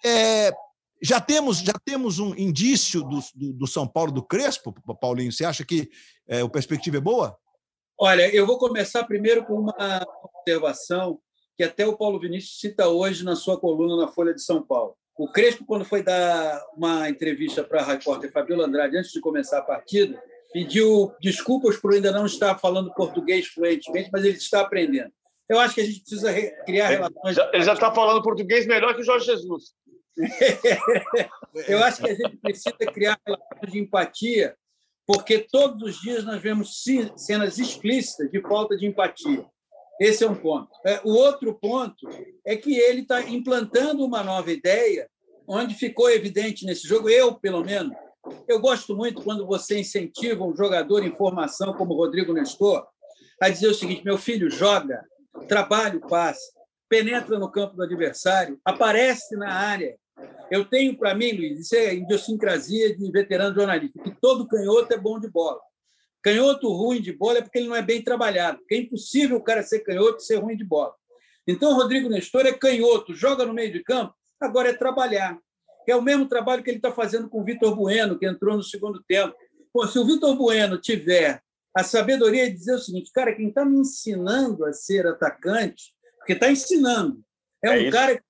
É, 0.05 0.51
já 1.04 1.20
temos, 1.20 1.60
já 1.60 1.74
temos 1.84 2.18
um 2.18 2.34
indício 2.36 3.01
do, 3.04 3.20
do, 3.36 3.54
do, 3.54 3.68
São 3.68 3.86
Paulo 3.86 4.12
do 4.12 4.24
Crespo, 4.24 4.74
Paulinho? 5.01 5.32
Você 5.32 5.43
acha 5.43 5.66
que 5.66 5.89
é, 6.28 6.39
a 6.39 6.49
perspectiva 6.49 6.97
é 6.97 7.01
boa? 7.01 7.38
Olha, 7.99 8.34
eu 8.34 8.47
vou 8.47 8.58
começar 8.58 9.04
primeiro 9.04 9.45
com 9.45 9.56
uma 9.56 10.06
observação 10.24 11.20
que 11.58 11.64
até 11.64 11.86
o 11.86 11.97
Paulo 11.97 12.20
Vinícius 12.20 12.60
cita 12.60 12.88
hoje 12.88 13.24
na 13.24 13.36
sua 13.36 13.60
coluna 13.60 13.97
na 13.97 14.12
Folha 14.12 14.34
de 14.34 14.41
São 14.41 14.64
Paulo. 14.64 14.95
O 15.18 15.28
Crespo, 15.28 15.66
quando 15.66 15.86
foi 15.86 16.01
dar 16.01 16.60
uma 16.76 17.08
entrevista 17.10 17.64
para 17.64 17.82
a 17.82 17.86
repórter 17.86 18.32
Fabiola 18.32 18.66
Andrade, 18.66 18.97
antes 18.97 19.12
de 19.12 19.20
começar 19.20 19.60
a 19.60 19.64
partida, 19.64 20.20
pediu 20.54 21.14
desculpas 21.22 21.78
por 21.78 21.93
ainda 21.93 22.12
não 22.12 22.26
estar 22.26 22.58
falando 22.58 22.93
português 22.93 23.47
fluentemente, 23.47 24.10
mas 24.12 24.24
ele 24.24 24.38
está 24.38 24.62
aprendendo. 24.62 25.12
Eu 25.49 25.60
acho 25.60 25.76
que 25.76 25.82
a 25.82 25.86
gente 25.86 25.99
precisa 25.99 26.34
criar 26.66 26.88
relações. 26.88 27.38
Ele 27.54 27.64
já 27.64 27.74
está 27.74 27.93
falando 27.93 28.24
português 28.24 28.66
melhor 28.66 28.95
que 28.95 29.01
o 29.01 29.06
Jorge 29.06 29.26
Jesus. 29.26 29.74
Eu 31.68 31.84
acho 31.84 32.01
que 32.01 32.09
a 32.09 32.16
gente 32.16 32.38
precisa 32.38 32.72
criar 32.72 33.20
relações 33.26 33.72
de 33.72 33.80
empatia, 33.80 34.55
porque 35.05 35.39
todos 35.39 35.82
os 35.82 36.01
dias 36.01 36.24
nós 36.24 36.41
vemos 36.41 36.84
cenas 37.18 37.57
explícitas 37.57 38.32
de 38.32 38.41
falta 38.41 38.76
de 38.76 38.86
empatia. 38.86 39.45
Esse 39.99 40.24
é 40.24 40.30
um 40.30 40.36
ponto. 40.36 40.70
É, 40.86 40.99
o 41.03 41.11
outro 41.11 41.53
ponto 41.53 42.07
é 42.45 42.55
que 42.55 42.76
ele 42.76 43.01
está 43.01 43.22
implantando 43.22 44.03
uma 44.03 44.24
nova 44.24 44.51
ideia, 44.51 45.09
onde 45.47 45.76
ficou 45.76 46.09
evidente 46.09 46.66
nesse 46.66 46.88
jogo, 46.88 47.09
eu, 47.09 47.36
pelo 47.36 47.64
menos, 47.64 47.95
eu 48.47 48.59
gosto 48.59 48.95
muito 48.95 49.22
quando 49.22 49.45
você 49.45 49.80
incentiva 49.80 50.43
um 50.43 50.55
jogador 50.55 51.03
em 51.03 51.16
formação 51.16 51.74
como 51.74 51.93
Rodrigo 51.93 52.34
Nestor 52.34 52.88
a 53.41 53.49
dizer 53.49 53.68
o 53.68 53.74
seguinte: 53.74 54.05
meu 54.05 54.18
filho, 54.18 54.49
joga, 54.49 55.03
trabalha 55.47 55.97
o 55.97 56.07
passe, 56.07 56.51
penetra 56.88 57.38
no 57.38 57.51
campo 57.51 57.76
do 57.76 57.84
adversário, 57.84 58.59
aparece 58.64 59.36
na 59.36 59.51
área, 59.51 59.97
eu 60.51 60.66
tenho 60.66 60.97
para 60.97 61.16
mim, 61.16 61.32
Luiz, 61.32 61.59
isso 61.59 61.76
é 61.76 61.95
idiosincrasia 61.95 62.95
de 62.95 63.11
veterano 63.11 63.55
jornalista, 63.55 64.01
que 64.03 64.11
todo 64.22 64.47
canhoto 64.47 64.93
é 64.93 64.97
bom 64.97 65.20
de 65.20 65.28
bola. 65.28 65.59
Canhoto 66.22 66.72
ruim 66.72 67.01
de 67.01 67.11
bola 67.11 67.39
é 67.39 67.41
porque 67.41 67.57
ele 67.57 67.68
não 67.68 67.76
é 67.76 67.82
bem 67.82 68.01
trabalhado, 68.01 68.59
porque 68.59 68.76
é 68.76 68.78
impossível 68.78 69.38
o 69.38 69.43
cara 69.43 69.64
ser 69.64 69.80
canhoto 69.80 70.22
e 70.22 70.26
ser 70.26 70.38
ruim 70.38 70.55
de 70.55 70.64
bola. 70.64 70.93
Então, 71.47 71.72
o 71.72 71.76
Rodrigo 71.76 72.07
Nestor 72.07 72.45
é 72.45 72.53
canhoto, 72.53 73.14
joga 73.14 73.45
no 73.45 73.53
meio 73.53 73.74
de 73.74 73.84
campo, 73.84 74.14
agora 74.39 74.70
é 74.70 74.74
trabalhar. 74.74 75.38
É 75.88 75.95
o 75.95 76.01
mesmo 76.01 76.28
trabalho 76.28 76.64
que 76.64 76.70
ele 76.70 76.78
está 76.78 76.91
fazendo 76.91 77.30
com 77.30 77.41
o 77.41 77.43
Vitor 77.43 77.76
Bueno, 77.76 78.18
que 78.18 78.26
entrou 78.26 78.55
no 78.55 78.64
segundo 78.64 79.03
tempo. 79.05 79.36
Pô, 79.74 79.86
se 79.86 79.99
o 79.99 80.05
Vitor 80.05 80.38
Bueno 80.38 80.80
tiver 80.80 81.41
a 81.76 81.84
sabedoria 81.84 82.49
de 82.49 82.55
dizer 82.55 82.76
o 82.76 82.80
seguinte, 82.80 83.11
cara, 83.11 83.36
quem 83.36 83.49
está 83.49 83.66
me 83.66 83.78
ensinando 83.78 84.64
a 84.66 84.72
ser 84.72 85.05
atacante, 85.07 85.93
porque 86.20 86.34
está 86.34 86.49
ensinando, 86.49 87.22
é, 87.61 87.68
é 87.68 87.72
um 87.72 87.82
isso. 87.82 87.91
cara 87.91 88.24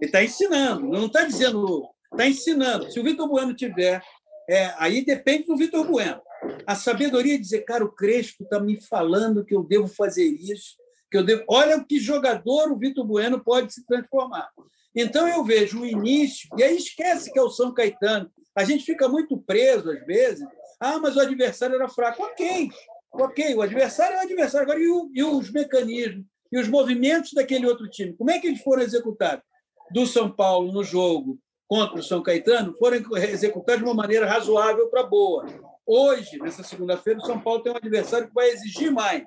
ele 0.00 0.08
está 0.08 0.22
ensinando, 0.22 0.86
não 0.88 1.06
está 1.06 1.24
dizendo, 1.24 1.88
está 2.12 2.26
ensinando. 2.26 2.90
Se 2.90 3.00
o 3.00 3.02
Vitor 3.02 3.28
Bueno 3.28 3.54
tiver, 3.54 4.02
é, 4.48 4.72
aí 4.78 5.04
depende 5.04 5.46
do 5.46 5.56
Vitor 5.56 5.86
Bueno. 5.86 6.20
A 6.66 6.74
sabedoria 6.74 7.36
de 7.36 7.42
dizer, 7.42 7.64
cara, 7.64 7.84
o 7.84 7.92
Crespo 7.92 8.44
está 8.44 8.60
me 8.60 8.80
falando 8.80 9.44
que 9.44 9.54
eu 9.54 9.64
devo 9.64 9.88
fazer 9.88 10.24
isso, 10.24 10.76
que 11.10 11.16
eu 11.16 11.24
devo. 11.24 11.44
Olha 11.48 11.82
que 11.82 11.98
jogador 11.98 12.70
o 12.70 12.78
Vitor 12.78 13.04
Bueno 13.04 13.42
pode 13.42 13.72
se 13.72 13.84
transformar. 13.86 14.48
Então 14.94 15.26
eu 15.26 15.42
vejo 15.44 15.80
o 15.80 15.86
início, 15.86 16.48
e 16.56 16.62
aí 16.62 16.76
esquece 16.76 17.32
que 17.32 17.38
é 17.38 17.42
o 17.42 17.50
São 17.50 17.72
Caetano. 17.72 18.30
A 18.54 18.64
gente 18.64 18.84
fica 18.84 19.08
muito 19.08 19.38
preso 19.38 19.90
às 19.90 20.04
vezes. 20.06 20.46
Ah, 20.78 20.98
mas 20.98 21.16
o 21.16 21.20
adversário 21.20 21.74
era 21.74 21.88
fraco. 21.88 22.22
Ok, 22.22 22.70
ok, 23.12 23.54
o 23.54 23.62
adversário 23.62 24.16
é 24.16 24.20
o 24.20 24.22
adversário. 24.22 24.66
Agora, 24.66 24.80
e, 24.80 24.88
o, 24.88 25.10
e 25.14 25.22
os 25.22 25.50
mecanismos, 25.50 26.24
e 26.52 26.58
os 26.58 26.68
movimentos 26.68 27.32
daquele 27.32 27.66
outro 27.66 27.88
time? 27.88 28.14
Como 28.14 28.30
é 28.30 28.38
que 28.38 28.46
eles 28.46 28.60
foram 28.62 28.82
executados? 28.82 29.44
Do 29.90 30.06
São 30.06 30.30
Paulo 30.30 30.72
no 30.72 30.84
jogo 30.84 31.38
contra 31.68 31.98
o 31.98 32.02
São 32.02 32.22
Caetano 32.22 32.74
foram 32.76 32.98
executados 33.16 33.82
de 33.82 33.88
uma 33.88 33.94
maneira 33.94 34.26
razoável 34.26 34.88
para 34.88 35.02
boa. 35.02 35.46
Hoje, 35.84 36.38
nessa 36.38 36.62
segunda-feira, 36.62 37.20
o 37.20 37.26
São 37.26 37.40
Paulo 37.40 37.62
tem 37.62 37.72
um 37.72 37.76
adversário 37.76 38.28
que 38.28 38.34
vai 38.34 38.48
exigir 38.50 38.90
mais. 38.90 39.24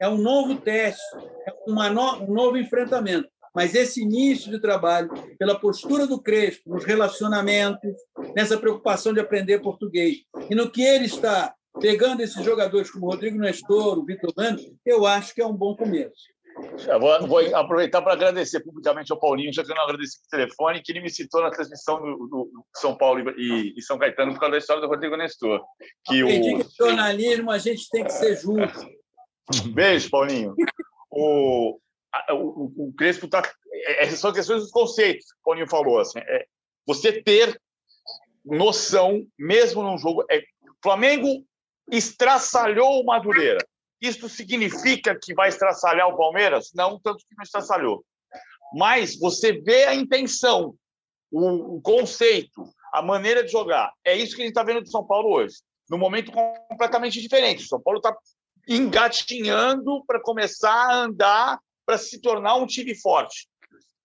É 0.00 0.08
um 0.08 0.18
novo 0.18 0.56
teste, 0.56 1.02
é 1.46 1.54
no, 1.66 2.24
um 2.24 2.32
novo 2.32 2.56
enfrentamento. 2.56 3.28
Mas 3.54 3.74
esse 3.74 4.02
início 4.02 4.50
de 4.50 4.60
trabalho, 4.60 5.10
pela 5.36 5.58
postura 5.58 6.06
do 6.06 6.20
Crespo, 6.20 6.70
nos 6.70 6.84
relacionamentos, 6.84 7.92
nessa 8.34 8.56
preocupação 8.56 9.12
de 9.12 9.20
aprender 9.20 9.60
português, 9.60 10.18
e 10.48 10.54
no 10.54 10.70
que 10.70 10.82
ele 10.82 11.06
está 11.06 11.54
pegando 11.80 12.22
esses 12.22 12.44
jogadores 12.44 12.90
como 12.90 13.06
Rodrigo 13.06 13.38
Nestor, 13.38 13.98
o 13.98 14.04
Vitor 14.04 14.32
Lando, 14.36 14.62
eu 14.86 15.04
acho 15.04 15.34
que 15.34 15.42
é 15.42 15.46
um 15.46 15.56
bom 15.56 15.76
começo. 15.76 16.28
Eu 16.86 17.00
vou, 17.00 17.26
vou 17.26 17.56
aproveitar 17.56 18.02
para 18.02 18.12
agradecer 18.12 18.60
publicamente 18.60 19.12
ao 19.12 19.18
Paulinho, 19.18 19.52
já 19.52 19.64
que 19.64 19.70
eu 19.70 19.74
não 19.74 19.84
agradeci 19.84 20.18
por 20.20 20.28
telefone, 20.28 20.82
que 20.82 20.92
ele 20.92 21.00
me 21.00 21.10
citou 21.10 21.42
na 21.42 21.50
transmissão 21.50 22.00
do, 22.00 22.26
do 22.26 22.64
São 22.76 22.96
Paulo 22.96 23.30
e, 23.38 23.74
e, 23.76 23.82
São 23.82 23.98
Caetano 23.98 24.32
por 24.32 24.40
causa 24.40 24.52
da 24.52 24.58
história 24.58 24.82
do 24.82 24.88
Rodrigo 24.88 25.16
Nestor. 25.16 25.62
Que 26.04 26.22
Aprendi 26.22 26.54
o... 26.54 26.64
que 26.64 26.76
jornalismo 26.76 27.50
a 27.50 27.58
gente 27.58 27.88
tem 27.90 28.04
que 28.04 28.12
ser 28.12 28.36
justo. 28.36 28.88
Beijo, 29.72 30.10
Paulinho. 30.10 30.54
O, 31.10 31.78
o, 32.30 32.88
o 32.88 32.94
Crespo 32.96 33.26
está. 33.26 33.42
É, 33.72 34.04
essas 34.04 34.18
são 34.18 34.32
questões 34.32 34.62
dos 34.62 34.70
conceitos 34.70 35.26
que 35.26 35.38
o 35.38 35.44
Paulinho 35.44 35.68
falou. 35.68 35.98
Assim, 35.98 36.18
é, 36.20 36.46
você 36.86 37.22
ter 37.22 37.60
noção, 38.44 39.26
mesmo 39.38 39.82
num 39.82 39.98
jogo. 39.98 40.24
É, 40.30 40.42
Flamengo 40.82 41.44
estraçalhou 41.90 43.00
o 43.00 43.04
Madureira. 43.04 43.58
Isso 44.00 44.28
significa 44.28 45.18
que 45.20 45.34
vai 45.34 45.48
estraçalhar 45.48 46.08
o 46.08 46.16
Palmeiras? 46.16 46.70
Não, 46.74 46.98
tanto 46.98 47.18
que 47.18 47.36
não 47.36 47.42
estraçalhou. 47.42 48.04
Mas 48.74 49.18
você 49.18 49.52
vê 49.52 49.84
a 49.84 49.94
intenção, 49.94 50.74
o, 51.30 51.76
o 51.76 51.82
conceito, 51.82 52.64
a 52.92 53.02
maneira 53.02 53.44
de 53.44 53.50
jogar. 53.50 53.92
É 54.04 54.16
isso 54.16 54.34
que 54.34 54.42
a 54.42 54.44
gente 54.44 54.52
está 54.52 54.62
vendo 54.62 54.82
do 54.82 54.90
São 54.90 55.04
Paulo 55.04 55.30
hoje. 55.30 55.56
Num 55.88 55.98
momento 55.98 56.32
completamente 56.68 57.20
diferente. 57.20 57.64
O 57.64 57.68
São 57.68 57.80
Paulo 57.80 57.98
está 57.98 58.16
engatinhando 58.68 60.04
para 60.06 60.20
começar 60.20 60.72
a 60.72 61.04
andar, 61.04 61.58
para 61.84 61.98
se 61.98 62.20
tornar 62.20 62.56
um 62.56 62.66
time 62.66 62.94
forte. 62.94 63.48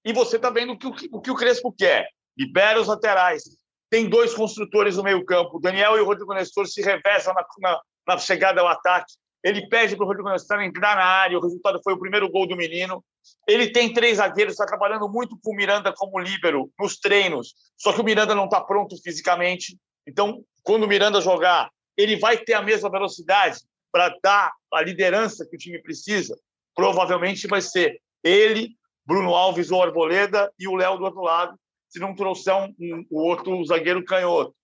E 0.04 0.12
você 0.12 0.36
está 0.36 0.50
vendo 0.50 0.74
o 0.74 0.78
que, 0.78 1.10
o 1.12 1.22
que 1.22 1.32
o 1.32 1.36
Crespo 1.36 1.72
quer. 1.72 2.08
Libera 2.38 2.82
os 2.82 2.88
laterais. 2.88 3.44
Tem 3.90 4.10
dois 4.10 4.34
construtores 4.34 4.98
no 4.98 5.04
meio-campo. 5.04 5.58
O 5.58 5.60
Daniel 5.60 5.96
e 5.98 6.02
o 6.02 6.06
Rodrigo 6.06 6.34
Nestor 6.34 6.68
se 6.68 6.82
revezam 6.82 7.34
na, 7.34 7.46
na, 7.60 7.82
na 8.08 8.18
chegada 8.18 8.62
ao 8.62 8.68
ataque. 8.68 9.14
Ele 9.46 9.68
pede 9.70 9.96
para 9.96 10.04
o 10.04 10.08
Rodrigo 10.08 10.28
Nestor 10.28 10.60
entrar 10.64 10.96
na 10.96 11.06
área, 11.06 11.38
o 11.38 11.42
resultado 11.42 11.80
foi 11.84 11.94
o 11.94 12.00
primeiro 12.00 12.28
gol 12.32 12.48
do 12.48 12.56
menino. 12.56 13.06
Ele 13.48 13.70
tem 13.70 13.94
três 13.94 14.18
zagueiros, 14.18 14.54
está 14.54 14.66
trabalhando 14.66 15.08
muito 15.08 15.38
com 15.40 15.52
o 15.52 15.56
Miranda 15.56 15.94
como 15.94 16.18
líbero 16.18 16.72
nos 16.80 16.98
treinos, 16.98 17.54
só 17.78 17.94
que 17.94 18.02
o 18.02 18.04
Miranda 18.04 18.34
não 18.34 18.46
está 18.46 18.60
pronto 18.60 19.00
fisicamente. 19.04 19.78
Então, 20.08 20.44
quando 20.64 20.86
o 20.86 20.88
Miranda 20.88 21.22
jogar, 21.22 21.70
ele 21.96 22.16
vai 22.16 22.40
ter 22.40 22.56
a 22.56 22.62
mesma 22.64 22.90
velocidade 22.90 23.60
para 23.92 24.18
dar 24.24 24.52
a 24.74 24.82
liderança 24.82 25.46
que 25.48 25.56
o 25.56 25.60
time 25.60 25.80
precisa. 25.80 26.36
Provavelmente 26.74 27.46
vai 27.46 27.62
ser 27.62 28.02
ele, 28.24 28.72
Bruno 29.06 29.36
Alves 29.36 29.70
ou 29.70 29.84
Arboleda 29.84 30.52
e 30.58 30.68
o 30.68 30.74
Léo 30.74 30.98
do 30.98 31.04
outro 31.04 31.22
lado, 31.22 31.56
se 31.88 32.00
não 32.00 32.16
trouxer 32.16 32.56
um, 32.56 32.74
um, 32.80 33.06
o 33.12 33.22
outro 33.22 33.64
zagueiro 33.64 34.04
canhoto. 34.04 34.56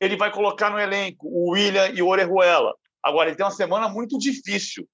Ele 0.00 0.16
vai 0.16 0.30
colocar 0.30 0.70
no 0.70 0.78
elenco 0.78 1.26
o 1.26 1.50
William 1.50 1.88
e 1.88 2.00
o 2.00 2.06
Orejuela. 2.06 2.72
Agora, 3.08 3.28
ele 3.28 3.36
tem 3.36 3.44
uma 3.44 3.52
semana 3.52 3.88
muito 3.88 4.18
difícil, 4.18 4.86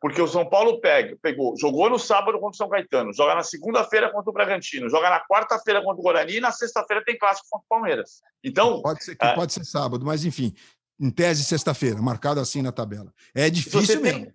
porque 0.00 0.20
o 0.20 0.28
São 0.28 0.48
Paulo 0.48 0.80
pega, 0.80 1.16
pegou, 1.20 1.54
jogou 1.58 1.90
no 1.90 1.98
sábado 1.98 2.38
contra 2.38 2.54
o 2.54 2.56
São 2.56 2.68
Caetano, 2.68 3.12
joga 3.12 3.34
na 3.34 3.42
segunda-feira 3.42 4.10
contra 4.12 4.30
o 4.30 4.32
Bragantino, 4.32 4.88
joga 4.88 5.10
na 5.10 5.20
quarta-feira 5.26 5.82
contra 5.82 6.00
o 6.00 6.02
Guarani 6.02 6.36
e 6.36 6.40
na 6.40 6.52
sexta-feira 6.52 7.04
tem 7.04 7.18
clássico 7.18 7.48
contra 7.50 7.64
o 7.64 7.68
Palmeiras. 7.68 8.22
Então. 8.44 8.82
Pode 8.82 9.04
ser, 9.04 9.16
é... 9.20 9.34
pode 9.34 9.52
ser 9.52 9.64
sábado, 9.64 10.04
mas 10.04 10.24
enfim, 10.24 10.54
em 11.00 11.10
tese, 11.10 11.44
sexta-feira, 11.44 12.00
marcado 12.00 12.40
assim 12.40 12.62
na 12.62 12.72
tabela. 12.72 13.12
É 13.34 13.50
difícil 13.50 14.00
mesmo. 14.00 14.32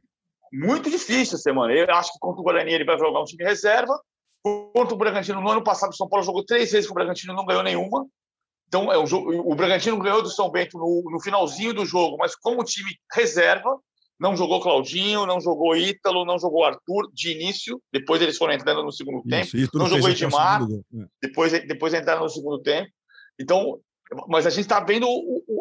Muito 0.51 0.89
difícil 0.89 1.37
a 1.37 1.39
semana. 1.39 1.73
Eu 1.73 1.89
acho 1.95 2.11
que 2.11 2.19
contra 2.19 2.41
o 2.41 2.43
Guarani 2.43 2.73
ele 2.73 2.83
vai 2.83 2.97
jogar 2.97 3.21
um 3.21 3.25
time 3.25 3.43
reserva. 3.43 3.97
Contra 4.43 4.93
o 4.93 4.97
Bragantino, 4.97 5.39
no 5.39 5.49
ano 5.49 5.63
passado, 5.63 5.91
o 5.91 5.95
São 5.95 6.09
Paulo 6.09 6.25
jogou 6.25 6.43
três 6.43 6.71
vezes 6.71 6.87
com 6.87 6.93
o 6.93 6.95
Bragantino 6.95 7.33
não 7.33 7.45
ganhou 7.45 7.63
nenhuma. 7.63 8.05
Então, 8.71 8.89
é 8.89 8.97
um 8.97 9.05
jogo, 9.05 9.33
o 9.33 9.53
Bragantino 9.53 9.99
ganhou 9.99 10.23
do 10.23 10.29
São 10.29 10.49
Bento 10.49 10.77
no, 10.77 11.03
no 11.11 11.19
finalzinho 11.21 11.73
do 11.73 11.85
jogo, 11.85 12.15
mas 12.17 12.37
como 12.37 12.63
time 12.63 12.89
reserva, 13.13 13.77
Não 14.17 14.37
jogou 14.37 14.61
Claudinho, 14.61 15.25
não 15.25 15.41
jogou 15.41 15.75
Ítalo, 15.75 16.23
não 16.23 16.39
jogou 16.39 16.63
Arthur 16.63 17.11
de 17.11 17.33
início. 17.33 17.81
Depois 17.91 18.21
eles 18.21 18.37
foram 18.37 18.53
entrando 18.53 18.81
no 18.81 18.91
segundo 18.93 19.23
Isso, 19.25 19.51
tempo. 19.51 19.77
Não 19.77 19.89
jogou 19.89 20.07
Edmar. 20.09 20.61
É. 20.61 21.05
Depois, 21.21 21.51
depois 21.51 21.93
entraram 21.93 22.21
no 22.21 22.29
segundo 22.29 22.61
tempo. 22.61 22.89
Então, 23.37 23.81
mas 24.29 24.45
a 24.45 24.49
gente 24.49 24.61
está 24.61 24.79
vendo 24.79 25.05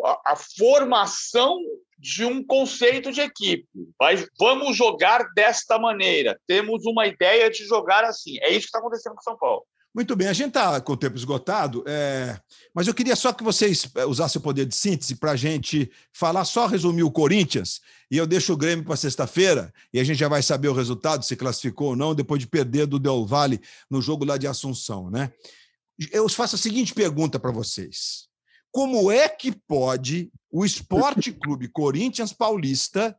a, 0.05 0.33
a, 0.33 0.37
formação 0.37 1.59
de 1.99 2.25
um 2.25 2.47
conceito 2.47 3.11
de 3.11 3.23
equipe. 3.23 3.67
Vai, 3.99 4.25
vamos 4.39 4.77
jogar 4.77 5.25
desta 5.35 5.81
maneira. 5.81 6.39
Temos 6.47 6.85
uma 6.87 7.09
ideia 7.09 7.51
de 7.51 7.65
jogar 7.65 8.05
assim. 8.05 8.39
É 8.41 8.51
isso 8.51 8.61
que 8.61 8.67
está 8.67 8.79
acontecendo 8.79 9.15
com 9.17 9.23
São 9.23 9.37
Paulo. 9.37 9.65
Muito 9.93 10.15
bem, 10.15 10.29
a 10.29 10.33
gente 10.33 10.49
está 10.49 10.81
com 10.81 10.93
o 10.93 10.97
tempo 10.97 11.17
esgotado, 11.17 11.83
é... 11.85 12.39
mas 12.73 12.87
eu 12.87 12.95
queria 12.95 13.17
só 13.17 13.33
que 13.33 13.43
vocês 13.43 13.91
é, 13.97 14.07
usassem 14.07 14.39
o 14.39 14.43
poder 14.43 14.65
de 14.65 14.75
síntese 14.75 15.17
para 15.17 15.33
a 15.33 15.37
gente 15.37 15.91
falar, 16.13 16.45
só 16.45 16.67
resumir 16.67 17.03
o 17.03 17.11
Corinthians, 17.11 17.81
e 18.09 18.17
eu 18.17 18.25
deixo 18.25 18.53
o 18.53 18.57
Grêmio 18.57 18.85
para 18.85 18.95
sexta-feira, 18.95 19.75
e 19.93 19.99
a 19.99 20.05
gente 20.05 20.19
já 20.19 20.29
vai 20.29 20.43
saber 20.43 20.69
o 20.69 20.73
resultado, 20.73 21.25
se 21.25 21.35
classificou 21.35 21.89
ou 21.89 21.97
não, 21.97 22.15
depois 22.15 22.41
de 22.41 22.47
perder 22.47 22.87
do 22.87 23.01
Del 23.01 23.27
Valle 23.27 23.61
no 23.91 24.01
jogo 24.01 24.25
lá 24.25 24.37
de 24.37 24.47
Assunção. 24.47 25.11
Né? 25.11 25.33
Eu 26.13 26.29
faço 26.29 26.55
a 26.55 26.59
seguinte 26.59 26.95
pergunta 26.95 27.41
para 27.41 27.51
vocês: 27.51 28.29
Como 28.71 29.11
é 29.11 29.29
que 29.29 29.51
pode 29.51 30.31
o 30.51 30.65
Esporte 30.65 31.33
Clube 31.33 31.67
Corinthians 31.67 32.33
Paulista 32.33 33.17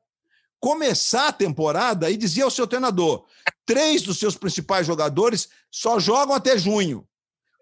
começar 0.62 1.30
a 1.30 1.34
temporada 1.34 2.09
e 2.09 2.16
dizer 2.16 2.43
ao 2.43 2.51
seu 2.51 2.68
treinador: 2.68 3.26
três 3.66 4.03
dos 4.03 4.20
seus 4.20 4.38
principais 4.38 4.88
jogadores 4.88 5.49
só 5.70 5.99
jogam 5.99 6.36
até 6.36 6.57
junho. 6.57 7.05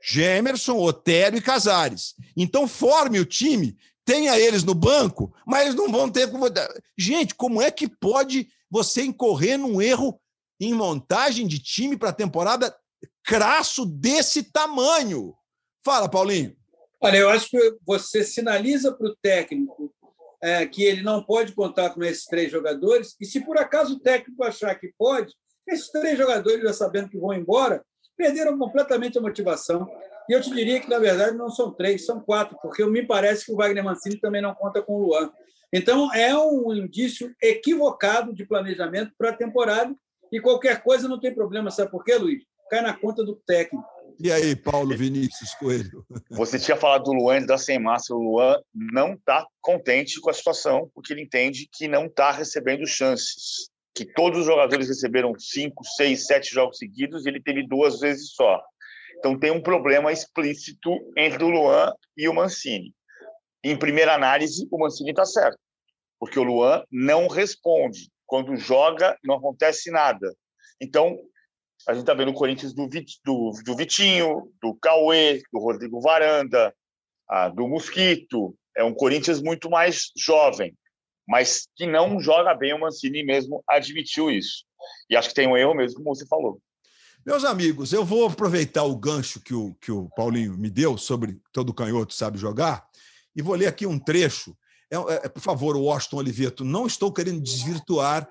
Gemerson, 0.02 0.78
Otério 0.78 1.38
e 1.38 1.42
Casares. 1.42 2.14
Então 2.36 2.68
forme 2.68 3.20
o 3.20 3.26
time, 3.26 3.78
tenha 4.06 4.40
eles 4.40 4.64
no 4.64 4.74
banco, 4.74 5.34
mas 5.46 5.64
eles 5.64 5.76
não 5.76 5.92
vão 5.92 6.10
ter. 6.10 6.30
Gente, 6.98 7.34
como 7.36 7.62
é 7.62 7.72
que 7.72 7.88
pode 7.88 8.48
você 8.70 9.04
incorrer 9.04 9.58
num 9.58 9.82
erro 9.82 10.20
em 10.60 10.74
montagem 10.74 11.48
de 11.48 11.60
time 11.60 11.98
para 11.98 12.10
a 12.10 12.14
temporada 12.14 12.76
crasso 13.24 13.86
desse 13.86 14.44
tamanho? 14.44 15.34
Fala, 15.84 16.10
Paulinho. 16.10 16.56
Olha, 17.02 17.18
eu 17.18 17.30
acho 17.30 17.50
que 17.50 17.78
você 17.86 18.24
sinaliza 18.24 18.94
para 18.94 19.08
o 19.08 19.16
técnico 19.22 19.94
é, 20.42 20.66
que 20.66 20.84
ele 20.84 21.02
não 21.02 21.24
pode 21.24 21.54
contar 21.54 21.92
com 21.92 22.04
esses 22.04 22.26
três 22.26 22.52
jogadores, 22.52 23.16
e 23.20 23.26
se 23.26 23.44
por 23.44 23.58
acaso 23.58 23.96
o 23.96 24.00
técnico 24.00 24.44
achar 24.44 24.74
que 24.76 24.94
pode, 24.98 25.34
esses 25.68 25.90
três 25.90 26.18
jogadores, 26.18 26.64
já 26.64 26.74
sabendo 26.74 27.10
que 27.10 27.20
vão 27.20 27.34
embora, 27.34 27.84
perderam 28.18 28.58
completamente 28.58 29.18
a 29.18 29.22
motivação. 29.22 29.90
E 30.28 30.34
eu 30.34 30.42
te 30.42 30.52
diria 30.52 30.80
que, 30.80 30.90
na 30.90 31.00
verdade, 31.00 31.38
não 31.38 31.50
são 31.50 31.72
três, 31.72 32.06
são 32.06 32.20
quatro, 32.20 32.58
porque 32.62 32.86
me 32.86 33.06
parece 33.06 33.46
que 33.46 33.52
o 33.52 33.56
Wagner 33.56 33.84
Mancini 33.84 34.20
também 34.20 34.42
não 34.42 34.54
conta 34.54 34.82
com 34.82 34.94
o 34.94 35.08
Luan. 35.08 35.32
Então, 35.72 36.14
é 36.14 36.36
um 36.36 36.74
indício 36.74 37.34
equivocado 37.42 38.34
de 38.34 38.46
planejamento 38.46 39.12
para 39.18 39.30
a 39.30 39.36
temporada, 39.36 39.96
e 40.32 40.40
qualquer 40.40 40.84
coisa 40.84 41.08
não 41.08 41.20
tem 41.20 41.34
problema. 41.34 41.72
Sabe 41.72 41.92
por 41.92 42.04
quê, 42.04 42.16
Luiz? 42.16 42.44
Cai 42.70 42.82
na 42.82 42.94
conta 42.94 43.24
do 43.24 43.36
técnico. 43.36 43.88
E 44.22 44.30
aí, 44.32 44.54
Paulo 44.54 44.98
Vinícius 44.98 45.56
Coelho? 45.56 46.06
Você 46.32 46.60
tinha 46.60 46.76
falado 46.76 47.04
do 47.04 47.14
Luan 47.14 47.46
da 47.46 47.58
Sem 47.58 47.80
Massa. 47.80 48.14
O 48.14 48.22
Luan 48.22 48.62
não 48.74 49.14
está 49.14 49.48
contente 49.62 50.20
com 50.20 50.30
a 50.30 50.34
situação, 50.34 50.92
porque 50.94 51.14
ele 51.14 51.22
entende 51.22 51.70
que 51.72 51.88
não 51.88 52.08
está 52.08 52.30
recebendo 52.30 52.86
chances. 52.86 53.70
Que 53.96 54.04
todos 54.04 54.40
os 54.40 54.46
jogadores 54.46 54.90
receberam 54.90 55.34
cinco, 55.40 55.86
seis, 55.86 56.26
sete 56.26 56.54
jogos 56.54 56.78
seguidos 56.78 57.26
e 57.26 57.30
ele 57.30 57.42
teve 57.42 57.66
duas 57.66 58.02
vezes 58.02 58.34
só. 58.34 58.62
Então 59.18 59.40
tem 59.40 59.52
um 59.52 59.62
problema 59.62 60.12
explícito 60.12 60.92
entre 61.18 61.44
o 61.44 61.50
Luan 61.50 61.94
e 62.18 62.28
o 62.28 62.34
Mancini. 62.34 62.94
Em 63.64 63.78
primeira 63.78 64.16
análise, 64.16 64.68
o 64.70 64.78
Mancini 64.78 65.12
está 65.12 65.26
certo, 65.26 65.60
porque 66.20 66.40
o 66.40 66.44
Luan 66.44 66.84
não 66.92 67.28
responde. 67.28 68.10
Quando 68.26 68.56
joga, 68.58 69.18
não 69.24 69.36
acontece 69.36 69.90
nada. 69.92 70.34
Então, 70.80 71.18
a 71.88 71.94
gente 71.94 72.02
está 72.02 72.14
vendo 72.14 72.32
o 72.32 72.34
Corinthians 72.34 72.74
do, 72.74 72.88
do, 72.88 73.52
do, 73.64 73.76
Vitinho, 73.76 74.52
do 74.62 74.76
Cauê, 74.76 75.42
do 75.52 75.60
Rodrigo 75.60 76.02
Varanda, 76.02 76.74
ah, 77.30 77.50
do 77.50 77.68
Mosquito. 77.68 78.56
É 78.76 78.84
um 78.84 78.94
Corinthians 78.94 79.42
muito 79.42 79.70
mais 79.70 80.12
jovem, 80.16 80.76
mas 81.28 81.68
que 81.76 81.86
não 81.86 82.20
joga 82.20 82.54
bem. 82.54 82.74
O 82.74 82.80
Mancini 82.80 83.24
mesmo 83.24 83.64
admitiu 83.68 84.30
isso. 84.30 84.66
E 85.10 85.16
acho 85.16 85.30
que 85.30 85.36
tem 85.36 85.48
um 85.48 85.58
erro 85.58 85.74
mesmo, 85.74 85.98
como 85.98 86.16
você 86.16 86.26
falou. 86.28 86.62
Meus 87.26 87.44
amigos, 87.44 87.92
eu 87.92 88.06
vou 88.06 88.26
aproveitar 88.26 88.84
o 88.84 88.96
gancho 88.96 89.42
que 89.42 89.54
o, 89.54 89.76
que 89.76 89.92
o 89.92 90.10
Paulinho 90.16 90.58
me 90.58 90.70
deu 90.70 90.98
sobre 90.98 91.38
todo 91.52 91.74
canhoto 91.74 92.14
sabe 92.14 92.38
jogar 92.38 92.88
e 93.36 93.42
vou 93.42 93.56
ler 93.56 93.68
aqui 93.68 93.86
um 93.86 94.00
trecho. 94.00 94.56
É, 94.92 94.96
é, 95.26 95.30
por 95.30 95.42
favor, 95.42 95.76
Washington 95.76 96.18
Oliveto, 96.18 96.66
não 96.66 96.88
estou 96.88 97.12
querendo 97.12 97.42
desvirtuar 97.42 98.28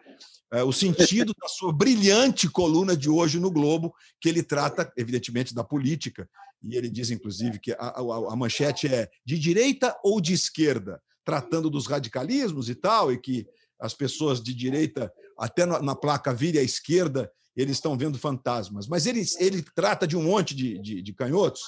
é, 0.53 0.63
o 0.63 0.73
sentido 0.73 1.35
da 1.41 1.49
sua 1.49 1.73
brilhante 1.73 2.49
coluna 2.49 2.97
de 2.97 3.11
hoje 3.11 3.39
no 3.39 3.51
Globo, 3.51 3.95
que 4.21 4.29
ele 4.29 4.43
trata, 4.43 4.91
evidentemente, 4.97 5.55
da 5.55 5.63
política. 5.63 6.29
E 6.63 6.77
ele 6.77 6.89
diz, 6.89 7.11
inclusive, 7.11 7.59
que 7.59 7.73
a, 7.73 7.77
a, 7.77 8.33
a 8.33 8.37
manchete 8.37 8.87
é 8.87 9.09
de 9.25 9.39
direita 9.39 9.97
ou 10.03 10.21
de 10.21 10.33
esquerda, 10.33 11.01
tratando 11.25 11.69
dos 11.69 11.87
radicalismos 11.87 12.69
e 12.71 12.75
tal, 12.75 13.13
e 13.13 13.19
que 13.19 13.47
as 13.79 13.95
pessoas 13.95 14.43
de 14.43 14.55
direita, 14.55 15.13
até 15.39 15.67
na, 15.67 15.81
na 15.81 15.95
placa 15.95 16.33
vire 16.33 16.59
à 16.59 16.63
esquerda, 16.63 17.31
eles 17.55 17.77
estão 17.77 17.97
vendo 17.97 18.19
fantasmas. 18.19 18.87
Mas 18.87 19.07
ele, 19.07 19.23
ele 19.39 19.63
trata 19.75 20.07
de 20.07 20.17
um 20.17 20.23
monte 20.23 20.55
de, 20.55 20.79
de, 20.79 21.03
de 21.03 21.13
canhotos, 21.13 21.61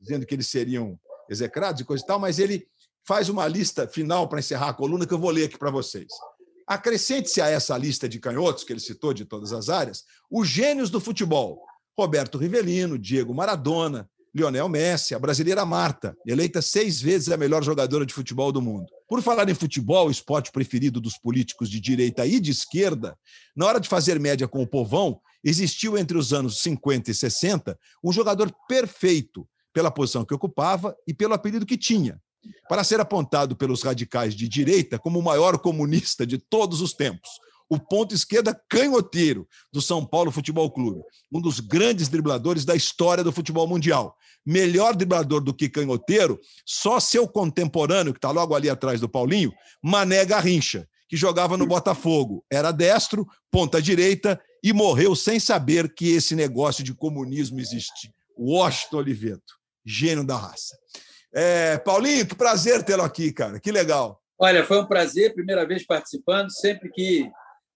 dizendo 0.00 0.26
que 0.26 0.34
eles 0.34 0.48
seriam 0.48 0.98
execrados 1.30 1.80
e 1.80 1.84
coisa 1.84 2.02
e 2.02 2.06
tal, 2.06 2.18
mas 2.18 2.38
ele 2.38 2.66
faz 3.06 3.28
uma 3.28 3.46
lista 3.46 3.86
final 3.86 4.28
para 4.28 4.40
encerrar 4.40 4.70
a 4.70 4.74
coluna 4.74 5.06
que 5.06 5.12
eu 5.12 5.18
vou 5.18 5.30
ler 5.30 5.44
aqui 5.44 5.58
para 5.58 5.70
vocês. 5.70 6.08
Acrescente-se 6.66 7.40
a 7.40 7.48
essa 7.48 7.76
lista 7.76 8.08
de 8.08 8.18
canhotos 8.18 8.64
que 8.64 8.72
ele 8.72 8.80
citou 8.80 9.12
de 9.12 9.24
todas 9.24 9.52
as 9.52 9.68
áreas, 9.68 10.04
os 10.30 10.48
gênios 10.48 10.90
do 10.90 11.00
futebol: 11.00 11.62
Roberto 11.96 12.38
Rivelino, 12.38 12.98
Diego 12.98 13.34
Maradona, 13.34 14.08
Lionel 14.34 14.68
Messi, 14.68 15.14
a 15.14 15.18
brasileira 15.18 15.64
Marta, 15.64 16.16
eleita 16.26 16.60
seis 16.60 17.00
vezes 17.00 17.28
a 17.28 17.36
melhor 17.36 17.62
jogadora 17.62 18.04
de 18.04 18.12
futebol 18.12 18.50
do 18.50 18.60
mundo. 18.60 18.86
Por 19.08 19.22
falar 19.22 19.48
em 19.48 19.54
futebol, 19.54 20.08
o 20.08 20.10
esporte 20.10 20.50
preferido 20.50 21.00
dos 21.00 21.16
políticos 21.16 21.70
de 21.70 21.78
direita 21.78 22.26
e 22.26 22.40
de 22.40 22.50
esquerda, 22.50 23.16
na 23.54 23.66
hora 23.66 23.78
de 23.78 23.88
fazer 23.88 24.18
média 24.18 24.48
com 24.48 24.60
o 24.60 24.66
povão, 24.66 25.20
existiu 25.44 25.96
entre 25.96 26.18
os 26.18 26.32
anos 26.32 26.58
50 26.62 27.12
e 27.12 27.14
60 27.14 27.78
um 28.02 28.10
jogador 28.10 28.52
perfeito 28.66 29.46
pela 29.72 29.90
posição 29.90 30.24
que 30.24 30.34
ocupava 30.34 30.96
e 31.06 31.14
pelo 31.14 31.34
apelido 31.34 31.66
que 31.66 31.76
tinha, 31.76 32.20
para 32.68 32.84
ser 32.84 33.00
apontado 33.00 33.56
pelos 33.56 33.82
radicais 33.82 34.34
de 34.34 34.48
direita 34.48 34.98
como 34.98 35.18
o 35.18 35.22
maior 35.22 35.58
comunista 35.58 36.26
de 36.26 36.38
todos 36.38 36.80
os 36.80 36.92
tempos. 36.92 37.28
O 37.68 37.78
ponto 37.78 38.14
esquerda 38.14 38.58
canhoteiro 38.68 39.48
do 39.72 39.80
São 39.80 40.04
Paulo 40.04 40.30
Futebol 40.30 40.70
Clube, 40.70 41.00
um 41.32 41.40
dos 41.40 41.60
grandes 41.60 42.08
dribladores 42.08 42.64
da 42.64 42.76
história 42.76 43.24
do 43.24 43.32
futebol 43.32 43.66
mundial. 43.66 44.16
Melhor 44.44 44.94
driblador 44.94 45.40
do 45.40 45.54
que 45.54 45.70
canhoteiro, 45.70 46.38
só 46.66 47.00
seu 47.00 47.26
contemporâneo, 47.26 48.12
que 48.12 48.18
está 48.18 48.30
logo 48.30 48.54
ali 48.54 48.68
atrás 48.68 49.00
do 49.00 49.08
Paulinho, 49.08 49.52
Mané 49.82 50.24
Garrincha, 50.24 50.86
que 51.08 51.16
jogava 51.16 51.56
no 51.56 51.66
Botafogo. 51.66 52.44
Era 52.50 52.70
destro, 52.70 53.26
ponta 53.50 53.80
direita 53.80 54.40
e 54.62 54.72
morreu 54.72 55.16
sem 55.16 55.40
saber 55.40 55.94
que 55.94 56.08
esse 56.08 56.34
negócio 56.34 56.84
de 56.84 56.94
comunismo 56.94 57.60
existe. 57.60 58.10
Washington 58.38 58.98
Oliveto, 58.98 59.54
gênio 59.84 60.24
da 60.24 60.36
raça. 60.36 60.76
É, 61.34 61.78
Paulinho, 61.78 62.26
que 62.26 62.34
prazer 62.34 62.84
tê-lo 62.84 63.02
aqui, 63.02 63.32
cara. 63.32 63.58
Que 63.58 63.72
legal. 63.72 64.22
Olha, 64.38 64.64
foi 64.64 64.80
um 64.80 64.86
prazer, 64.86 65.34
primeira 65.34 65.66
vez 65.66 65.84
participando. 65.84 66.50
Sempre 66.50 66.90
que 66.90 67.28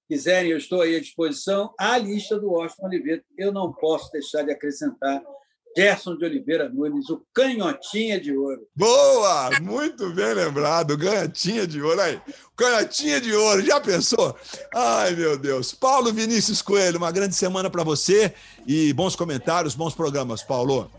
quiserem, 0.09 0.53
eu 0.53 0.59
estou 0.59 0.83
aí 0.83 0.97
à 0.97 1.01
disposição. 1.01 1.75
A 1.79 1.99
lista 1.99 2.39
do 2.39 2.51
Washington 2.51 2.87
Oliveira, 2.87 3.23
eu 3.37 3.53
não 3.53 3.73
posso 3.73 4.11
deixar 4.13 4.43
de 4.43 4.53
acrescentar 4.53 5.23
Gerson 5.77 6.17
de 6.17 6.25
Oliveira 6.25 6.69
Nunes, 6.69 7.09
o 7.11 7.23
canhotinha 7.33 8.21
de 8.21 8.37
ouro. 8.37 8.67
Boa! 8.75 9.51
Muito 9.61 10.13
bem 10.13 10.35
lembrado, 10.35 10.99
canhotinha 10.99 11.67
de 11.67 11.81
ouro. 11.81 12.01
Aí, 12.01 12.21
canhotinha 12.57 13.21
de 13.21 13.33
ouro, 13.33 13.65
já 13.65 13.81
pensou? 13.81 14.37
Ai, 14.75 15.15
meu 15.15 15.39
Deus. 15.39 15.73
Paulo 15.73 16.13
Vinícius 16.13 16.63
Coelho, 16.63 16.99
uma 16.99 17.13
grande 17.13 17.35
semana 17.35 17.71
para 17.71 17.85
você 17.85 18.35
e 18.67 18.93
bons 18.93 19.15
comentários, 19.15 19.75
bons 19.75 19.95
programas, 19.95 20.43
Paulo. 20.43 20.91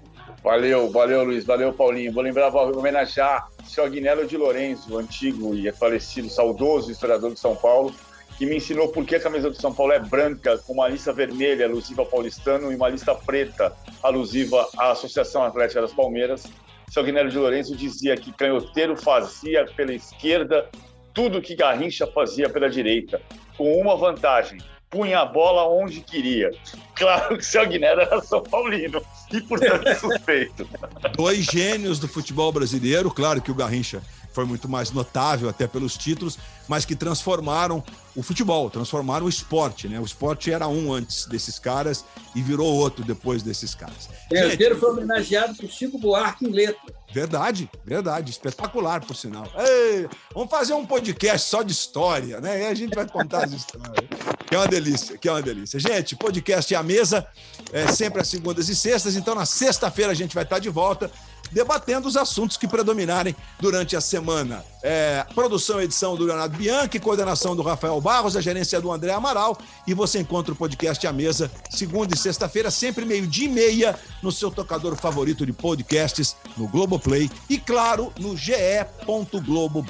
Valeu, 0.43 0.89
valeu, 0.89 1.23
Luiz. 1.23 1.45
Valeu, 1.45 1.73
Paulinho. 1.73 2.13
Vou 2.13 2.23
lembrar, 2.23 2.49
vou 2.49 2.77
homenagear 2.77 3.47
senhor 3.69 3.85
Agnello 3.85 4.25
de 4.25 4.35
Lourenço, 4.35 4.97
antigo 4.97 5.55
e 5.55 5.71
falecido, 5.71 6.29
saudoso 6.29 6.91
historiador 6.91 7.31
de 7.33 7.39
São 7.39 7.55
Paulo, 7.55 7.93
que 8.37 8.45
me 8.45 8.57
ensinou 8.57 8.87
por 8.89 9.05
que 9.05 9.15
a 9.15 9.19
camisa 9.19 9.49
do 9.49 9.55
São 9.55 9.73
Paulo 9.73 9.93
é 9.93 9.99
branca, 9.99 10.57
com 10.57 10.73
uma 10.73 10.87
lista 10.87 11.13
vermelha 11.13 11.65
alusiva 11.65 12.01
ao 12.01 12.07
paulistano 12.07 12.71
e 12.71 12.75
uma 12.75 12.89
lista 12.89 13.13
preta 13.13 13.71
alusiva 14.01 14.67
à 14.77 14.91
Associação 14.91 15.43
Atlética 15.43 15.81
das 15.81 15.93
Palmeiras. 15.93 16.45
O 16.87 16.91
senhor 16.91 17.05
Agnello 17.05 17.29
de 17.29 17.37
Lourenço 17.37 17.75
dizia 17.75 18.17
que 18.17 18.31
canhoteiro 18.31 18.97
fazia 18.97 19.65
pela 19.75 19.93
esquerda 19.93 20.67
tudo 21.13 21.41
que 21.41 21.55
Garrincha 21.55 22.07
fazia 22.07 22.49
pela 22.49 22.69
direita, 22.69 23.21
com 23.57 23.79
uma 23.79 23.95
vantagem, 23.95 24.59
punha 24.89 25.19
a 25.19 25.25
bola 25.25 25.67
onde 25.67 26.01
queria. 26.01 26.51
Claro 26.95 27.35
que 27.35 27.41
o 27.41 27.43
seu 27.43 27.61
Agnello 27.61 28.01
era 28.01 28.21
São 28.21 28.41
Paulino 28.41 29.01
e, 29.31 29.39
portanto, 29.41 29.99
suspeito. 29.99 30.67
Dois 31.15 31.45
gênios 31.45 31.99
do 31.99 32.07
futebol 32.07 32.51
brasileiro, 32.51 33.11
claro 33.11 33.41
que 33.41 33.51
o 33.51 33.55
Garrincha 33.55 34.01
foi 34.31 34.45
muito 34.45 34.69
mais 34.69 34.91
notável 34.91 35.49
até 35.49 35.67
pelos 35.67 35.97
títulos, 35.97 36.37
mas 36.67 36.85
que 36.85 36.95
transformaram 36.95 37.83
o 38.15 38.23
futebol, 38.23 38.69
transformaram 38.69 39.25
o 39.25 39.29
esporte, 39.29 39.87
né? 39.87 39.99
O 39.99 40.03
esporte 40.03 40.51
era 40.51 40.67
um 40.67 40.93
antes 40.93 41.25
desses 41.25 41.57
caras 41.57 42.05
e 42.35 42.41
virou 42.41 42.67
outro 42.67 43.03
depois 43.03 43.41
desses 43.41 43.73
caras. 43.73 44.09
O 44.31 44.35
herdeiro 44.35 44.77
foi 44.77 44.91
homenageado 44.91 45.55
por 45.55 45.69
Chico 45.69 45.97
Buarque 45.97 46.45
em 46.45 46.49
letra. 46.49 46.99
Verdade, 47.11 47.69
verdade. 47.83 48.31
Espetacular, 48.31 49.03
por 49.03 49.15
sinal. 49.15 49.47
Ei, 49.57 50.07
vamos 50.33 50.49
fazer 50.49 50.73
um 50.73 50.85
podcast 50.85 51.49
só 51.49 51.63
de 51.63 51.71
história, 51.71 52.39
né? 52.39 52.63
E 52.63 52.67
a 52.67 52.73
gente 52.73 52.93
vai 52.93 53.07
contar 53.07 53.45
as 53.45 53.53
histórias. 53.53 54.07
Que 54.45 54.55
é 54.55 54.57
uma 54.57 54.67
delícia, 54.67 55.17
que 55.17 55.27
é 55.27 55.31
uma 55.31 55.41
delícia. 55.41 55.79
Gente, 55.79 56.15
podcast 56.15 56.73
é 56.73 56.77
a 56.77 56.83
mesa, 56.83 57.25
é 57.71 57.87
sempre 57.87 58.21
às 58.21 58.27
segundas 58.27 58.69
e 58.69 58.75
sextas. 58.75 59.15
Então, 59.15 59.33
na 59.33 59.45
sexta-feira, 59.45 60.11
a 60.11 60.15
gente 60.15 60.35
vai 60.35 60.43
estar 60.43 60.59
de 60.59 60.69
volta 60.69 61.11
debatendo 61.51 62.07
os 62.07 62.17
assuntos 62.17 62.57
que 62.57 62.67
predominarem 62.67 63.35
durante 63.59 63.95
a 63.95 64.01
semana. 64.01 64.63
É, 64.81 65.25
produção 65.35 65.81
e 65.81 65.83
edição 65.83 66.15
do 66.15 66.23
Leonardo 66.23 66.57
Bianchi, 66.57 66.99
coordenação 66.99 67.55
do 67.55 67.61
Rafael 67.61 67.99
Barros, 67.99 68.37
a 68.37 68.41
gerência 68.41 68.79
do 68.79 68.91
André 68.91 69.11
Amaral. 69.11 69.57
E 69.85 69.93
você 69.93 70.19
encontra 70.19 70.53
o 70.53 70.55
podcast 70.55 71.05
à 71.05 71.11
mesa 71.11 71.51
segunda 71.69 72.13
e 72.13 72.17
sexta-feira, 72.17 72.71
sempre 72.71 73.05
meio-dia 73.05 73.47
e 73.47 73.51
meia, 73.51 73.99
no 74.23 74.31
seu 74.31 74.49
tocador 74.49 74.95
favorito 74.95 75.45
de 75.45 75.51
podcasts, 75.51 76.35
no 76.55 76.67
Globoplay 76.67 77.29
e, 77.49 77.57
claro, 77.57 78.13
no 78.19 78.37
ge.globo 78.37 79.85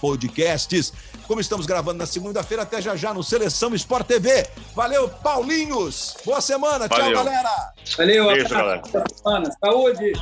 podcasts. 0.00 0.92
Como 1.26 1.40
estamos 1.40 1.64
gravando 1.64 1.98
na 1.98 2.06
segunda-feira, 2.06 2.64
até 2.64 2.82
já 2.82 2.96
já 2.96 3.14
no 3.14 3.22
Seleção 3.22 3.74
Sport 3.74 4.06
TV. 4.06 4.46
Valeu, 4.74 5.08
Paulinhos! 5.08 6.16
Boa 6.24 6.40
semana, 6.40 6.88
Valeu. 6.88 7.14
tchau, 7.14 7.24
galera! 7.24 7.72
Valeu, 7.96 8.26
Beijo, 8.26 8.48
semana. 8.48 9.50
Saúde! 9.60 10.12